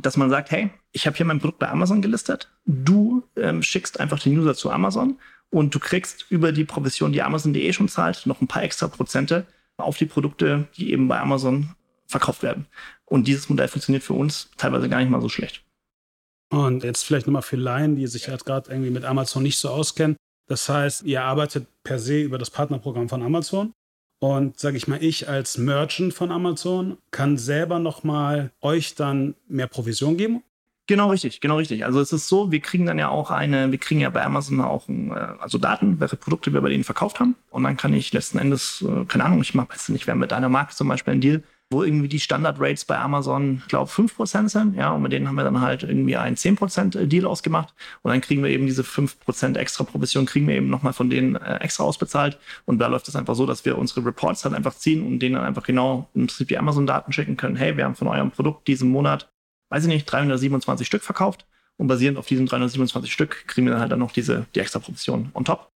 dass 0.00 0.16
man 0.16 0.30
sagt, 0.30 0.50
hey, 0.50 0.70
ich 0.92 1.06
habe 1.06 1.16
hier 1.16 1.26
mein 1.26 1.40
Produkt 1.40 1.58
bei 1.58 1.68
Amazon 1.68 2.00
gelistet, 2.02 2.50
du 2.64 3.24
ähm, 3.36 3.62
schickst 3.62 4.00
einfach 4.00 4.18
den 4.18 4.38
User 4.38 4.54
zu 4.54 4.70
Amazon 4.70 5.18
und 5.50 5.74
du 5.74 5.78
kriegst 5.78 6.26
über 6.30 6.52
die 6.52 6.64
Provision, 6.64 7.12
die 7.12 7.22
Amazon.de 7.22 7.72
schon 7.72 7.88
zahlt, 7.88 8.26
noch 8.26 8.40
ein 8.40 8.48
paar 8.48 8.62
extra 8.62 8.88
Prozente 8.88 9.46
auf 9.76 9.96
die 9.96 10.06
Produkte, 10.06 10.68
die 10.76 10.92
eben 10.92 11.08
bei 11.08 11.18
Amazon 11.18 11.70
verkauft 12.06 12.42
werden. 12.42 12.66
Und 13.04 13.26
dieses 13.28 13.48
Modell 13.48 13.68
funktioniert 13.68 14.02
für 14.02 14.14
uns 14.14 14.50
teilweise 14.56 14.88
gar 14.88 14.98
nicht 14.98 15.10
mal 15.10 15.20
so 15.20 15.28
schlecht. 15.28 15.62
Und 16.50 16.84
jetzt 16.84 17.04
vielleicht 17.04 17.26
nochmal 17.26 17.42
für 17.42 17.56
Laien, 17.56 17.96
die 17.96 18.06
sich 18.06 18.26
jetzt 18.26 18.46
gerade 18.46 18.70
irgendwie 18.70 18.90
mit 18.90 19.04
Amazon 19.04 19.42
nicht 19.42 19.58
so 19.58 19.68
auskennen. 19.68 20.16
Das 20.46 20.68
heißt, 20.68 21.02
ihr 21.02 21.22
arbeitet 21.22 21.66
per 21.82 21.98
se 21.98 22.20
über 22.20 22.38
das 22.38 22.50
Partnerprogramm 22.50 23.08
von 23.08 23.22
Amazon. 23.22 23.72
Und 24.20 24.58
sage 24.58 24.76
ich 24.76 24.88
mal, 24.88 25.02
ich 25.02 25.28
als 25.28 25.58
Merchant 25.58 26.14
von 26.14 26.32
Amazon 26.32 26.96
kann 27.10 27.36
selber 27.36 27.78
nochmal 27.78 28.50
euch 28.60 28.94
dann 28.94 29.34
mehr 29.46 29.68
Provision 29.68 30.16
geben 30.16 30.42
Genau 30.88 31.10
richtig, 31.10 31.42
genau 31.42 31.58
richtig. 31.58 31.84
Also 31.84 32.00
es 32.00 32.14
ist 32.14 32.28
so, 32.28 32.50
wir 32.50 32.60
kriegen 32.60 32.86
dann 32.86 32.98
ja 32.98 33.10
auch 33.10 33.30
eine, 33.30 33.70
wir 33.70 33.76
kriegen 33.76 34.00
ja 34.00 34.08
bei 34.08 34.24
Amazon 34.24 34.62
auch 34.62 34.88
ein, 34.88 35.10
äh, 35.10 35.34
also 35.38 35.58
Daten, 35.58 36.00
welche 36.00 36.16
Produkte 36.16 36.54
wir 36.54 36.62
bei 36.62 36.70
denen 36.70 36.82
verkauft 36.82 37.20
haben. 37.20 37.34
Und 37.50 37.64
dann 37.64 37.76
kann 37.76 37.92
ich 37.92 38.10
letzten 38.14 38.38
Endes, 38.38 38.82
äh, 38.88 39.04
keine 39.04 39.24
Ahnung, 39.26 39.42
ich 39.42 39.54
mache 39.54 39.68
jetzt 39.72 39.90
nicht, 39.90 40.06
wir 40.06 40.12
haben 40.12 40.18
mit 40.18 40.32
einer 40.32 40.48
Marke 40.48 40.74
zum 40.74 40.88
Beispiel 40.88 41.12
einen 41.12 41.20
Deal, 41.20 41.42
wo 41.70 41.82
irgendwie 41.82 42.08
die 42.08 42.20
Standard-Rates 42.20 42.86
bei 42.86 42.98
Amazon, 42.98 43.58
ich 43.62 43.68
glaube, 43.68 43.90
5% 43.90 44.48
sind. 44.48 44.74
Ja, 44.74 44.92
und 44.92 45.02
mit 45.02 45.12
denen 45.12 45.28
haben 45.28 45.34
wir 45.34 45.44
dann 45.44 45.60
halt 45.60 45.82
irgendwie 45.82 46.16
einen 46.16 46.36
10% 46.36 47.06
Deal 47.06 47.26
ausgemacht. 47.26 47.74
Und 48.02 48.10
dann 48.10 48.20
kriegen 48.20 48.42
wir 48.42 48.50
eben 48.50 48.66
diese 48.66 48.82
5% 48.82 49.56
extra 49.56 49.84
Provision, 49.84 50.24
kriegen 50.24 50.48
wir 50.48 50.56
eben 50.56 50.70
nochmal 50.70 50.94
von 50.94 51.10
denen 51.10 51.36
äh, 51.36 51.56
extra 51.56 51.84
ausbezahlt. 51.84 52.38
Und 52.64 52.78
da 52.78 52.86
läuft 52.86 53.08
es 53.08 53.16
einfach 53.16 53.34
so, 53.34 53.44
dass 53.44 53.64
wir 53.64 53.76
unsere 53.76 54.04
Reports 54.04 54.42
dann 54.42 54.54
einfach 54.54 54.74
ziehen 54.74 55.06
und 55.06 55.18
denen 55.18 55.34
dann 55.34 55.44
einfach 55.44 55.64
genau 55.64 56.08
im 56.14 56.26
Prinzip 56.26 56.48
die 56.48 56.58
Amazon-Daten 56.58 57.12
schicken 57.12 57.36
können. 57.36 57.56
Hey, 57.56 57.76
wir 57.76 57.84
haben 57.84 57.94
von 57.94 58.08
eurem 58.08 58.30
Produkt 58.30 58.66
diesen 58.66 58.90
Monat 58.90 59.28
weiß 59.70 59.84
ich 59.84 59.88
nicht, 59.88 60.06
327 60.06 60.86
Stück 60.86 61.02
verkauft. 61.02 61.46
Und 61.76 61.86
basierend 61.86 62.18
auf 62.18 62.26
diesen 62.26 62.46
327 62.46 63.12
Stück 63.12 63.46
kriegen 63.46 63.66
wir 63.66 63.72
dann 63.72 63.80
halt 63.80 63.92
dann 63.92 64.00
noch 64.00 64.10
diese, 64.10 64.46
die 64.54 64.60
extra 64.60 64.80
Provision 64.80 65.30
on 65.34 65.44
top. 65.44 65.70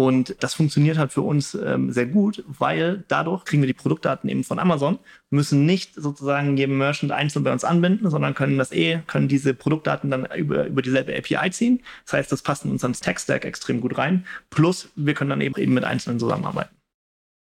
Und 0.00 0.34
das 0.40 0.54
funktioniert 0.54 0.96
halt 0.96 1.12
für 1.12 1.20
uns 1.20 1.54
ähm, 1.54 1.92
sehr 1.92 2.06
gut, 2.06 2.42
weil 2.46 3.04
dadurch 3.08 3.44
kriegen 3.44 3.60
wir 3.60 3.66
die 3.66 3.74
Produktdaten 3.74 4.30
eben 4.30 4.44
von 4.44 4.58
Amazon, 4.58 4.98
müssen 5.28 5.66
nicht 5.66 5.94
sozusagen 5.94 6.56
jedem 6.56 6.78
Merchant 6.78 7.12
einzeln 7.12 7.44
bei 7.44 7.52
uns 7.52 7.64
anbinden, 7.64 8.08
sondern 8.08 8.32
können 8.32 8.56
das 8.56 8.72
eh, 8.72 9.02
können 9.06 9.28
diese 9.28 9.52
Produktdaten 9.52 10.10
dann 10.10 10.24
über, 10.34 10.64
über 10.64 10.80
dieselbe 10.80 11.14
API 11.14 11.50
ziehen. 11.50 11.82
Das 12.06 12.14
heißt, 12.14 12.32
das 12.32 12.40
passt 12.40 12.64
in 12.64 12.70
unseren 12.70 12.94
Tech-Stack 12.94 13.44
extrem 13.44 13.82
gut 13.82 13.98
rein. 13.98 14.24
Plus, 14.48 14.88
wir 14.96 15.12
können 15.12 15.28
dann 15.28 15.42
eben, 15.42 15.60
eben 15.60 15.74
mit 15.74 15.84
Einzelnen 15.84 16.18
zusammenarbeiten. 16.18 16.74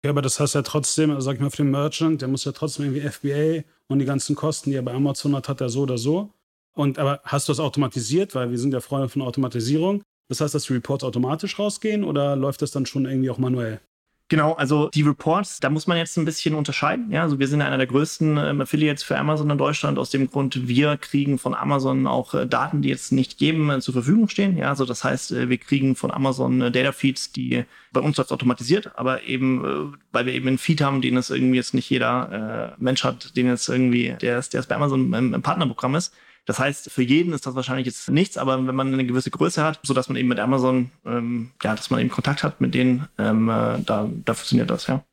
Ja, 0.05 0.11
aber 0.11 0.21
das 0.21 0.39
heißt 0.39 0.55
ja 0.55 0.61
trotzdem, 0.61 1.11
also 1.11 1.25
sag 1.25 1.35
ich 1.35 1.41
mal, 1.41 1.49
für 1.49 1.57
den 1.57 1.71
Merchant, 1.71 2.21
der 2.21 2.29
muss 2.29 2.45
ja 2.45 2.53
trotzdem 2.53 2.85
irgendwie 2.85 3.09
FBA 3.09 3.67
und 3.87 3.99
die 3.99 4.05
ganzen 4.05 4.33
Kosten, 4.33 4.69
die 4.69 4.77
er 4.77 4.81
bei 4.81 4.93
Amazon 4.93 5.35
hat, 5.35 5.49
hat 5.49 5.59
er 5.59 5.67
so 5.67 5.81
oder 5.81 5.97
so. 5.97 6.31
Und 6.73 6.99
aber 6.99 7.19
hast 7.25 7.49
du 7.49 7.51
das 7.51 7.59
automatisiert, 7.59 8.33
weil 8.33 8.49
wir 8.49 8.57
sind 8.57 8.73
ja 8.73 8.79
Freunde 8.79 9.09
von 9.09 9.23
Automatisierung. 9.23 10.03
Das 10.27 10.41
heißt, 10.41 10.55
dass 10.55 10.65
die 10.65 10.73
Reports 10.73 11.03
automatisch 11.03 11.59
rausgehen 11.59 12.03
oder 12.03 12.35
läuft 12.35 12.61
das 12.61 12.71
dann 12.71 12.85
schon 12.85 13.05
irgendwie 13.05 13.29
auch 13.29 13.37
manuell? 13.37 13.79
Genau, 14.27 14.53
also 14.53 14.89
die 14.89 15.03
Reports, 15.03 15.59
da 15.59 15.69
muss 15.69 15.85
man 15.85 15.99
jetzt 15.99 16.17
ein 16.17 16.25
bisschen 16.25 16.55
unterscheiden. 16.55 17.11
Ja, 17.11 17.21
also 17.21 17.37
wir 17.37 17.47
sind 17.47 17.61
einer 17.61 17.77
der 17.77 17.85
größten 17.85 18.37
ähm, 18.37 18.61
Affiliates 18.61 19.03
für 19.03 19.19
Amazon 19.19 19.51
in 19.51 19.57
Deutschland. 19.59 19.99
Aus 19.99 20.09
dem 20.09 20.31
Grund, 20.31 20.67
wir 20.67 20.97
kriegen 20.97 21.37
von 21.37 21.53
Amazon 21.53 22.07
auch 22.07 22.33
äh, 22.33 22.47
Daten, 22.47 22.81
die 22.81 22.89
jetzt 22.89 23.11
nicht 23.11 23.39
jedem 23.39 23.69
äh, 23.69 23.81
zur 23.81 23.93
Verfügung 23.93 24.27
stehen. 24.27 24.57
Ja, 24.57 24.69
also 24.69 24.83
das 24.83 25.03
heißt, 25.03 25.31
äh, 25.31 25.49
wir 25.49 25.59
kriegen 25.59 25.95
von 25.95 26.09
Amazon 26.09 26.59
äh, 26.59 26.71
Data 26.71 26.91
Feeds, 26.91 27.33
die 27.33 27.65
bei 27.93 28.01
uns 28.01 28.17
läuft 28.17 28.31
automatisiert, 28.31 28.97
aber 28.97 29.21
eben, 29.25 29.63
äh, 29.93 29.97
weil 30.11 30.25
wir 30.25 30.33
eben 30.33 30.47
einen 30.47 30.57
Feed 30.57 30.81
haben, 30.81 31.03
den 31.03 31.17
es 31.17 31.29
irgendwie 31.29 31.57
jetzt 31.57 31.75
nicht 31.75 31.91
jeder 31.91 32.73
äh, 32.79 32.81
Mensch 32.81 33.03
hat, 33.03 33.37
den 33.37 33.45
jetzt 33.45 33.69
irgendwie, 33.69 34.15
der 34.19 34.39
ist, 34.39 34.53
der 34.53 34.61
ist 34.61 34.67
bei 34.67 34.75
Amazon 34.75 35.13
im, 35.13 35.35
im 35.35 35.41
Partnerprogramm 35.43 35.93
ist. 35.93 36.15
Das 36.45 36.59
heißt, 36.59 36.91
für 36.91 37.01
jeden 37.01 37.33
ist 37.33 37.45
das 37.45 37.55
wahrscheinlich 37.55 37.87
jetzt 37.87 38.09
nichts, 38.09 38.37
aber 38.37 38.65
wenn 38.65 38.75
man 38.75 38.93
eine 38.93 39.05
gewisse 39.05 39.31
Größe 39.31 39.63
hat, 39.63 39.79
so 39.83 39.93
dass 39.93 40.09
man 40.09 40.15
eben 40.15 40.29
mit 40.29 40.39
Amazon, 40.39 40.91
ähm, 41.05 41.51
ja, 41.63 41.75
dass 41.75 41.89
man 41.89 41.99
eben 41.99 42.09
Kontakt 42.09 42.43
hat 42.43 42.61
mit 42.61 42.75
denen, 42.75 43.07
ähm, 43.17 43.49
äh, 43.49 43.79
da, 43.81 44.09
da 44.25 44.33
funktioniert 44.33 44.69
das, 44.69 44.87
ja. 44.87 45.03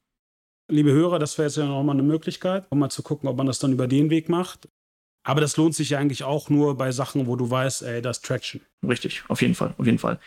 Liebe 0.71 0.93
Hörer, 0.93 1.19
das 1.19 1.37
wäre 1.39 1.49
jetzt 1.49 1.57
ja 1.57 1.67
nochmal 1.67 1.97
eine 1.97 2.03
Möglichkeit, 2.03 2.67
um 2.71 2.79
mal 2.79 2.91
zu 2.91 3.03
gucken, 3.03 3.29
ob 3.29 3.37
man 3.37 3.47
das 3.47 3.59
dann 3.59 3.73
über 3.73 3.89
den 3.89 4.11
Weg 4.11 4.29
macht. 4.29 4.69
Aber 5.25 5.41
das 5.41 5.57
lohnt 5.57 5.75
sich 5.75 5.91
ja 5.91 5.99
eigentlich 5.99 6.25
auch 6.25 6.51
nur 6.51 6.77
bei 6.77 6.93
Sachen, 6.93 7.27
wo 7.27 7.37
du 7.37 7.49
weißt, 7.49 7.83
ey, 7.83 8.03
das 8.03 8.19
ist 8.19 8.25
Traction. 8.25 8.61
Richtig, 8.87 9.25
auf 9.29 9.41
jeden 9.41 9.55
Fall, 9.55 9.75
auf 9.79 9.87
jeden 9.87 9.99
Fall. 9.99 10.19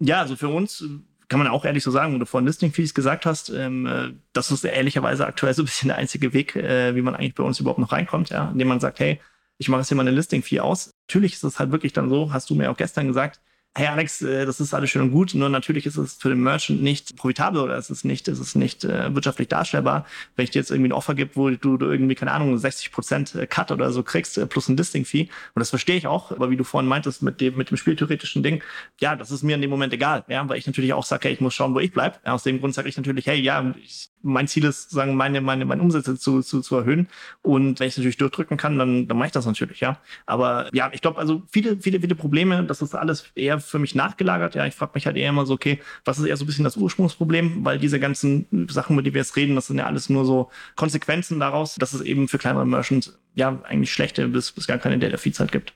Ja, 0.00 0.20
also 0.20 0.36
für 0.36 0.48
uns 0.48 0.84
kann 1.28 1.38
man 1.38 1.48
auch 1.48 1.64
ehrlich 1.64 1.84
so 1.84 1.90
sagen, 1.90 2.14
wo 2.14 2.18
du 2.18 2.26
vorhin 2.26 2.46
Listing 2.46 2.72
Fees 2.72 2.92
gesagt 2.92 3.24
hast, 3.24 3.50
ähm, 3.50 3.86
äh, 3.86 4.12
das 4.32 4.50
ist 4.50 4.64
ehrlicherweise 4.64 5.26
aktuell 5.26 5.54
so 5.54 5.62
ein 5.62 5.66
bisschen 5.66 5.88
der 5.88 5.98
einzige 5.98 6.32
Weg, 6.32 6.56
äh, 6.56 6.96
wie 6.96 7.02
man 7.02 7.14
eigentlich 7.14 7.34
bei 7.34 7.44
uns 7.44 7.60
überhaupt 7.60 7.78
noch 7.78 7.92
reinkommt, 7.92 8.30
ja, 8.30 8.50
indem 8.50 8.68
man 8.68 8.80
sagt, 8.80 8.98
hey, 8.98 9.20
ich 9.60 9.68
mache 9.68 9.82
jetzt 9.82 9.88
hier 9.88 9.96
mal 9.96 10.02
eine 10.02 10.16
Listing-Fee 10.16 10.60
aus. 10.60 10.90
Natürlich 11.06 11.34
ist 11.34 11.44
es 11.44 11.58
halt 11.58 11.70
wirklich 11.70 11.92
dann 11.92 12.08
so, 12.08 12.32
hast 12.32 12.48
du 12.48 12.54
mir 12.54 12.70
auch 12.70 12.76
gestern 12.78 13.08
gesagt, 13.08 13.40
hey 13.76 13.86
Alex, 13.86 14.22
äh, 14.22 14.46
das 14.46 14.58
ist 14.58 14.72
alles 14.72 14.88
schön 14.90 15.02
und 15.02 15.10
gut, 15.12 15.34
nur 15.34 15.50
natürlich 15.50 15.84
ist 15.84 15.98
es 15.98 16.14
für 16.14 16.30
den 16.30 16.42
Merchant 16.42 16.82
nicht 16.82 17.14
profitabel 17.16 17.60
oder 17.60 17.76
es 17.76 17.90
ist 17.90 18.04
nicht, 18.04 18.26
es 18.26 18.40
ist 18.40 18.56
nicht 18.56 18.84
äh, 18.84 19.14
wirtschaftlich 19.14 19.48
darstellbar, 19.48 20.06
wenn 20.34 20.44
ich 20.44 20.50
dir 20.50 20.60
jetzt 20.60 20.70
irgendwie 20.70 20.88
ein 20.88 20.92
Offer 20.92 21.14
gebe, 21.14 21.30
wo 21.34 21.50
du, 21.50 21.76
du 21.76 21.90
irgendwie, 21.90 22.14
keine 22.14 22.32
Ahnung, 22.32 22.56
60 22.56 22.90
Prozent 22.90 23.34
äh, 23.34 23.46
Cut 23.46 23.70
oder 23.70 23.92
so 23.92 24.02
kriegst, 24.02 24.38
äh, 24.38 24.46
plus 24.46 24.68
ein 24.68 24.76
Listing-Fee. 24.76 25.28
Und 25.54 25.60
das 25.60 25.70
verstehe 25.70 25.96
ich 25.96 26.06
auch, 26.06 26.32
aber 26.32 26.50
wie 26.50 26.56
du 26.56 26.64
vorhin 26.64 26.88
meintest 26.88 27.22
mit 27.22 27.40
dem, 27.40 27.56
mit 27.56 27.70
dem 27.70 27.76
spieltheoretischen 27.76 28.42
Ding, 28.42 28.64
ja, 28.98 29.14
das 29.14 29.30
ist 29.30 29.42
mir 29.42 29.54
in 29.54 29.60
dem 29.60 29.70
Moment 29.70 29.92
egal, 29.92 30.24
ja, 30.28 30.48
weil 30.48 30.58
ich 30.58 30.66
natürlich 30.66 30.92
auch 30.94 31.04
sage, 31.04 31.28
hey, 31.28 31.34
ich 31.34 31.40
muss 31.40 31.54
schauen, 31.54 31.74
wo 31.74 31.80
ich 31.80 31.92
bleib. 31.92 32.20
Ja, 32.26 32.32
aus 32.32 32.42
dem 32.42 32.60
Grund 32.60 32.74
sage 32.74 32.88
ich 32.88 32.96
natürlich, 32.96 33.26
hey, 33.26 33.40
ja, 33.40 33.72
ich, 33.82 34.09
mein 34.22 34.48
Ziel 34.48 34.64
ist, 34.64 34.90
sagen, 34.90 35.14
meine, 35.14 35.40
meine, 35.40 35.64
meine 35.64 35.82
Umsätze 35.82 36.18
zu, 36.18 36.42
zu, 36.42 36.60
zu 36.60 36.76
erhöhen. 36.76 37.08
Und 37.42 37.80
wenn 37.80 37.86
ich 37.86 37.94
es 37.94 37.98
natürlich 37.98 38.16
durchdrücken 38.16 38.56
kann, 38.56 38.78
dann, 38.78 39.08
dann 39.08 39.16
mache 39.16 39.26
ich 39.26 39.32
das 39.32 39.46
natürlich, 39.46 39.80
ja. 39.80 39.98
Aber 40.26 40.68
ja, 40.72 40.90
ich 40.92 41.00
glaube, 41.00 41.18
also 41.18 41.42
viele, 41.50 41.78
viele, 41.80 42.00
viele 42.00 42.14
Probleme, 42.14 42.64
das 42.64 42.82
ist 42.82 42.94
alles 42.94 43.30
eher 43.34 43.60
für 43.60 43.78
mich 43.78 43.94
nachgelagert. 43.94 44.54
Ja, 44.54 44.66
ich 44.66 44.74
frage 44.74 44.92
mich 44.94 45.06
halt 45.06 45.16
eher 45.16 45.30
immer 45.30 45.46
so, 45.46 45.54
okay, 45.54 45.80
was 46.04 46.18
ist 46.18 46.26
eher 46.26 46.36
so 46.36 46.44
ein 46.44 46.46
bisschen 46.46 46.64
das 46.64 46.76
Ursprungsproblem? 46.76 47.64
Weil 47.64 47.78
diese 47.78 48.00
ganzen 48.00 48.46
Sachen, 48.70 48.94
über 48.94 49.02
die 49.02 49.14
wir 49.14 49.20
jetzt 49.20 49.36
reden, 49.36 49.54
das 49.54 49.68
sind 49.68 49.78
ja 49.78 49.86
alles 49.86 50.10
nur 50.10 50.24
so 50.24 50.50
Konsequenzen 50.76 51.40
daraus, 51.40 51.76
dass 51.76 51.92
es 51.92 52.00
eben 52.02 52.28
für 52.28 52.38
kleinere 52.38 52.66
Merchants 52.66 53.18
ja 53.34 53.60
eigentlich 53.64 53.92
schlechte 53.92 54.28
bis, 54.28 54.52
bis 54.52 54.66
gar 54.66 54.78
keine 54.78 54.98
Data 54.98 55.16
Feeds 55.16 55.40
halt 55.40 55.52
gibt. 55.52 55.74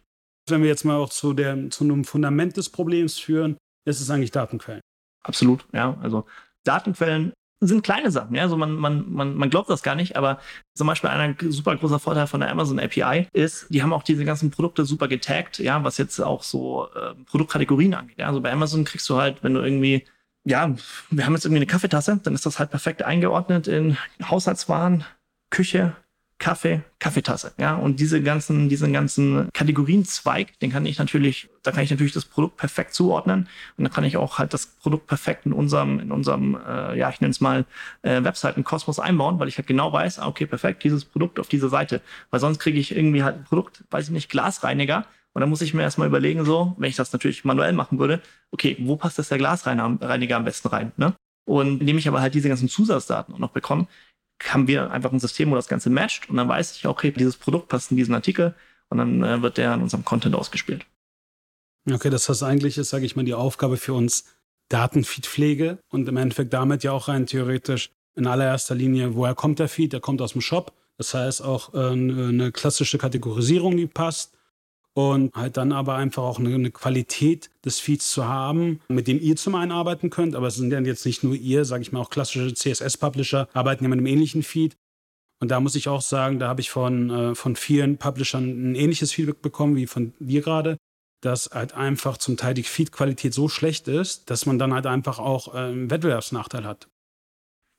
Wenn 0.49 0.63
wir 0.63 0.69
jetzt 0.69 0.85
mal 0.85 0.97
auch 0.97 1.09
zu, 1.09 1.33
der, 1.33 1.71
zu 1.71 1.85
einem 1.85 2.05
Fundament 2.05 2.57
des 2.57 2.69
Problems 2.69 3.19
führen, 3.19 3.57
ist 3.87 4.01
es 4.01 4.11
eigentlich 4.11 4.31
Datenquellen. 4.31 4.83
Absolut, 5.23 5.65
ja. 5.73 5.97
Also 6.03 6.27
Datenquellen 6.65 7.33
sind 7.67 7.83
kleine 7.83 8.11
Sachen. 8.11 8.35
Ja, 8.35 8.43
also 8.43 8.57
man, 8.57 8.75
man, 8.75 9.13
man, 9.13 9.35
man 9.35 9.51
glaubt 9.51 9.71
das 9.71 9.83
gar 9.83 9.95
nicht, 9.95 10.17
aber 10.17 10.39
zum 10.75 10.87
Beispiel 10.87 11.11
ein 11.11 11.37
super 11.49 11.77
großer 11.77 11.99
Vorteil 11.99 12.27
von 12.27 12.41
der 12.41 12.51
Amazon 12.51 12.79
API 12.79 13.29
ist, 13.33 13.67
die 13.71 13.83
haben 13.83 13.93
auch 13.93 14.03
diese 14.03 14.25
ganzen 14.25 14.51
Produkte 14.51 14.85
super 14.85 15.09
getaggt, 15.09 15.59
ja, 15.59 15.83
was 15.85 15.99
jetzt 15.99 16.21
auch 16.21 16.43
so 16.43 16.89
äh, 16.95 17.15
Produktkategorien 17.27 17.95
angeht. 17.95 18.19
Ja, 18.19 18.29
also 18.29 18.41
bei 18.41 18.53
Amazon 18.53 18.85
kriegst 18.85 19.09
du 19.09 19.17
halt, 19.17 19.43
wenn 19.43 19.55
du 19.55 19.61
irgendwie 19.61 20.05
ja, 20.47 20.75
wir 21.11 21.25
haben 21.25 21.33
jetzt 21.33 21.47
irgendwie 21.47 21.61
eine 21.61 21.67
Kaffeetasse, 21.67 22.21
dann 22.23 22.35
ist 22.35 22.45
das 22.45 22.59
halt 22.59 22.71
perfekt 22.71 23.03
eingeordnet 23.03 23.67
in 23.67 23.97
Haushaltswaren, 24.23 25.05
Küche, 25.51 25.97
Kaffee, 26.39 26.83
Kaffeetasse, 26.99 27.55
ja. 27.59 27.77
Und 27.77 28.01
diese 28.01 28.23
ganzen, 28.23 28.69
diesen 28.69 28.93
ganzen 28.93 29.49
Kategorienzweig, 29.53 30.59
den 30.59 30.71
kann 30.71 30.85
ich 30.85 30.99
natürlich, 30.99 31.49
da 31.63 31.71
kann 31.71 31.85
ich 31.85 31.91
natürlich 31.91 32.13
das 32.13 32.25
Produkt 32.25 32.57
perfekt 32.57 32.93
zuordnen 32.93 33.49
und 33.77 33.85
dann 33.85 33.93
kann 33.93 34.05
ich 34.05 34.17
auch 34.17 34.39
halt 34.39 34.53
das 34.53 34.67
Produkt 34.67 35.07
perfekt 35.07 35.47
in 35.47 35.53
unserem, 35.53 36.01
in 36.01 36.11
unserem, 36.13 36.59
äh, 36.67 36.99
ja, 36.99 37.09
ich 37.11 37.21
nenne 37.21 37.31
es 37.31 37.41
mal 37.41 37.65
äh, 38.03 38.23
Webseitenkosmos 38.23 38.99
einbauen, 38.99 39.39
weil 39.39 39.49
ich 39.49 39.57
halt 39.59 39.69
genau 39.69 39.93
weiß, 39.93 40.19
ah, 40.19 40.27
okay, 40.27 40.47
perfekt, 40.47 40.83
dieses 40.85 41.05
Produkt 41.05 41.39
auf 41.39 41.49
dieser 41.49 41.69
Seite, 41.69 42.01
weil 42.31 42.41
sonst 42.41 42.59
kriege 42.59 42.79
ich 42.79 42.95
irgendwie 42.95 43.23
halt 43.23 43.37
ein 43.37 43.45
Produkt, 43.45 43.85
weiß 43.91 44.07
ich 44.07 44.13
nicht, 44.13 44.29
Glasreiniger 44.29 45.07
und 45.35 45.41
dann 45.41 45.51
muss 45.51 45.63
ich 45.63 45.73
mir 45.73 45.83
erstmal 45.83 46.09
überlegen, 46.09 46.45
so, 46.45 46.75
wenn 46.79 46.89
ich 46.89 46.97
das 46.97 47.13
natürlich 47.13 47.45
manuell 47.45 47.73
machen 47.73 47.99
würde, 47.99 48.21
okay, 48.51 48.77
wo 48.81 48.97
passt 48.97 49.19
das 49.19 49.29
der 49.29 49.39
Glasreiniger 49.39 50.37
am 50.37 50.45
besten 50.45 50.69
rein, 50.69 50.93
ne? 50.97 51.15
Und 51.47 51.83
indem 51.83 51.99
ich 51.99 52.09
aber 52.09 52.23
halt 52.23 52.35
diese 52.35 52.49
ganzen 52.49 52.71
Zusatzdaten 52.71 53.35
auch 53.35 53.39
noch 53.39 53.51
bekomme, 53.51 53.87
haben 54.43 54.67
wir 54.67 54.91
einfach 54.91 55.13
ein 55.13 55.21
System, 55.21 55.51
wo 55.51 55.55
das 55.55 55.69
Ganze 55.69 55.91
matcht 55.91 56.29
und 56.29 56.37
dann 56.37 56.49
weiß 56.49 56.77
ich, 56.77 56.87
okay, 56.87 57.11
dieses 57.11 57.37
Produkt 57.37 57.69
passt 57.69 57.91
in 57.91 57.97
diesen 57.97 58.15
Artikel 58.15 58.55
und 58.89 58.99
dann 58.99 59.23
äh, 59.23 59.43
wird 59.43 59.57
der 59.57 59.75
in 59.75 59.83
unserem 59.83 60.05
Content 60.05 60.35
ausgespielt. 60.35 60.87
Okay, 61.91 62.11
das 62.11 62.29
heißt 62.29 62.43
eigentlich 62.43 62.79
ist, 62.79 62.91
sage 62.91 63.05
ich 63.05 63.17
mal, 63.17 63.25
die 63.25 63.35
Aufgabe 63.35 63.77
für 63.77 63.93
uns 63.93 64.25
Datenfeed-Pflege 64.69 65.79
und 65.91 66.09
im 66.09 66.17
Endeffekt 66.17 66.53
damit 66.53 66.83
ja 66.83 66.93
auch 66.93 67.09
rein 67.09 67.27
theoretisch 67.27 67.91
in 68.17 68.27
allererster 68.27 68.75
Linie, 68.75 69.15
woher 69.15 69.35
kommt 69.35 69.59
der 69.59 69.69
Feed? 69.69 69.93
Der 69.93 70.01
kommt 70.01 70.23
aus 70.23 70.33
dem 70.33 70.41
Shop. 70.41 70.73
Das 70.97 71.13
heißt 71.13 71.43
auch 71.43 71.75
äh, 71.75 71.91
eine 71.91 72.53
klassische 72.53 72.99
Kategorisierung, 72.99 73.77
die 73.77 73.87
passt 73.87 74.34
und 74.95 75.35
halt 75.35 75.57
dann 75.57 75.73
aber 75.73 75.97
einfach 75.97 76.23
auch 76.23 76.39
eine, 76.39 76.71
Qualität 76.71 77.51
des 77.65 77.81
Feeds 77.81 78.11
zu 78.11 78.27
haben, 78.27 78.81
mit 78.89 79.09
dem 79.09 79.21
ihr 79.21 79.37
zum 79.37 79.57
einen 79.57 79.73
arbeiten 79.73 80.09
könnt, 80.09 80.37
aber 80.37 80.47
es 80.47 80.55
sind 80.55 80.73
ja 80.73 80.81
jetzt 80.81 81.05
nicht 81.05 81.25
nur 81.25 81.35
ihr, 81.35 81.65
sage 81.65 81.83
ich 81.83 81.93
mal, 81.93 82.01
auch 82.01 82.11
klassische 82.11 82.55
CSS-Publisher 82.55 83.49
arbeiten 83.53 83.85
ja 83.85 83.91
mit 83.91 83.99
einem 83.99 84.07
ähnlichen 84.07 84.43
Feed. 84.43 84.77
Und 85.41 85.51
da 85.51 85.61
muss 85.61 85.75
ich 85.75 85.89
auch 85.89 86.01
sagen, 86.01 86.39
da 86.39 86.49
habe 86.49 86.61
ich 86.61 86.71
von, 86.71 87.11
äh, 87.11 87.35
von 87.35 87.57
vielen 87.57 87.99
Publishern 87.99 88.73
ein 88.73 88.75
ähnliches 88.77 89.13
Feedback 89.13 89.43
bekommen 89.43 89.77
wie 89.77 89.87
von 89.87 90.15
dir 90.21 90.41
gerade, 90.43 90.79
dass 91.21 91.51
halt 91.53 91.75
einfach 91.75 92.17
zum 92.17 92.37
Teil 92.37 92.55
die 92.55 92.63
Feed-Qualität 92.63 93.35
so 93.35 93.49
schlecht 93.49 93.89
ist, 93.89 94.31
dass 94.31 94.47
man 94.47 94.59
dann 94.59 94.73
halt 94.73 94.87
einfach 94.87 95.19
auch 95.19 95.55
äh, 95.55 95.59
einen 95.59 95.91
Wettbewerbsnachteil 95.91 96.65
hat. 96.65 96.89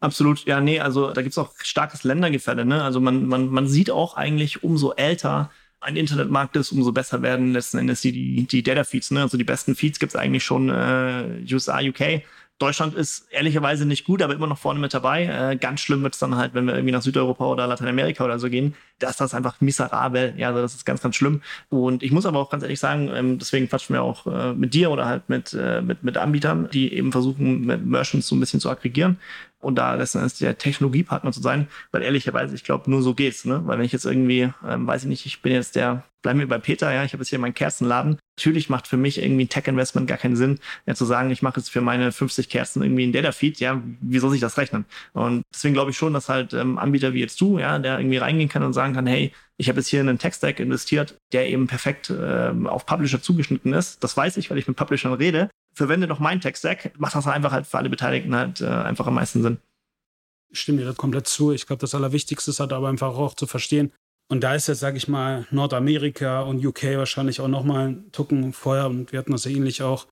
Absolut, 0.01 0.45
ja, 0.45 0.60
nee, 0.60 0.82
also 0.82 1.12
da 1.12 1.21
gibt 1.21 1.32
es 1.32 1.38
auch 1.38 1.54
starkes 1.58 2.04
Ländergefälle. 2.04 2.65
Ne? 2.65 2.84
Also 2.84 2.99
man, 2.99 3.25
man, 3.25 3.47
man 3.47 3.67
sieht 3.67 3.89
auch 3.89 4.15
eigentlich, 4.15 4.63
umso 4.63 4.91
älter 4.91 5.49
ein 5.86 5.95
Internetmarkt 5.95 6.56
ist, 6.56 6.71
umso 6.71 6.91
besser 6.91 7.21
werden 7.21 7.54
letzten 7.54 7.78
Endes 7.78 8.02
die, 8.02 8.12
die, 8.12 8.48
die 8.48 8.63
Data 8.63 8.84
Feeds. 8.84 9.12
Ne? 9.12 9.21
Also 9.21 9.38
die 9.38 9.43
besten 9.43 9.76
Feeds 9.76 10.00
gibt 10.00 10.13
es 10.13 10.15
eigentlich 10.15 10.43
schon 10.43 10.69
äh, 10.69 11.45
USA, 11.52 11.80
UK. 11.80 12.24
Deutschland 12.58 12.95
ist 12.95 13.28
ehrlicherweise 13.32 13.86
nicht 13.86 14.06
gut, 14.06 14.21
aber 14.21 14.34
immer 14.34 14.48
noch 14.48 14.58
vorne 14.58 14.80
mit 14.80 14.93
dabei. 14.93 15.26
Äh, 15.26 15.58
ganz 15.58 15.82
schlimm 15.82 16.04
wird 16.04 16.13
es 16.13 16.19
dann 16.19 16.38
halt, 16.38 16.54
wenn 16.54 16.65
wir 16.65 16.74
irgendwie 16.74 16.93
nach 16.93 17.02
Südeuropa 17.02 17.45
oder 17.45 17.67
Lateinamerika 17.67 18.24
oder 18.24 18.39
so 18.39 18.50
gehen. 18.50 18.76
Da 19.00 19.10
ist 19.10 19.19
das 19.19 19.34
einfach 19.34 19.60
miserabel. 19.60 20.34
Ja, 20.38 20.48
also 20.48 20.62
das 20.62 20.74
ist 20.74 20.86
ganz, 20.86 21.02
ganz 21.02 21.17
schlimm. 21.17 21.41
Und 21.69 22.02
ich 22.02 22.12
muss 22.12 22.26
aber 22.26 22.39
auch 22.39 22.50
ganz 22.50 22.63
ehrlich 22.63 22.80
sagen, 22.80 23.12
ähm, 23.13 23.39
deswegen 23.39 23.67
quatschen 23.67 23.93
wir 23.93 24.02
auch 24.04 24.26
äh, 24.26 24.54
mit 24.54 24.74
dir 24.74 24.89
oder 24.89 25.06
halt 25.06 25.28
mit, 25.28 25.54
äh, 25.54 25.82
mit, 25.82 26.04
mit 26.04 26.17
Anbietern, 26.17 26.69
die 26.71 26.93
eben 26.93 27.12
versuchen, 27.12 27.65
mit 27.65 27.86
Merchants 27.86 28.28
so 28.28 28.36
ein 28.36 28.39
bisschen 28.39 28.62
zu 28.62 28.69
aggregieren 28.69 29.19
und 29.65 29.75
da 29.75 29.95
letztendlich 29.95 30.38
der 30.38 30.58
Technologiepartner 30.58 31.32
zu 31.32 31.41
sein, 31.41 31.67
weil 31.91 32.04
ehrlicherweise, 32.04 32.54
ich 32.54 32.63
glaube, 32.63 32.89
nur 32.89 33.01
so 33.01 33.15
geht's, 33.15 33.45
ne? 33.45 33.62
Weil 33.65 33.80
wenn 33.80 33.86
ich 33.86 33.91
jetzt 33.91 34.06
irgendwie, 34.06 34.51
ähm, 34.67 34.86
weiß 34.86 35.04
ich 35.04 35.10
nicht, 35.10 35.25
ich 35.25 35.41
bin 35.41 35.54
jetzt 35.54 35.75
der, 35.75 36.04
bleiben 36.21 36.39
wir 36.39 36.47
bei 36.47 36.60
Peter, 36.60 36.93
ja, 36.93 37.04
ich 37.04 37.13
habe 37.13 37.21
jetzt 37.21 37.30
hier 37.30 37.39
meinen 37.39 37.56
Kerzenladen. 37.56 38.19
Natürlich 38.38 38.69
macht 38.69 38.88
für 38.88 38.97
mich 38.97 39.21
irgendwie 39.21 39.47
Tech-Investment 39.47 40.08
gar 40.08 40.19
keinen 40.19 40.36
Sinn, 40.36 40.60
ja, 40.86 40.93
zu 40.93 41.06
sagen, 41.06 41.32
ich 41.32 41.41
mache 41.41 41.60
jetzt 41.60 41.71
für 41.71 41.82
meine 41.82 42.12
50 42.12 42.47
Kerzen 42.47 42.84
irgendwie 42.84 43.08
ein 43.08 43.12
Data-Feed, 43.12 43.60
ja, 43.60 43.82
wie 44.01 44.19
soll 44.19 44.30
sich 44.30 44.41
das 44.41 44.58
rechnen? 44.60 44.86
Und 45.13 45.41
deswegen 45.51 45.73
glaube 45.73 45.89
ich 45.89 45.97
schon, 45.97 46.13
dass 46.13 46.30
halt 46.30 46.54
ähm, 46.54 46.78
Anbieter 46.78 47.13
wie 47.13 47.21
jetzt 47.21 47.41
du, 47.41 47.58
ja, 47.58 47.80
der 47.80 47.97
irgendwie 47.99 48.17
reingehen 48.17 48.49
kann 48.49 48.62
und 48.62 48.73
sagen 48.73 48.93
kann, 48.93 49.08
hey, 49.08 49.34
ich 49.58 49.67
habe 49.67 49.80
jetzt 49.80 49.88
hier 49.88 50.01
in 50.01 50.10
einen 50.10 50.19
Tech-Stack 50.19 50.60
investiert, 50.60 51.17
der 51.34 51.49
eben 51.49 51.65
perfekt 51.65 52.12
äh, 52.12 52.51
auf 52.65 52.86
Publisher 52.86 53.21
zugeschnitten 53.21 53.73
ist. 53.73 54.04
Das 54.04 54.15
weiß 54.15 54.38
ich, 54.38 54.51
weil 54.51 54.60
ich 54.60 54.67
mit 54.67 54.78
Publishern 54.78 55.13
rede 55.13 55.49
verwende 55.76 56.08
doch 56.08 56.20
mein 56.20 56.42
Tech-Stack, 56.42 56.98
macht 56.98 57.16
das 57.16 57.28
einfach 57.28 57.52
halt 57.52 57.68
für 57.68 57.78
alle 57.78 57.90
Beteiligten 57.90 58.36
halt 58.36 58.62
äh, 58.62 58.68
einfach 58.68 59.08
am 59.08 59.16
meisten 59.16 59.44
Sinn. 59.44 59.58
Ich 60.52 60.60
stimme 60.60 60.80
dir 60.80 60.86
das 60.86 60.96
komplett 60.96 61.28
zu. 61.28 61.52
Ich 61.52 61.68
glaube, 61.68 61.82
das 61.82 61.94
Allerwichtigste 61.94 62.52
ist 62.52 62.60
halt 62.60 62.74
aber 62.74 62.88
einfach 62.88 63.16
auch 63.16 63.34
zu 63.34 63.46
verstehen. 63.46 63.92
Und 64.28 64.44
da 64.44 64.56
ist 64.56 64.68
jetzt, 64.68 64.80
sage 64.80 64.98
ich 64.98 65.08
mal, 65.08 65.46
Nordamerika 65.52 66.42
und 66.42 66.66
UK 66.66 66.98
wahrscheinlich 66.98 67.42
auch 67.42 67.48
nochmal 67.48 67.90
ein 67.90 68.12
Tucken 68.12 68.54
vorher. 68.54 68.88
Und 68.88 69.12
wir 69.12 69.20
hatten 69.20 69.34
das 69.34 69.46
ja 69.46 69.52
ähnlich 69.52 69.84
auch 69.84 70.08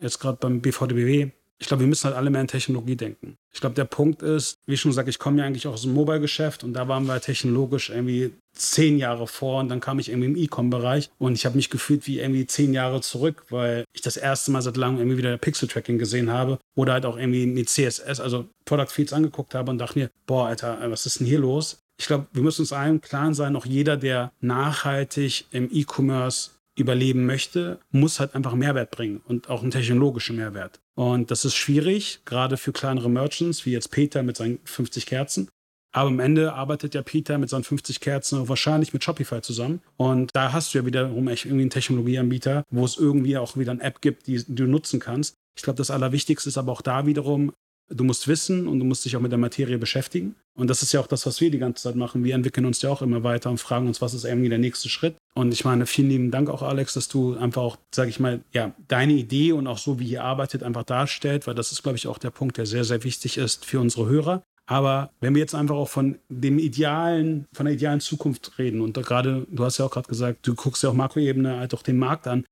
jetzt 0.00 0.20
gerade 0.20 0.38
beim 0.38 0.60
BVDBW 0.60 1.32
ich 1.60 1.66
glaube, 1.66 1.80
wir 1.80 1.88
müssen 1.88 2.04
halt 2.04 2.16
alle 2.16 2.30
mehr 2.30 2.40
in 2.40 2.46
Technologie 2.46 2.96
denken. 2.96 3.36
Ich 3.52 3.60
glaube, 3.60 3.74
der 3.74 3.84
Punkt 3.84 4.22
ist, 4.22 4.58
wie 4.66 4.76
schon 4.76 4.90
gesagt, 4.92 5.08
ich 5.08 5.18
komme 5.18 5.40
ja 5.40 5.44
eigentlich 5.44 5.66
auch 5.66 5.72
aus 5.72 5.82
dem 5.82 5.92
Mobile-Geschäft 5.92 6.62
und 6.62 6.72
da 6.72 6.86
waren 6.86 7.06
wir 7.06 7.20
technologisch 7.20 7.90
irgendwie 7.90 8.32
zehn 8.58 8.98
Jahre 8.98 9.26
vor 9.26 9.60
und 9.60 9.68
dann 9.68 9.80
kam 9.80 9.98
ich 9.98 10.08
irgendwie 10.08 10.28
im 10.28 10.36
E-Com-Bereich 10.36 11.10
und 11.18 11.34
ich 11.34 11.46
habe 11.46 11.56
mich 11.56 11.70
gefühlt 11.70 12.06
wie 12.06 12.20
irgendwie 12.20 12.46
zehn 12.46 12.72
Jahre 12.72 13.00
zurück, 13.00 13.46
weil 13.50 13.84
ich 13.92 14.02
das 14.02 14.16
erste 14.16 14.50
Mal 14.50 14.62
seit 14.62 14.76
langem 14.76 14.98
irgendwie 14.98 15.18
wieder 15.18 15.36
Pixel-Tracking 15.38 15.98
gesehen 15.98 16.30
habe 16.30 16.58
oder 16.76 16.94
halt 16.94 17.06
auch 17.06 17.16
irgendwie 17.16 17.46
mit 17.46 17.68
CSS, 17.68 18.20
also 18.20 18.46
Product 18.64 18.90
Feeds 18.90 19.12
angeguckt 19.12 19.54
habe 19.54 19.70
und 19.70 19.78
dachte 19.78 19.98
mir, 19.98 20.10
boah, 20.26 20.48
Alter, 20.48 20.78
was 20.90 21.06
ist 21.06 21.20
denn 21.20 21.26
hier 21.26 21.40
los? 21.40 21.78
Ich 22.00 22.06
glaube, 22.06 22.26
wir 22.32 22.42
müssen 22.42 22.62
uns 22.62 22.72
allen 22.72 23.00
klar 23.00 23.34
sein, 23.34 23.56
auch 23.56 23.66
jeder, 23.66 23.96
der 23.96 24.32
nachhaltig 24.40 25.46
im 25.50 25.68
E-Commerce 25.72 26.50
überleben 26.78 27.26
möchte, 27.26 27.80
muss 27.90 28.20
halt 28.20 28.34
einfach 28.34 28.54
Mehrwert 28.54 28.92
bringen 28.92 29.20
und 29.26 29.50
auch 29.50 29.62
einen 29.62 29.72
technologischen 29.72 30.36
Mehrwert. 30.36 30.78
Und 30.94 31.30
das 31.30 31.44
ist 31.44 31.56
schwierig, 31.56 32.20
gerade 32.24 32.56
für 32.56 32.72
kleinere 32.72 33.10
Merchants, 33.10 33.66
wie 33.66 33.72
jetzt 33.72 33.90
Peter 33.90 34.22
mit 34.22 34.36
seinen 34.36 34.60
50 34.64 35.06
Kerzen. 35.06 35.48
Aber 35.92 36.08
am 36.08 36.20
Ende 36.20 36.52
arbeitet 36.52 36.94
ja 36.94 37.02
Peter 37.02 37.38
mit 37.38 37.48
seinen 37.48 37.64
50 37.64 38.00
Kerzen 38.00 38.48
wahrscheinlich 38.48 38.92
mit 38.92 39.02
Shopify 39.02 39.40
zusammen. 39.40 39.80
Und 39.96 40.30
da 40.34 40.52
hast 40.52 40.74
du 40.74 40.78
ja 40.78 40.86
wiederum 40.86 41.28
echt 41.28 41.46
irgendwie 41.46 41.62
einen 41.62 41.70
Technologieanbieter, 41.70 42.64
wo 42.70 42.84
es 42.84 42.98
irgendwie 42.98 43.38
auch 43.38 43.56
wieder 43.56 43.72
eine 43.72 43.82
App 43.82 44.00
gibt, 44.00 44.26
die, 44.26 44.44
du 44.46 44.66
nutzen 44.66 45.00
kannst. 45.00 45.36
Ich 45.56 45.62
glaube, 45.62 45.78
das 45.78 45.90
Allerwichtigste 45.90 46.48
ist 46.48 46.58
aber 46.58 46.72
auch 46.72 46.82
da 46.82 47.06
wiederum, 47.06 47.52
du 47.90 48.04
musst 48.04 48.28
wissen 48.28 48.68
und 48.68 48.78
du 48.78 48.84
musst 48.84 49.04
dich 49.04 49.16
auch 49.16 49.20
mit 49.20 49.32
der 49.32 49.38
Materie 49.38 49.78
beschäftigen. 49.78 50.34
Und 50.54 50.68
das 50.68 50.82
ist 50.82 50.92
ja 50.92 51.00
auch 51.00 51.06
das, 51.06 51.24
was 51.26 51.40
wir 51.40 51.50
die 51.50 51.58
ganze 51.58 51.84
Zeit 51.84 51.96
machen. 51.96 52.24
Wir 52.24 52.34
entwickeln 52.34 52.66
uns 52.66 52.82
ja 52.82 52.90
auch 52.90 53.02
immer 53.02 53.22
weiter 53.22 53.50
und 53.50 53.58
fragen 53.58 53.86
uns, 53.86 54.02
was 54.02 54.14
ist 54.14 54.24
irgendwie 54.24 54.48
der 54.48 54.58
nächste 54.58 54.88
Schritt. 54.88 55.16
Und 55.34 55.52
ich 55.52 55.64
meine, 55.64 55.86
vielen 55.86 56.08
lieben 56.08 56.30
Dank 56.30 56.50
auch, 56.50 56.62
Alex, 56.62 56.94
dass 56.94 57.08
du 57.08 57.36
einfach 57.36 57.62
auch, 57.62 57.78
sage 57.94 58.10
ich 58.10 58.20
mal, 58.20 58.40
ja, 58.52 58.74
deine 58.88 59.12
Idee 59.12 59.52
und 59.52 59.66
auch 59.66 59.78
so, 59.78 60.00
wie 60.00 60.08
ihr 60.08 60.24
arbeitet, 60.24 60.62
einfach 60.62 60.82
darstellt, 60.82 61.46
weil 61.46 61.54
das 61.54 61.72
ist, 61.72 61.82
glaube 61.82 61.96
ich, 61.96 62.08
auch 62.08 62.18
der 62.18 62.30
Punkt, 62.30 62.56
der 62.56 62.66
sehr, 62.66 62.84
sehr 62.84 63.04
wichtig 63.04 63.38
ist 63.38 63.64
für 63.64 63.80
unsere 63.80 64.08
Hörer. 64.08 64.42
Aber 64.70 65.10
wenn 65.20 65.34
wir 65.34 65.40
jetzt 65.40 65.54
einfach 65.54 65.76
auch 65.76 65.88
von 65.88 66.18
dem 66.28 66.58
idealen, 66.58 67.46
von 67.54 67.64
der 67.64 67.74
idealen 67.74 68.00
Zukunft 68.00 68.58
reden 68.58 68.82
und 68.82 68.94
gerade, 68.94 69.46
du 69.50 69.64
hast 69.64 69.78
ja 69.78 69.86
auch 69.86 69.90
gerade 69.90 70.08
gesagt, 70.08 70.46
du 70.46 70.54
guckst 70.54 70.82
ja 70.82 70.90
auch 70.90 70.94
Makroebene 70.94 71.58
halt 71.58 71.72
auch 71.72 71.82
den 71.82 71.98
Markt 71.98 72.26
an. 72.26 72.44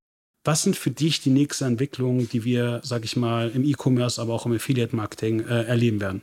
Was 0.42 0.62
sind 0.62 0.76
für 0.76 0.90
dich 0.90 1.20
die 1.20 1.30
nächste 1.30 1.66
Entwicklung, 1.66 2.26
die 2.28 2.44
wir, 2.44 2.80
sag 2.82 3.04
ich 3.04 3.16
mal, 3.16 3.50
im 3.50 3.64
E-Commerce, 3.64 4.20
aber 4.22 4.32
auch 4.32 4.46
im 4.46 4.54
Affiliate-Marketing 4.54 5.40
äh, 5.40 5.64
erleben 5.64 6.00
werden? 6.00 6.22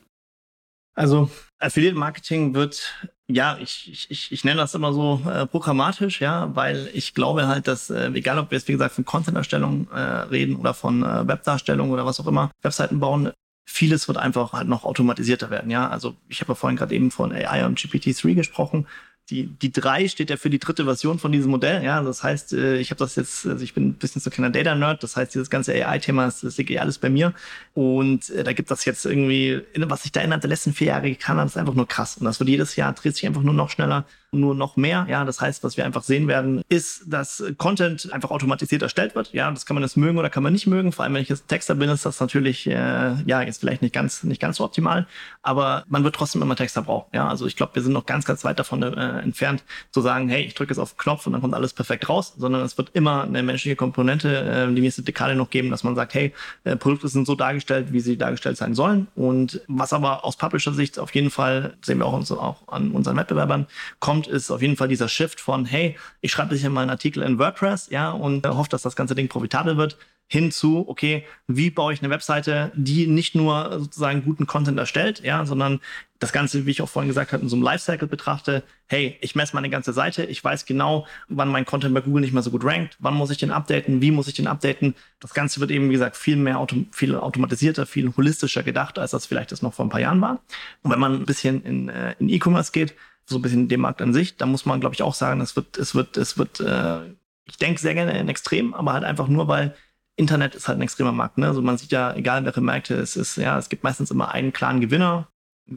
Also 0.96 1.30
Affiliate-Marketing 1.60 2.56
wird, 2.56 2.92
ja, 3.28 3.60
ich, 3.62 4.10
ich, 4.10 4.32
ich 4.32 4.44
nenne 4.44 4.62
das 4.62 4.74
immer 4.74 4.94
so 4.94 5.22
äh, 5.30 5.46
programmatisch, 5.46 6.22
ja, 6.22 6.56
weil 6.56 6.90
ich 6.94 7.14
glaube 7.14 7.48
halt, 7.48 7.68
dass, 7.68 7.92
äh, 7.92 8.08
egal 8.14 8.40
ob 8.40 8.50
wir 8.50 8.58
jetzt, 8.58 8.68
wie 8.68 8.72
gesagt, 8.72 8.96
von 8.96 9.06
Content-Erstellung 9.06 9.88
äh, 9.92 10.00
reden 10.00 10.56
oder 10.56 10.74
von 10.74 11.04
äh, 11.04 11.28
Webdarstellung 11.28 11.92
oder 11.92 12.06
was 12.06 12.20
auch 12.20 12.28
immer, 12.28 12.50
Webseiten 12.64 13.00
bauen, 13.00 13.32
vieles 13.66 14.08
wird 14.08 14.18
einfach 14.18 14.54
halt 14.54 14.68
noch 14.68 14.84
automatisierter 14.84 15.50
werden. 15.50 15.72
Ja, 15.72 15.90
also 15.90 16.16
ich 16.30 16.42
habe 16.42 16.52
ja 16.52 16.56
vorhin 16.56 16.78
gerade 16.78 16.94
eben 16.94 17.12
von 17.12 17.32
AI 17.32 17.66
und 17.66 17.80
GPT-3 17.80 18.36
gesprochen 18.36 18.88
die, 19.30 19.48
die 19.48 19.72
drei 19.72 20.08
steht 20.08 20.30
ja 20.30 20.38
für 20.38 20.50
die 20.50 20.60
dritte 20.60 20.84
Version 20.84 21.18
von 21.18 21.32
diesem 21.32 21.52
Modell. 21.52 21.84
Ja, 21.84 22.02
das 22.02 22.24
heißt, 22.24 22.54
äh, 22.54 22.78
ich 22.78 22.92
habe 22.92 23.00
das 23.00 23.16
jetzt, 23.16 23.46
also 23.46 23.64
ich 23.64 23.74
bin 23.74 23.90
ein 23.90 23.94
bisschen 23.94 24.22
so 24.22 24.30
kleiner 24.30 24.50
Data-Nerd, 24.50 25.02
das 25.02 25.16
heißt, 25.16 25.34
dieses 25.34 25.50
ganze 25.50 25.74
AI-Thema, 25.74 26.26
das, 26.26 26.58
liegt 26.58 26.70
eh 26.72 26.80
alles 26.80 26.98
bei 26.98 27.10
mir. 27.10 27.34
Und 27.74 28.30
äh, 28.32 28.44
da 28.44 28.54
gibt 28.54 28.70
das 28.70 28.84
jetzt 28.86 29.06
irgendwie, 29.06 29.62
was 29.78 30.04
sich 30.04 30.12
da 30.12 30.22
innerhalb 30.22 30.42
der 30.42 30.50
letzten 30.50 30.74
vier 30.74 30.88
Jahre 30.88 31.10
getan 31.10 31.38
hat, 31.38 31.48
ist 31.48 31.58
einfach 31.58 31.74
nur 31.74 31.88
krass. 31.88 32.18
Und 32.18 32.26
das 32.26 32.40
wird 32.40 32.50
jedes 32.50 32.76
Jahr, 32.76 32.92
dreht 32.94 33.16
sich 33.16 33.26
einfach 33.26 33.44
nur 33.44 33.54
noch 33.54 33.70
schneller 33.70 34.06
nur 34.34 34.56
noch 34.56 34.76
mehr. 34.76 35.06
Ja, 35.10 35.26
das 35.26 35.42
heißt, 35.42 35.64
was 35.64 35.78
wir 35.78 35.86
einfach 35.86 36.04
sehen 36.04 36.28
werden, 36.28 36.62
ist, 36.70 37.04
dass 37.08 37.44
Content 37.58 38.12
einfach 38.12 38.32
automatisiert 38.32 38.82
erstellt 38.82 39.16
wird. 39.16 39.34
Ja, 39.34 39.50
das 39.52 39.66
kann 39.66 39.76
man 39.76 39.84
jetzt 39.84 39.98
mögen 39.98 40.18
oder 40.18 40.30
kann 40.30 40.44
man 40.44 40.54
nicht 40.54 40.68
mögen. 40.68 40.92
Vor 40.92 41.04
allem, 41.04 41.14
wenn 41.14 41.22
ich 41.22 41.30
jetzt 41.30 41.48
Texter 41.48 41.76
bin, 41.76 41.90
ist 41.90 42.06
das 42.06 42.20
natürlich, 42.20 42.68
äh, 42.68 43.16
ja, 43.26 43.42
jetzt 43.42 43.60
vielleicht 43.60 43.82
nicht 43.82 43.94
ganz, 43.94 44.24
nicht 44.24 44.42
ganz 44.42 44.58
so 44.58 44.64
optimal. 44.64 45.08
Aber 45.42 45.84
man 45.88 46.04
wird 46.04 46.16
trotzdem 46.16 46.42
immer 46.42 46.56
Texter 46.56 46.82
brauchen. 46.82 47.10
Ja, 47.14 47.28
also 47.28 47.46
ich 47.46 47.56
glaube, 47.56 47.76
wir 47.76 47.82
sind 47.82 47.94
noch 47.94 48.06
ganz, 48.06 48.26
ganz 48.26 48.44
weit 48.44 48.60
davon 48.60 48.84
äh, 48.84 49.20
entfernt, 49.20 49.64
zu 49.92 50.02
sagen, 50.02 50.30
hey, 50.30 50.44
ich 50.44 50.54
drücke 50.54 50.72
jetzt 50.72 50.80
auf 50.80 50.94
den 50.94 50.98
Knopf 50.98 51.26
und 51.28 51.34
dann 51.34 51.42
kommt 51.42 51.54
alles 51.54 51.74
perfekt 51.74 52.10
raus, 52.10 52.34
sondern 52.38 52.62
es 52.62 52.78
wird 52.78 52.92
immer 52.94 53.24
eine 53.24 53.44
menschliche 53.44 53.76
Komponente, 53.76 54.68
äh, 54.70 54.74
die 54.74 54.82
nächste 54.82 55.04
Dekade 55.04 55.36
noch 55.36 55.50
geben, 55.50 55.70
dass 55.70 55.84
man 55.84 55.96
sagt, 55.96 56.14
hey, 56.14 56.34
äh, 56.64 56.76
Produkte 56.76 57.08
sind 57.08 57.26
so 57.26 57.36
dargestellt, 57.36 57.92
wie 57.92 58.00
sie 58.00 58.18
dargestellt 58.18 58.58
sein 58.58 58.74
sollen. 58.74 59.08
Und 59.16 59.62
was 59.68 59.94
aber 59.94 60.26
aus 60.26 60.38
Publisher-Sicht 60.38 61.00
auf 61.00 61.14
jeden 61.14 61.30
Fall, 61.30 61.74
sehen 61.82 62.00
wir 62.00 62.06
auch, 62.06 62.14
uns, 62.14 62.32
auch 62.32 62.68
an 62.68 62.92
unseren 62.92 63.18
Wettbewerbern, 63.18 63.68
kommt, 64.00 64.23
kommt, 64.24 64.36
ist 64.36 64.52
auf 64.52 64.62
jeden 64.62 64.76
Fall 64.76 64.88
dieser 64.88 65.08
Shift 65.08 65.40
von, 65.40 65.66
hey, 65.66 65.96
ich 66.22 66.32
schreibe 66.32 66.56
hier 66.56 66.70
mal 66.70 66.82
einen 66.82 66.90
Artikel 66.90 67.24
in 67.24 67.40
WordPress, 67.40 67.90
ja, 67.90 68.12
und 68.12 68.46
hoffe, 68.48 68.70
dass 68.70 68.82
das 68.82 68.96
ganze 68.96 69.16
Ding 69.16 69.28
profitabel 69.28 69.78
wird, 69.78 69.98
hin 70.28 70.52
zu, 70.52 70.88
okay, 70.88 71.26
wie 71.48 71.70
baue 71.70 71.94
ich 71.94 72.02
eine 72.02 72.10
Webseite, 72.10 72.72
die 72.76 73.08
nicht 73.08 73.36
nur 73.36 73.80
sozusagen 73.80 74.24
guten 74.24 74.48
Content 74.48 74.80
erstellt, 74.80 75.22
ja, 75.24 75.46
sondern 75.46 75.80
das 76.18 76.32
Ganze, 76.32 76.66
wie 76.66 76.72
ich 76.72 76.82
auch 76.82 76.90
vorhin 76.90 77.10
gesagt 77.10 77.34
habe, 77.34 77.44
in 77.44 77.50
so 77.50 77.56
einem 77.56 77.64
Lifecycle 77.64 78.08
betrachte, 78.08 78.64
hey, 78.88 79.18
ich 79.22 79.36
messe 79.36 79.54
meine 79.54 79.70
ganze 79.70 79.92
Seite, 79.92 80.24
ich 80.24 80.42
weiß 80.42 80.66
genau, 80.66 81.06
wann 81.28 81.50
mein 81.50 81.66
Content 81.66 81.94
bei 81.94 82.02
Google 82.02 82.22
nicht 82.22 82.34
mehr 82.34 82.42
so 82.42 82.50
gut 82.50 82.64
rankt, 82.64 82.96
wann 83.00 83.14
muss 83.14 83.30
ich 83.30 83.38
den 83.38 83.52
updaten, 83.52 84.02
wie 84.02 84.12
muss 84.12 84.28
ich 84.28 84.34
den 84.34 84.48
updaten. 84.48 84.96
Das 85.20 85.34
Ganze 85.34 85.60
wird 85.60 85.70
eben, 85.70 85.90
wie 85.90 85.94
gesagt, 85.94 86.16
viel 86.16 86.38
mehr, 86.38 86.60
auto 86.60 86.78
viel 86.92 87.16
automatisierter, 87.16 87.86
viel 87.86 88.16
holistischer 88.16 88.64
gedacht, 88.64 88.98
als 88.98 89.12
das 89.12 89.26
vielleicht 89.26 89.52
das 89.52 89.62
noch 89.62 89.74
vor 89.74 89.86
ein 89.86 89.90
paar 89.90 90.02
Jahren 90.02 90.22
war. 90.22 90.42
Und 90.82 90.92
wenn 90.92 91.00
man 91.00 91.14
ein 91.14 91.26
bisschen 91.26 91.64
in, 91.64 91.90
äh, 91.90 92.16
in 92.20 92.30
E-Commerce 92.30 92.72
geht, 92.72 92.96
so 93.26 93.38
ein 93.38 93.42
bisschen 93.42 93.68
dem 93.68 93.82
Markt 93.82 94.02
an 94.02 94.14
sich. 94.14 94.38
Da 94.38 94.46
muss 94.46 94.66
man, 94.66 94.80
glaube 94.80 94.96
ich, 94.96 95.02
auch 95.02 95.14
sagen, 95.14 95.42
es 95.42 95.56
wird, 95.56 95.78
es 95.78 95.96
wird, 95.96 96.18
es 96.18 96.38
wird, 96.38 96.60
äh, 96.60 97.00
ich 97.46 97.58
denke 97.58 97.80
sehr 97.80 97.94
gerne 97.94 98.18
in 98.18 98.30
Extrem, 98.30 98.74
aber 98.74 98.94
halt 98.94 99.04
einfach 99.04 99.28
nur, 99.28 99.48
weil 99.48 99.76
Internet 100.16 100.56
ist 100.56 100.68
halt 100.68 100.78
ein 100.78 100.84
extremer 100.84 101.12
Markt. 101.12 101.38
Ne? 101.38 101.48
Also 101.48 101.62
man 101.62 101.78
sieht 101.78 101.92
ja, 101.92 102.14
egal 102.14 102.46
welche 102.46 102.62
Märkte 102.62 102.96
es 102.96 103.16
ist, 103.16 103.38
ja, 103.38 103.58
es 103.58 103.70
gibt 103.70 103.84
meistens 103.84 104.12
immer 104.12 104.32
einen 104.32 104.54
klaren 104.54 104.82
Gewinner. 104.82 105.28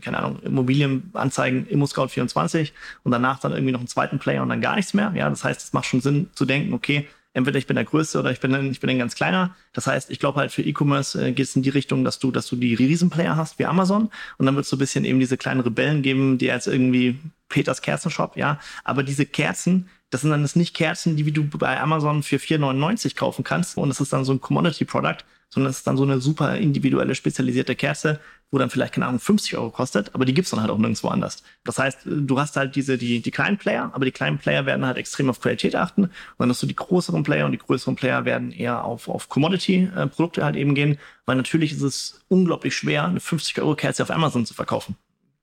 Keine 0.00 0.18
Ahnung, 0.18 0.40
Immobilienanzeigen, 0.42 1.68
ImmoScout24 1.68 2.72
und 3.04 3.12
danach 3.12 3.38
dann 3.38 3.52
irgendwie 3.52 3.70
noch 3.70 3.78
einen 3.78 3.86
zweiten 3.86 4.18
Player 4.18 4.42
und 4.42 4.48
dann 4.48 4.60
gar 4.60 4.74
nichts 4.74 4.94
mehr. 4.94 5.12
Ja, 5.14 5.30
das 5.30 5.44
heißt, 5.44 5.62
es 5.62 5.72
macht 5.72 5.86
schon 5.86 6.00
Sinn 6.00 6.28
zu 6.34 6.44
denken, 6.44 6.74
okay, 6.74 7.08
entweder 7.36 7.58
ich 7.58 7.66
bin 7.66 7.74
der 7.76 7.84
Größte 7.84 8.18
oder 8.18 8.30
ich 8.30 8.40
bin, 8.40 8.70
ich 8.70 8.80
bin 8.80 8.88
ein 8.88 8.98
ganz 8.98 9.14
kleiner. 9.14 9.54
Das 9.74 9.86
heißt, 9.86 10.10
ich 10.10 10.18
glaube 10.18 10.40
halt 10.40 10.52
für 10.52 10.62
E-Commerce 10.62 11.22
äh, 11.22 11.32
geht 11.32 11.46
es 11.46 11.54
in 11.54 11.62
die 11.62 11.68
Richtung, 11.68 12.02
dass 12.02 12.18
du, 12.18 12.32
dass 12.32 12.46
du 12.46 12.56
die 12.56 12.72
Riesenplayer 12.74 13.36
hast 13.36 13.58
wie 13.58 13.66
Amazon 13.66 14.10
und 14.38 14.46
dann 14.46 14.56
wird 14.56 14.64
es 14.64 14.70
so 14.70 14.76
ein 14.76 14.78
bisschen 14.78 15.04
eben 15.04 15.20
diese 15.20 15.36
kleinen 15.36 15.60
Rebellen 15.60 16.00
geben, 16.00 16.38
die 16.38 16.46
jetzt 16.46 16.66
irgendwie 16.66 17.18
Peters 17.50 17.82
Kerzenshop, 17.82 18.38
ja. 18.38 18.58
Aber 18.84 19.02
diese 19.02 19.26
Kerzen, 19.26 19.90
das 20.08 20.22
sind 20.22 20.30
dann 20.30 20.40
das 20.40 20.56
nicht 20.56 20.74
Kerzen, 20.74 21.16
die 21.16 21.26
wie 21.26 21.32
du 21.32 21.44
bei 21.46 21.78
Amazon 21.78 22.22
für 22.22 22.36
4,99 22.36 23.16
kaufen 23.16 23.44
kannst 23.44 23.76
und 23.76 23.90
das 23.90 24.00
ist 24.00 24.14
dann 24.14 24.24
so 24.24 24.32
ein 24.32 24.40
Commodity-Product, 24.40 25.18
sondern 25.48 25.70
es 25.70 25.78
ist 25.78 25.86
dann 25.86 25.96
so 25.96 26.02
eine 26.02 26.20
super 26.20 26.56
individuelle, 26.56 27.14
spezialisierte 27.14 27.74
Kerze, 27.74 28.20
wo 28.50 28.58
dann 28.58 28.70
vielleicht, 28.70 28.94
keine 28.94 29.06
Ahnung, 29.06 29.20
50 29.20 29.56
Euro 29.56 29.70
kostet, 29.70 30.14
aber 30.14 30.24
die 30.24 30.34
gibt's 30.34 30.50
dann 30.50 30.60
halt 30.60 30.70
auch 30.70 30.78
nirgendwo 30.78 31.08
anders. 31.08 31.42
Das 31.64 31.78
heißt, 31.78 32.00
du 32.04 32.38
hast 32.38 32.56
halt 32.56 32.76
diese, 32.76 32.96
die, 32.98 33.20
die 33.20 33.30
kleinen 33.30 33.58
Player, 33.58 33.90
aber 33.92 34.04
die 34.04 34.12
kleinen 34.12 34.38
Player 34.38 34.66
werden 34.66 34.86
halt 34.86 34.96
extrem 34.98 35.30
auf 35.30 35.40
Qualität 35.40 35.74
achten. 35.74 36.04
Und 36.04 36.12
dann 36.38 36.50
hast 36.50 36.62
du 36.62 36.66
die 36.66 36.76
größeren 36.76 37.22
Player 37.22 37.46
und 37.46 37.52
die 37.52 37.58
größeren 37.58 37.96
Player 37.96 38.24
werden 38.24 38.52
eher 38.52 38.84
auf, 38.84 39.08
auf 39.08 39.28
Commodity-Produkte 39.28 40.44
halt 40.44 40.56
eben 40.56 40.74
gehen, 40.74 40.98
weil 41.24 41.36
natürlich 41.36 41.72
ist 41.72 41.82
es 41.82 42.20
unglaublich 42.28 42.76
schwer, 42.76 43.06
eine 43.06 43.20
50 43.20 43.60
Euro 43.60 43.74
Kerze 43.74 44.02
auf 44.02 44.10
Amazon 44.10 44.46
zu 44.46 44.54
verkaufen 44.54 44.96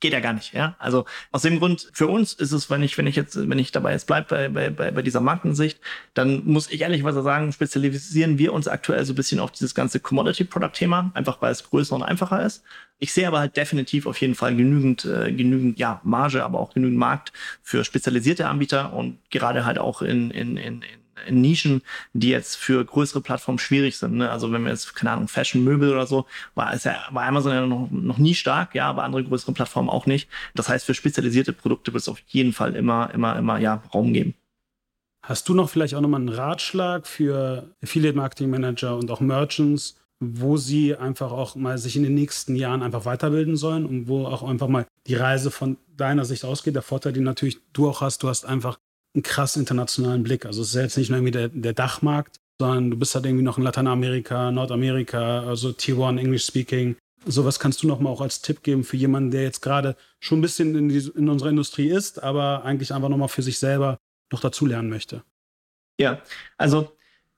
geht 0.04 0.14
ja 0.14 0.20
gar 0.20 0.34
nicht. 0.34 0.54
Ja? 0.54 0.76
Also 0.80 1.06
aus 1.32 1.44
dem 1.44 1.60
Grund, 1.60 1.90
für 1.94 2.08
uns 2.08 2.34
ist 2.34 2.52
es, 2.52 2.70
wenn 2.70 2.84
ich, 2.84 2.98
wenn 2.98 3.08
ich 3.08 3.16
jetzt, 3.16 3.50
wenn 3.50 3.58
ich 3.58 3.72
dabei 3.72 3.94
jetzt 3.94 4.06
bleibe 4.06 4.28
bei, 4.30 4.50
bei, 4.50 4.70
bei, 4.70 4.92
bei 4.92 5.02
dieser 5.02 5.22
Markensicht, 5.22 5.80
dann 6.14 6.46
muss 6.46 6.70
ich 6.70 6.82
ehrlicherweise 6.82 7.24
sagen, 7.24 7.54
spezialisieren 7.54 8.38
wir 8.38 8.54
uns 8.54 8.68
aktuell 8.68 9.04
so 9.06 9.14
ein 9.14 9.16
bisschen 9.16 9.40
auf 9.40 9.52
dieses 9.52 9.74
ganze 9.74 10.02
Commodity-Product-Thema, 10.02 11.12
einfach 11.14 11.42
weil 11.42 11.54
es 11.54 11.64
größer 11.64 11.96
und 11.96 12.04
einfacher 12.04 12.46
ist. 12.46 12.64
Ich 13.00 13.14
sehe 13.14 13.28
aber 13.28 13.40
halt 13.40 13.56
definitiv 13.56 14.06
auf 14.06 14.20
jeden 14.20 14.36
Fall 14.36 14.56
genügend, 14.56 15.06
äh, 15.06 15.32
genügend 15.32 15.80
ja, 15.80 16.02
Marge, 16.04 16.44
aber 16.44 16.60
auch 16.60 16.74
genügend 16.74 17.00
Markt 17.00 17.32
für 17.62 17.86
spezialisierte 17.86 18.48
Anbieter 18.48 18.92
und 18.94 19.18
gerade 19.32 19.66
halt 19.66 19.80
auch 19.80 20.02
in, 20.02 20.32
in, 20.32 20.58
in, 20.58 20.82
in 20.82 21.03
Nischen, 21.30 21.82
die 22.14 22.30
jetzt 22.30 22.56
für 22.56 22.84
größere 22.84 23.22
Plattformen 23.22 23.60
schwierig 23.60 23.98
sind. 23.98 24.16
Ne? 24.16 24.30
Also 24.30 24.52
wenn 24.52 24.64
wir 24.64 24.72
jetzt, 24.72 24.96
keine 24.96 25.12
Ahnung, 25.12 25.28
Fashion, 25.28 25.64
Möbel 25.64 25.92
oder 25.92 26.08
so, 26.08 26.26
war, 26.56 26.74
ist 26.74 26.86
ja, 26.86 26.96
war 27.12 27.24
Amazon 27.24 27.54
ja 27.54 27.66
noch, 27.66 27.90
noch 27.92 28.18
nie 28.18 28.34
stark, 28.34 28.76
ja, 28.76 28.90
aber 28.90 29.04
andere 29.04 29.24
größere 29.24 29.54
Plattformen 29.54 29.90
auch 29.90 30.06
nicht. 30.06 30.30
Das 30.56 30.70
heißt, 30.70 30.86
für 30.86 30.94
spezialisierte 30.94 31.54
Produkte 31.54 31.94
wird 31.94 32.02
es 32.02 32.10
auf 32.10 32.20
jeden 32.28 32.54
Fall 32.54 32.76
immer, 32.76 33.12
immer, 33.14 33.38
immer, 33.38 33.60
ja, 33.60 33.84
Raum 33.94 34.14
geben. 34.14 34.34
Hast 35.26 35.48
du 35.48 35.54
noch 35.54 35.70
vielleicht 35.70 35.96
auch 35.96 36.02
nochmal 36.02 36.20
einen 36.20 36.30
Ratschlag 36.30 37.08
für 37.08 37.70
Affiliate 37.82 38.18
Marketing 38.18 38.50
Manager 38.50 38.98
und 38.98 39.10
auch 39.10 39.22
Merchants, 39.22 39.96
wo 40.20 40.58
sie 40.58 40.96
einfach 40.96 41.32
auch 41.32 41.56
mal 41.56 41.78
sich 41.78 41.96
in 41.96 42.04
den 42.04 42.14
nächsten 42.14 42.56
Jahren 42.56 42.82
einfach 42.84 43.06
weiterbilden 43.06 43.56
sollen 43.56 43.86
und 43.86 44.08
wo 44.08 44.26
auch 44.26 44.44
einfach 44.44 44.68
mal 44.68 44.86
die 45.08 45.16
Reise 45.16 45.52
von 45.52 45.78
deiner 45.96 46.26
Sicht 46.26 46.44
ausgeht? 46.44 46.76
Der 46.76 46.82
Vorteil, 46.82 47.14
den 47.14 47.24
natürlich 47.24 47.60
du 47.72 47.90
auch 47.90 48.02
hast, 48.02 48.24
du 48.24 48.30
hast 48.30 48.46
einfach 48.46 48.78
einen 49.14 49.24
krass 49.24 49.56
internationalen 49.56 50.24
Blick. 50.24 50.46
Also 50.46 50.62
es 50.62 50.70
ist 50.70 50.76
jetzt 50.76 50.98
nicht 50.98 51.10
nur 51.10 51.18
irgendwie 51.18 51.32
der, 51.32 51.50
der 51.50 51.74
Dachmarkt, 51.74 52.40
sondern 52.60 52.92
du 52.92 52.98
bist 52.98 53.16
halt 53.16 53.26
irgendwie 53.26 53.44
noch 53.44 53.58
in 53.58 53.64
Lateinamerika, 53.64 54.52
Nordamerika, 54.52 55.44
also 55.44 55.72
Tier 55.72 56.00
1 56.00 56.20
English 56.20 56.46
Speaking. 56.46 56.96
Sowas 57.26 57.60
kannst 57.60 57.84
du 57.84 57.88
noch 57.88 58.00
mal 58.00 58.10
auch 58.10 58.22
als 58.22 58.42
Tipp 58.42 58.64
geben 58.64 58.84
für 58.84 58.98
jemanden, 58.98 59.32
der 59.32 59.44
jetzt 59.44 59.62
gerade 59.62 59.96
schon 60.20 60.40
ein 60.40 60.42
bisschen 60.42 60.76
in, 60.76 60.90
die, 60.90 61.12
in 61.16 61.30
unserer 61.30 61.50
Industrie 61.50 61.90
ist, 61.90 62.22
aber 62.22 62.66
eigentlich 62.66 62.94
einfach 62.94 63.10
noch 63.10 63.18
mal 63.18 63.28
für 63.28 63.44
sich 63.44 63.60
selber 63.60 63.98
noch 64.32 64.42
dazulernen 64.42 64.90
möchte. 64.90 65.24
Ja, 66.00 66.22
also 66.58 66.92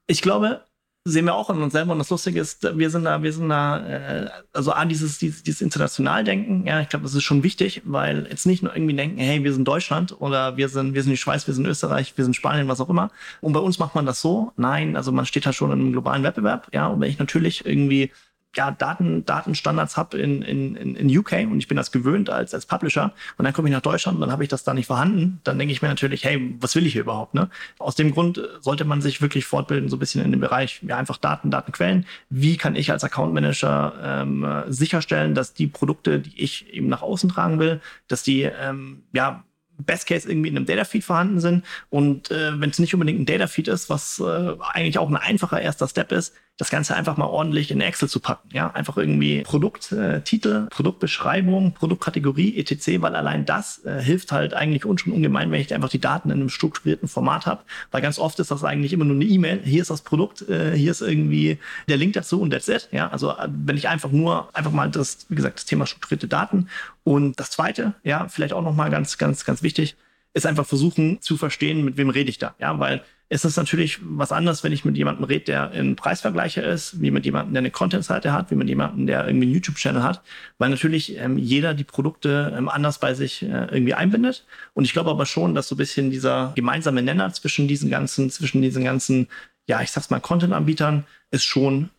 ich 0.06 0.22
glaube, 0.22 0.65
sehen 1.06 1.24
wir 1.24 1.34
auch 1.34 1.48
an 1.50 1.62
uns 1.62 1.72
selber. 1.72 1.92
Und 1.92 2.00
das 2.00 2.10
Lustige 2.10 2.40
ist, 2.40 2.76
wir 2.76 2.90
sind 2.90 3.04
da, 3.04 3.22
wir 3.22 3.32
sind 3.32 3.48
da, 3.48 3.78
äh, 3.86 4.28
also 4.52 4.72
A, 4.72 4.84
dieses, 4.84 5.18
dieses, 5.18 5.44
dieses 5.44 5.60
Internationaldenken, 5.60 6.66
ja, 6.66 6.80
ich 6.80 6.88
glaube, 6.88 7.04
das 7.04 7.14
ist 7.14 7.22
schon 7.22 7.44
wichtig, 7.44 7.82
weil 7.84 8.26
jetzt 8.28 8.44
nicht 8.44 8.64
nur 8.64 8.74
irgendwie 8.74 8.96
denken, 8.96 9.18
hey, 9.18 9.44
wir 9.44 9.52
sind 9.52 9.66
Deutschland 9.66 10.20
oder 10.20 10.56
wir 10.56 10.68
sind, 10.68 10.94
wir 10.94 11.02
sind 11.02 11.12
die 11.12 11.16
Schweiz, 11.16 11.46
wir 11.46 11.54
sind 11.54 11.64
Österreich, 11.64 12.12
wir 12.16 12.24
sind 12.24 12.34
Spanien, 12.34 12.66
was 12.66 12.80
auch 12.80 12.88
immer. 12.88 13.10
Und 13.40 13.52
bei 13.52 13.60
uns 13.60 13.78
macht 13.78 13.94
man 13.94 14.04
das 14.04 14.20
so. 14.20 14.52
Nein, 14.56 14.96
also 14.96 15.12
man 15.12 15.26
steht 15.26 15.46
halt 15.46 15.54
schon 15.54 15.70
in 15.70 15.78
einem 15.78 15.92
globalen 15.92 16.24
Wettbewerb, 16.24 16.68
ja, 16.72 16.88
und 16.88 17.00
wenn 17.00 17.08
ich 17.08 17.20
natürlich 17.20 17.64
irgendwie 17.64 18.10
ja, 18.56 18.70
Daten, 18.70 19.24
Datenstandards 19.24 19.96
habe 19.96 20.18
in, 20.18 20.42
in, 20.42 20.96
in 20.96 21.18
UK 21.18 21.32
und 21.50 21.58
ich 21.58 21.68
bin 21.68 21.76
das 21.76 21.92
gewöhnt 21.92 22.30
als, 22.30 22.54
als 22.54 22.66
Publisher 22.66 23.12
und 23.36 23.44
dann 23.44 23.52
komme 23.52 23.68
ich 23.68 23.74
nach 23.74 23.82
Deutschland 23.82 24.16
und 24.16 24.22
dann 24.22 24.32
habe 24.32 24.42
ich 24.42 24.48
das 24.48 24.64
da 24.64 24.74
nicht 24.74 24.86
vorhanden, 24.86 25.40
dann 25.44 25.58
denke 25.58 25.72
ich 25.72 25.82
mir 25.82 25.88
natürlich, 25.88 26.24
hey, 26.24 26.54
was 26.60 26.74
will 26.74 26.86
ich 26.86 26.92
hier 26.92 27.02
überhaupt? 27.02 27.34
Ne? 27.34 27.50
Aus 27.78 27.94
dem 27.94 28.12
Grund 28.12 28.40
sollte 28.60 28.84
man 28.84 29.02
sich 29.02 29.20
wirklich 29.20 29.44
fortbilden, 29.44 29.88
so 29.88 29.96
ein 29.96 29.98
bisschen 29.98 30.24
in 30.24 30.30
dem 30.30 30.40
Bereich, 30.40 30.80
ja, 30.86 30.96
einfach 30.96 31.18
Daten, 31.18 31.50
Datenquellen. 31.50 32.06
Wie 32.30 32.56
kann 32.56 32.76
ich 32.76 32.90
als 32.90 33.04
Account 33.04 33.34
Manager 33.34 33.92
ähm, 34.02 34.46
sicherstellen, 34.68 35.34
dass 35.34 35.54
die 35.54 35.66
Produkte, 35.66 36.20
die 36.20 36.40
ich 36.40 36.72
eben 36.72 36.88
nach 36.88 37.02
außen 37.02 37.28
tragen 37.28 37.58
will, 37.58 37.80
dass 38.08 38.22
die 38.22 38.42
ähm, 38.42 39.02
ja 39.12 39.44
Best 39.78 40.06
Case 40.06 40.28
irgendwie 40.28 40.48
in 40.48 40.56
einem 40.56 40.66
Datafeed 40.66 41.04
vorhanden 41.04 41.40
sind. 41.40 41.64
Und 41.90 42.30
äh, 42.30 42.58
wenn 42.58 42.70
es 42.70 42.78
nicht 42.78 42.94
unbedingt 42.94 43.20
ein 43.20 43.26
Datafeed 43.26 43.68
ist, 43.68 43.90
was 43.90 44.20
äh, 44.20 44.56
eigentlich 44.72 44.98
auch 44.98 45.08
ein 45.08 45.16
einfacher 45.16 45.60
erster 45.60 45.88
Step 45.88 46.12
ist, 46.12 46.34
das 46.58 46.70
Ganze 46.70 46.96
einfach 46.96 47.16
mal 47.16 47.26
ordentlich 47.26 47.70
in 47.70 47.80
Excel 47.80 48.08
zu 48.08 48.18
packen. 48.18 48.48
Ja, 48.52 48.70
einfach 48.70 48.96
irgendwie 48.96 49.42
Produkttitel, 49.42 50.66
äh, 50.66 50.70
Produktbeschreibung, 50.70 51.72
Produktkategorie, 51.72 52.56
etc., 52.58 53.02
weil 53.02 53.14
allein 53.14 53.44
das 53.44 53.84
äh, 53.84 54.00
hilft 54.00 54.32
halt 54.32 54.54
eigentlich 54.54 54.86
uns 54.86 55.02
schon 55.02 55.12
ungemein, 55.12 55.50
wenn 55.50 55.60
ich 55.60 55.74
einfach 55.74 55.90
die 55.90 56.00
Daten 56.00 56.30
in 56.30 56.40
einem 56.40 56.48
strukturierten 56.48 57.08
Format 57.08 57.44
habe. 57.44 57.62
Weil 57.90 58.00
ganz 58.00 58.18
oft 58.18 58.38
ist 58.40 58.50
das 58.50 58.64
eigentlich 58.64 58.94
immer 58.94 59.04
nur 59.04 59.16
eine 59.16 59.26
E-Mail. 59.26 59.60
Hier 59.64 59.82
ist 59.82 59.90
das 59.90 60.00
Produkt, 60.00 60.48
äh, 60.48 60.74
hier 60.74 60.90
ist 60.90 61.02
irgendwie 61.02 61.58
der 61.88 61.98
Link 61.98 62.14
dazu 62.14 62.40
und 62.40 62.50
that's 62.50 62.68
it. 62.68 62.88
Ja, 62.90 63.08
also 63.08 63.32
äh, 63.32 63.48
wenn 63.50 63.76
ich 63.76 63.88
einfach 63.88 64.10
nur, 64.10 64.48
einfach 64.54 64.72
mal 64.72 64.90
das, 64.90 65.26
wie 65.28 65.34
gesagt, 65.34 65.58
das 65.58 65.66
Thema 65.66 65.86
strukturierte 65.86 66.26
Daten. 66.26 66.68
Und 67.04 67.38
das 67.38 67.50
zweite, 67.50 67.94
ja, 68.02 68.28
vielleicht 68.28 68.54
auch 68.54 68.62
nochmal 68.62 68.90
ganz, 68.90 69.18
ganz, 69.18 69.44
ganz 69.44 69.62
wichtig, 69.62 69.96
ist 70.32 70.46
einfach 70.46 70.66
versuchen 70.66 71.20
zu 71.20 71.36
verstehen, 71.36 71.84
mit 71.84 71.96
wem 71.96 72.10
rede 72.10 72.30
ich 72.30 72.38
da. 72.38 72.54
Ja, 72.58 72.78
weil 72.78 73.02
ist 73.28 73.44
es 73.44 73.56
natürlich 73.56 73.98
was 74.02 74.30
anderes, 74.30 74.62
wenn 74.62 74.72
ich 74.72 74.84
mit 74.84 74.96
jemandem 74.96 75.24
rede, 75.24 75.46
der 75.46 75.70
ein 75.72 75.96
Preisvergleicher 75.96 76.62
ist, 76.64 77.00
wie 77.00 77.10
mit 77.10 77.24
jemandem, 77.24 77.54
der 77.54 77.60
eine 77.60 77.70
Content-Seite 77.72 78.32
hat, 78.32 78.50
wie 78.50 78.54
mit 78.54 78.68
jemandem, 78.68 79.06
der 79.06 79.26
irgendwie 79.26 79.46
einen 79.46 79.54
YouTube-Channel 79.54 80.02
hat, 80.02 80.22
weil 80.58 80.70
natürlich 80.70 81.16
ähm, 81.16 81.36
jeder 81.36 81.74
die 81.74 81.84
Produkte 81.84 82.54
ähm, 82.56 82.68
anders 82.68 83.00
bei 83.00 83.14
sich 83.14 83.42
äh, 83.42 83.66
irgendwie 83.70 83.94
einbindet. 83.94 84.44
Und 84.74 84.84
ich 84.84 84.92
glaube 84.92 85.10
aber 85.10 85.26
schon, 85.26 85.54
dass 85.54 85.68
so 85.68 85.74
ein 85.74 85.78
bisschen 85.78 86.10
dieser 86.10 86.52
gemeinsame 86.54 87.02
Nenner 87.02 87.32
zwischen 87.32 87.66
diesen 87.66 87.90
ganzen, 87.90 88.30
zwischen 88.30 88.62
diesen 88.62 88.84
ganzen, 88.84 89.26
ja, 89.66 89.82
ich 89.82 89.90
sag's 89.90 90.10
mal, 90.10 90.20
Content-Anbietern 90.20 91.04
ist 91.32 91.44
schon 91.44 91.90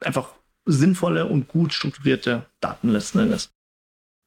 einfach 0.00 0.30
sinnvolle 0.66 1.26
und 1.26 1.48
gut 1.48 1.72
strukturierte 1.72 2.46
Datenlisten 2.60 3.32
ist. 3.32 3.55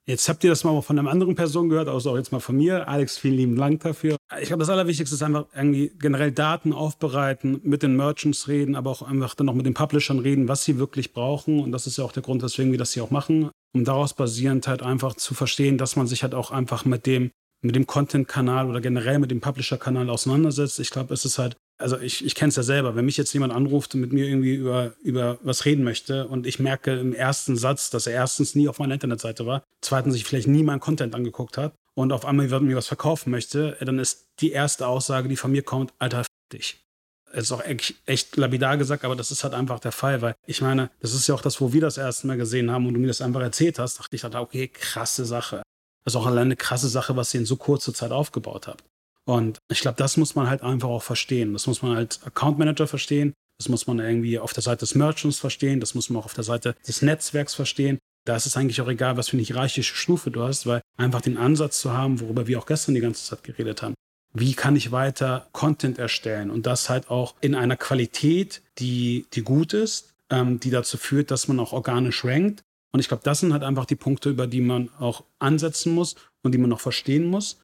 Jetzt 0.07 0.27
habt 0.27 0.43
ihr 0.43 0.49
das 0.49 0.63
mal 0.63 0.81
von 0.81 0.97
einer 0.97 1.09
anderen 1.09 1.35
Person 1.35 1.69
gehört, 1.69 1.87
also 1.87 2.11
auch 2.11 2.17
jetzt 2.17 2.31
mal 2.31 2.39
von 2.39 2.57
mir. 2.57 2.87
Alex, 2.87 3.17
vielen 3.17 3.35
lieben 3.35 3.55
Dank 3.55 3.81
dafür. 3.81 4.17
Ich 4.41 4.47
glaube, 4.47 4.61
das 4.61 4.69
Allerwichtigste 4.69 5.15
ist 5.15 5.21
einfach 5.21 5.45
irgendwie 5.55 5.91
generell 5.99 6.31
Daten 6.31 6.73
aufbereiten, 6.73 7.61
mit 7.63 7.83
den 7.83 7.95
Merchants 7.95 8.47
reden, 8.47 8.75
aber 8.75 8.89
auch 8.89 9.03
einfach 9.03 9.35
dann 9.35 9.45
noch 9.45 9.53
mit 9.53 9.67
den 9.67 9.75
Publishern 9.75 10.17
reden, 10.19 10.47
was 10.47 10.63
sie 10.63 10.79
wirklich 10.79 11.13
brauchen. 11.13 11.59
Und 11.59 11.71
das 11.71 11.85
ist 11.85 11.97
ja 11.97 12.03
auch 12.03 12.11
der 12.11 12.23
Grund, 12.23 12.41
weswegen 12.41 12.71
wir 12.71 12.79
das 12.79 12.93
hier 12.93 13.03
auch 13.03 13.11
machen, 13.11 13.51
um 13.73 13.85
daraus 13.85 14.15
basierend 14.15 14.67
halt 14.67 14.81
einfach 14.81 15.15
zu 15.15 15.35
verstehen, 15.35 15.77
dass 15.77 15.95
man 15.95 16.07
sich 16.07 16.23
halt 16.23 16.33
auch 16.33 16.49
einfach 16.51 16.85
mit 16.85 17.05
dem 17.05 17.29
mit 17.61 17.75
dem 17.75 17.87
Content-Kanal 17.87 18.69
oder 18.69 18.81
generell 18.81 19.19
mit 19.19 19.31
dem 19.31 19.41
Publisher-Kanal 19.41 20.09
auseinandersetzt. 20.09 20.79
Ich 20.79 20.91
glaube, 20.91 21.13
es 21.13 21.25
ist 21.25 21.37
halt 21.37 21.57
also 21.79 21.97
ich, 21.97 22.25
ich 22.25 22.35
kenne 22.35 22.49
es 22.49 22.55
ja 22.57 22.63
selber, 22.63 22.95
wenn 22.95 23.05
mich 23.05 23.17
jetzt 23.17 23.33
jemand 23.33 23.53
anruft 23.53 23.95
und 23.95 24.01
mit 24.01 24.11
mir 24.11 24.27
irgendwie 24.27 24.53
über, 24.53 24.93
über 25.01 25.39
was 25.41 25.65
reden 25.65 25.83
möchte 25.83 26.27
und 26.27 26.45
ich 26.45 26.59
merke 26.59 26.99
im 26.99 27.13
ersten 27.13 27.55
Satz, 27.55 27.89
dass 27.89 28.05
er 28.05 28.13
erstens 28.13 28.53
nie 28.53 28.67
auf 28.67 28.79
meiner 28.79 28.93
Internetseite 28.93 29.45
war, 29.45 29.63
zweitens 29.81 30.13
sich 30.13 30.25
vielleicht 30.25 30.47
nie 30.47 30.63
meinen 30.63 30.81
Content 30.81 31.15
angeguckt 31.15 31.57
hat 31.57 31.73
und 31.95 32.11
auf 32.11 32.25
einmal 32.25 32.47
mir 32.47 32.75
was 32.75 32.87
verkaufen 32.87 33.31
möchte, 33.31 33.77
dann 33.79 33.97
ist 33.97 34.27
die 34.41 34.51
erste 34.51 34.87
Aussage, 34.87 35.29
die 35.29 35.37
von 35.37 35.51
mir 35.51 35.63
kommt, 35.63 35.93
Alter, 35.99 36.21
f 36.21 36.27
dich. 36.51 36.83
Das 37.31 37.43
ist 37.43 37.51
auch 37.51 37.63
echt, 37.63 37.95
echt 38.05 38.35
lapidar 38.37 38.77
gesagt, 38.77 39.05
aber 39.05 39.15
das 39.15 39.31
ist 39.31 39.43
halt 39.43 39.53
einfach 39.53 39.79
der 39.79 39.91
Fall, 39.91 40.21
weil 40.21 40.35
ich 40.47 40.61
meine, 40.61 40.89
das 40.99 41.13
ist 41.13 41.27
ja 41.27 41.35
auch 41.35 41.41
das, 41.41 41.61
wo 41.61 41.71
wir 41.71 41.81
das 41.81 41.97
erste 41.97 42.27
Mal 42.27 42.37
gesehen 42.37 42.71
haben 42.71 42.87
und 42.87 42.95
du 42.95 42.99
mir 42.99 43.07
das 43.07 43.21
einfach 43.21 43.41
erzählt 43.41 43.79
hast, 43.79 43.99
dachte 43.99 44.15
ich, 44.15 44.25
okay, 44.25 44.67
krasse 44.67 45.25
Sache. 45.25 45.61
Das 46.03 46.13
ist 46.13 46.19
auch 46.19 46.25
alleine 46.25 46.41
eine 46.41 46.55
krasse 46.55 46.89
Sache, 46.89 47.15
was 47.15 47.33
ihr 47.33 47.41
in 47.41 47.45
so 47.45 47.55
kurzer 47.55 47.93
Zeit 47.93 48.11
aufgebaut 48.11 48.67
habt. 48.67 48.83
Und 49.29 49.59
ich 49.71 49.81
glaube, 49.81 49.95
das 49.95 50.17
muss 50.17 50.33
man 50.33 50.49
halt 50.49 50.63
einfach 50.63 50.89
auch 50.89 51.03
verstehen. 51.03 51.53
Das 51.53 51.67
muss 51.67 51.83
man 51.83 51.95
als 51.95 52.23
Account 52.23 52.57
Manager 52.57 52.87
verstehen. 52.87 53.35
Das 53.59 53.69
muss 53.69 53.85
man 53.85 53.99
irgendwie 53.99 54.39
auf 54.39 54.53
der 54.53 54.63
Seite 54.63 54.79
des 54.79 54.95
Merchants 54.95 55.37
verstehen. 55.37 55.79
Das 55.79 55.93
muss 55.93 56.09
man 56.09 56.19
auch 56.19 56.25
auf 56.25 56.33
der 56.33 56.43
Seite 56.43 56.75
des 56.87 57.03
Netzwerks 57.03 57.53
verstehen. 57.53 57.99
Da 58.25 58.35
ist 58.35 58.47
es 58.47 58.57
eigentlich 58.57 58.81
auch 58.81 58.87
egal, 58.87 59.17
was 59.17 59.29
für 59.29 59.37
eine 59.37 59.45
hierarchische 59.45 59.93
Stufe 59.93 60.31
du 60.31 60.41
hast, 60.41 60.65
weil 60.65 60.81
einfach 60.97 61.21
den 61.21 61.37
Ansatz 61.37 61.79
zu 61.79 61.93
haben, 61.93 62.19
worüber 62.21 62.47
wir 62.47 62.57
auch 62.57 62.65
gestern 62.65 62.95
die 62.95 63.01
ganze 63.01 63.23
Zeit 63.23 63.43
geredet 63.43 63.83
haben. 63.83 63.93
Wie 64.33 64.55
kann 64.55 64.75
ich 64.75 64.91
weiter 64.91 65.47
Content 65.51 65.99
erstellen? 65.99 66.49
Und 66.49 66.65
das 66.65 66.89
halt 66.89 67.11
auch 67.11 67.35
in 67.39 67.53
einer 67.53 67.77
Qualität, 67.77 68.63
die, 68.79 69.27
die 69.33 69.43
gut 69.43 69.73
ist, 69.73 70.11
ähm, 70.31 70.59
die 70.59 70.71
dazu 70.71 70.97
führt, 70.97 71.29
dass 71.29 71.47
man 71.47 71.59
auch 71.59 71.71
organisch 71.71 72.25
rankt. 72.25 72.63
Und 72.91 72.99
ich 72.99 73.09
glaube, 73.09 73.21
das 73.23 73.41
sind 73.41 73.53
halt 73.53 73.61
einfach 73.61 73.85
die 73.85 73.95
Punkte, 73.95 74.31
über 74.31 74.47
die 74.47 74.61
man 74.61 74.89
auch 74.97 75.23
ansetzen 75.37 75.93
muss 75.93 76.15
und 76.41 76.53
die 76.53 76.57
man 76.57 76.71
noch 76.71 76.79
verstehen 76.79 77.27
muss 77.27 77.59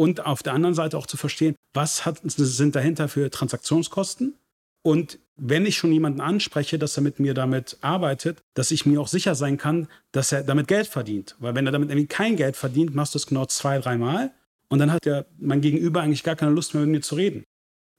und 0.00 0.24
auf 0.24 0.42
der 0.42 0.54
anderen 0.54 0.74
Seite 0.74 0.96
auch 0.96 1.06
zu 1.06 1.18
verstehen, 1.18 1.56
was 1.74 2.06
hat, 2.06 2.22
sind 2.24 2.74
dahinter 2.74 3.06
für 3.06 3.28
Transaktionskosten 3.28 4.34
und 4.82 5.18
wenn 5.36 5.66
ich 5.66 5.76
schon 5.76 5.92
jemanden 5.92 6.22
anspreche, 6.22 6.78
dass 6.78 6.96
er 6.96 7.02
mit 7.02 7.20
mir 7.20 7.34
damit 7.34 7.76
arbeitet, 7.82 8.40
dass 8.54 8.70
ich 8.70 8.86
mir 8.86 8.98
auch 8.98 9.08
sicher 9.08 9.34
sein 9.34 9.58
kann, 9.58 9.88
dass 10.12 10.32
er 10.32 10.42
damit 10.42 10.68
Geld 10.68 10.86
verdient. 10.86 11.36
Weil 11.38 11.54
wenn 11.54 11.66
er 11.66 11.72
damit 11.72 11.90
irgendwie 11.90 12.06
kein 12.06 12.36
Geld 12.36 12.56
verdient, 12.56 12.94
machst 12.94 13.14
du 13.14 13.18
es 13.18 13.26
genau 13.26 13.44
zwei, 13.44 13.78
dreimal 13.78 14.32
und 14.70 14.78
dann 14.78 14.90
hat 14.90 15.04
ja 15.04 15.26
mein 15.38 15.60
Gegenüber 15.60 16.00
eigentlich 16.00 16.22
gar 16.22 16.36
keine 16.36 16.52
Lust 16.52 16.72
mehr 16.72 16.82
mit 16.84 16.92
mir 16.92 17.02
zu 17.02 17.16
reden. 17.16 17.44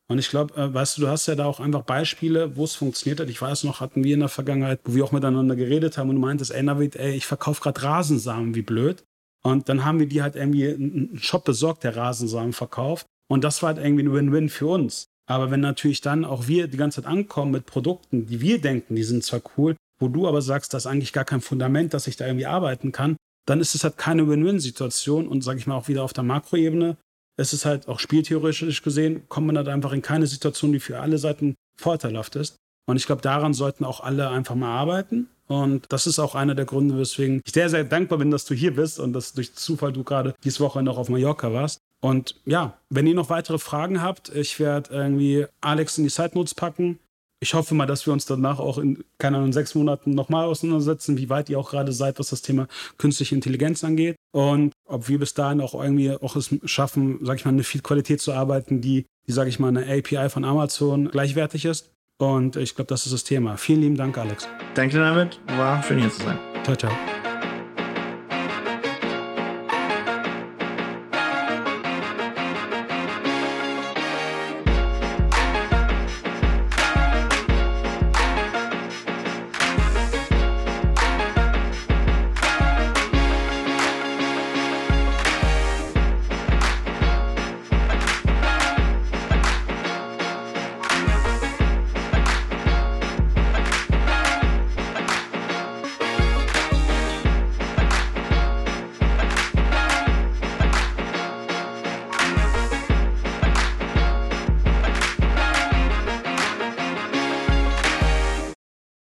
Und 0.07 0.17
ich 0.17 0.29
glaube, 0.29 0.55
äh, 0.59 0.73
weißt 0.73 0.97
du, 0.97 1.01
du 1.01 1.07
hast 1.07 1.27
ja 1.27 1.35
da 1.35 1.45
auch 1.45 1.59
einfach 1.59 1.83
Beispiele, 1.83 2.55
wo 2.55 2.63
es 2.63 2.73
funktioniert 2.73 3.19
hat. 3.19 3.29
Ich 3.29 3.39
weiß 3.39 3.63
noch, 3.63 3.79
hatten 3.79 4.03
wir 4.03 4.15
in 4.15 4.21
der 4.21 4.29
Vergangenheit, 4.29 4.79
wo 4.85 4.95
wir 4.95 5.03
auch 5.03 5.11
miteinander 5.11 5.55
geredet 5.55 5.99
haben 5.99 6.09
und 6.09 6.15
du 6.15 6.21
meintest, 6.21 6.49
ey 6.49 6.63
Navid, 6.63 6.95
ey, 6.95 7.13
ich 7.13 7.27
verkaufe 7.27 7.61
gerade 7.61 7.83
Rasensamen, 7.83 8.55
wie 8.55 8.63
blöd. 8.63 9.03
Und 9.43 9.69
dann 9.69 9.85
haben 9.85 9.99
wir 9.99 10.07
die 10.07 10.21
halt 10.21 10.35
irgendwie 10.35 10.67
einen 10.67 11.19
Shop 11.19 11.43
besorgt, 11.43 11.83
der 11.83 11.95
Rasensamen 11.95 12.53
verkauft. 12.53 13.07
Und 13.27 13.43
das 13.43 13.61
war 13.61 13.73
halt 13.73 13.83
irgendwie 13.83 14.03
ein 14.03 14.13
Win-Win 14.13 14.49
für 14.49 14.67
uns. 14.67 15.07
Aber 15.27 15.49
wenn 15.51 15.61
natürlich 15.61 16.01
dann 16.01 16.25
auch 16.25 16.47
wir 16.47 16.67
die 16.67 16.77
ganze 16.77 17.01
Zeit 17.01 17.11
ankommen 17.11 17.51
mit 17.51 17.65
Produkten, 17.65 18.25
die 18.25 18.41
wir 18.41 18.59
denken, 18.59 18.95
die 18.95 19.03
sind 19.03 19.23
zwar 19.23 19.41
cool, 19.57 19.75
wo 19.99 20.07
du 20.09 20.27
aber 20.27 20.41
sagst, 20.41 20.73
das 20.73 20.85
ist 20.85 20.91
eigentlich 20.91 21.13
gar 21.13 21.25
kein 21.25 21.41
Fundament, 21.41 21.93
dass 21.93 22.07
ich 22.07 22.17
da 22.17 22.25
irgendwie 22.25 22.45
arbeiten 22.45 22.91
kann, 22.91 23.15
dann 23.45 23.61
ist 23.61 23.73
es 23.73 23.83
halt 23.83 23.97
keine 23.97 24.27
Win-Win-Situation. 24.27 25.27
Und 25.27 25.43
sage 25.43 25.59
ich 25.59 25.67
mal 25.67 25.75
auch 25.75 25.87
wieder 25.87 26.03
auf 26.03 26.13
der 26.13 26.23
Makroebene, 26.23 26.97
es 27.37 27.53
ist 27.53 27.65
halt 27.65 27.87
auch 27.87 27.99
spieltheoretisch 27.99 28.81
gesehen, 28.81 29.27
kommt 29.29 29.47
man 29.47 29.57
halt 29.57 29.69
einfach 29.69 29.93
in 29.93 30.01
keine 30.01 30.27
Situation, 30.27 30.73
die 30.73 30.79
für 30.79 30.99
alle 30.99 31.17
Seiten 31.17 31.55
vorteilhaft 31.77 32.35
ist. 32.35 32.57
Und 32.87 32.97
ich 32.97 33.05
glaube, 33.05 33.21
daran 33.21 33.53
sollten 33.53 33.85
auch 33.85 34.01
alle 34.01 34.29
einfach 34.29 34.55
mal 34.55 34.75
arbeiten. 34.75 35.29
Und 35.51 35.85
das 35.89 36.07
ist 36.07 36.17
auch 36.17 36.33
einer 36.33 36.55
der 36.55 36.63
Gründe, 36.63 36.97
weswegen 36.97 37.41
ich 37.43 37.51
sehr, 37.51 37.69
sehr 37.69 37.83
dankbar 37.83 38.19
bin, 38.19 38.31
dass 38.31 38.45
du 38.45 38.53
hier 38.53 38.73
bist 38.73 39.01
und 39.01 39.11
dass 39.11 39.33
durch 39.33 39.53
Zufall 39.53 39.91
du 39.91 40.05
gerade 40.05 40.33
diese 40.45 40.61
Woche 40.61 40.81
noch 40.81 40.97
auf 40.97 41.09
Mallorca 41.09 41.51
warst. 41.51 41.79
Und 41.99 42.35
ja, 42.45 42.77
wenn 42.89 43.05
ihr 43.05 43.15
noch 43.15 43.29
weitere 43.29 43.59
Fragen 43.59 44.01
habt, 44.01 44.33
ich 44.33 44.61
werde 44.61 44.93
irgendwie 44.93 45.45
Alex 45.59 45.97
in 45.97 46.05
die 46.05 46.09
Side 46.09 46.31
Notes 46.35 46.55
packen. 46.55 46.99
Ich 47.41 47.53
hoffe 47.53 47.75
mal, 47.75 47.85
dass 47.85 48.05
wir 48.05 48.13
uns 48.13 48.25
danach 48.25 48.59
auch 48.59 48.77
in, 48.77 49.03
keine 49.17 49.37
Ahnung, 49.37 49.51
sechs 49.51 49.75
Monaten 49.75 50.11
nochmal 50.11 50.45
auseinandersetzen, 50.45 51.17
wie 51.17 51.29
weit 51.29 51.49
ihr 51.49 51.59
auch 51.59 51.71
gerade 51.71 51.91
seid, 51.91 52.17
was 52.17 52.29
das 52.29 52.41
Thema 52.41 52.67
künstliche 52.97 53.35
Intelligenz 53.35 53.83
angeht. 53.83 54.15
Und 54.31 54.71
ob 54.85 55.09
wir 55.09 55.19
bis 55.19 55.33
dahin 55.33 55.59
auch 55.59 55.73
irgendwie 55.73 56.11
auch 56.11 56.37
es 56.37 56.55
schaffen, 56.63 57.19
sag 57.23 57.39
ich 57.39 57.45
mal, 57.45 57.51
eine 57.51 57.63
viel 57.63 57.81
Qualität 57.81 58.21
zu 58.21 58.31
arbeiten, 58.31 58.79
die, 58.79 59.05
die 59.27 59.33
sage 59.33 59.49
ich 59.49 59.59
mal, 59.59 59.67
eine 59.67 59.83
API 59.83 60.29
von 60.29 60.45
Amazon 60.45 61.09
gleichwertig 61.09 61.65
ist. 61.65 61.91
Und 62.21 62.55
ich 62.55 62.75
glaube, 62.75 62.87
das 62.87 63.05
ist 63.05 63.13
das 63.13 63.23
Thema. 63.23 63.57
Vielen 63.57 63.81
lieben 63.81 63.97
Dank, 63.97 64.17
Alex. 64.17 64.47
Danke 64.75 64.99
damit. 64.99 65.39
War 65.57 65.81
schön 65.81 65.99
hier 65.99 66.11
zu 66.11 66.23
sein. 66.23 66.37
Ciao, 66.63 66.75
ciao. 66.75 66.91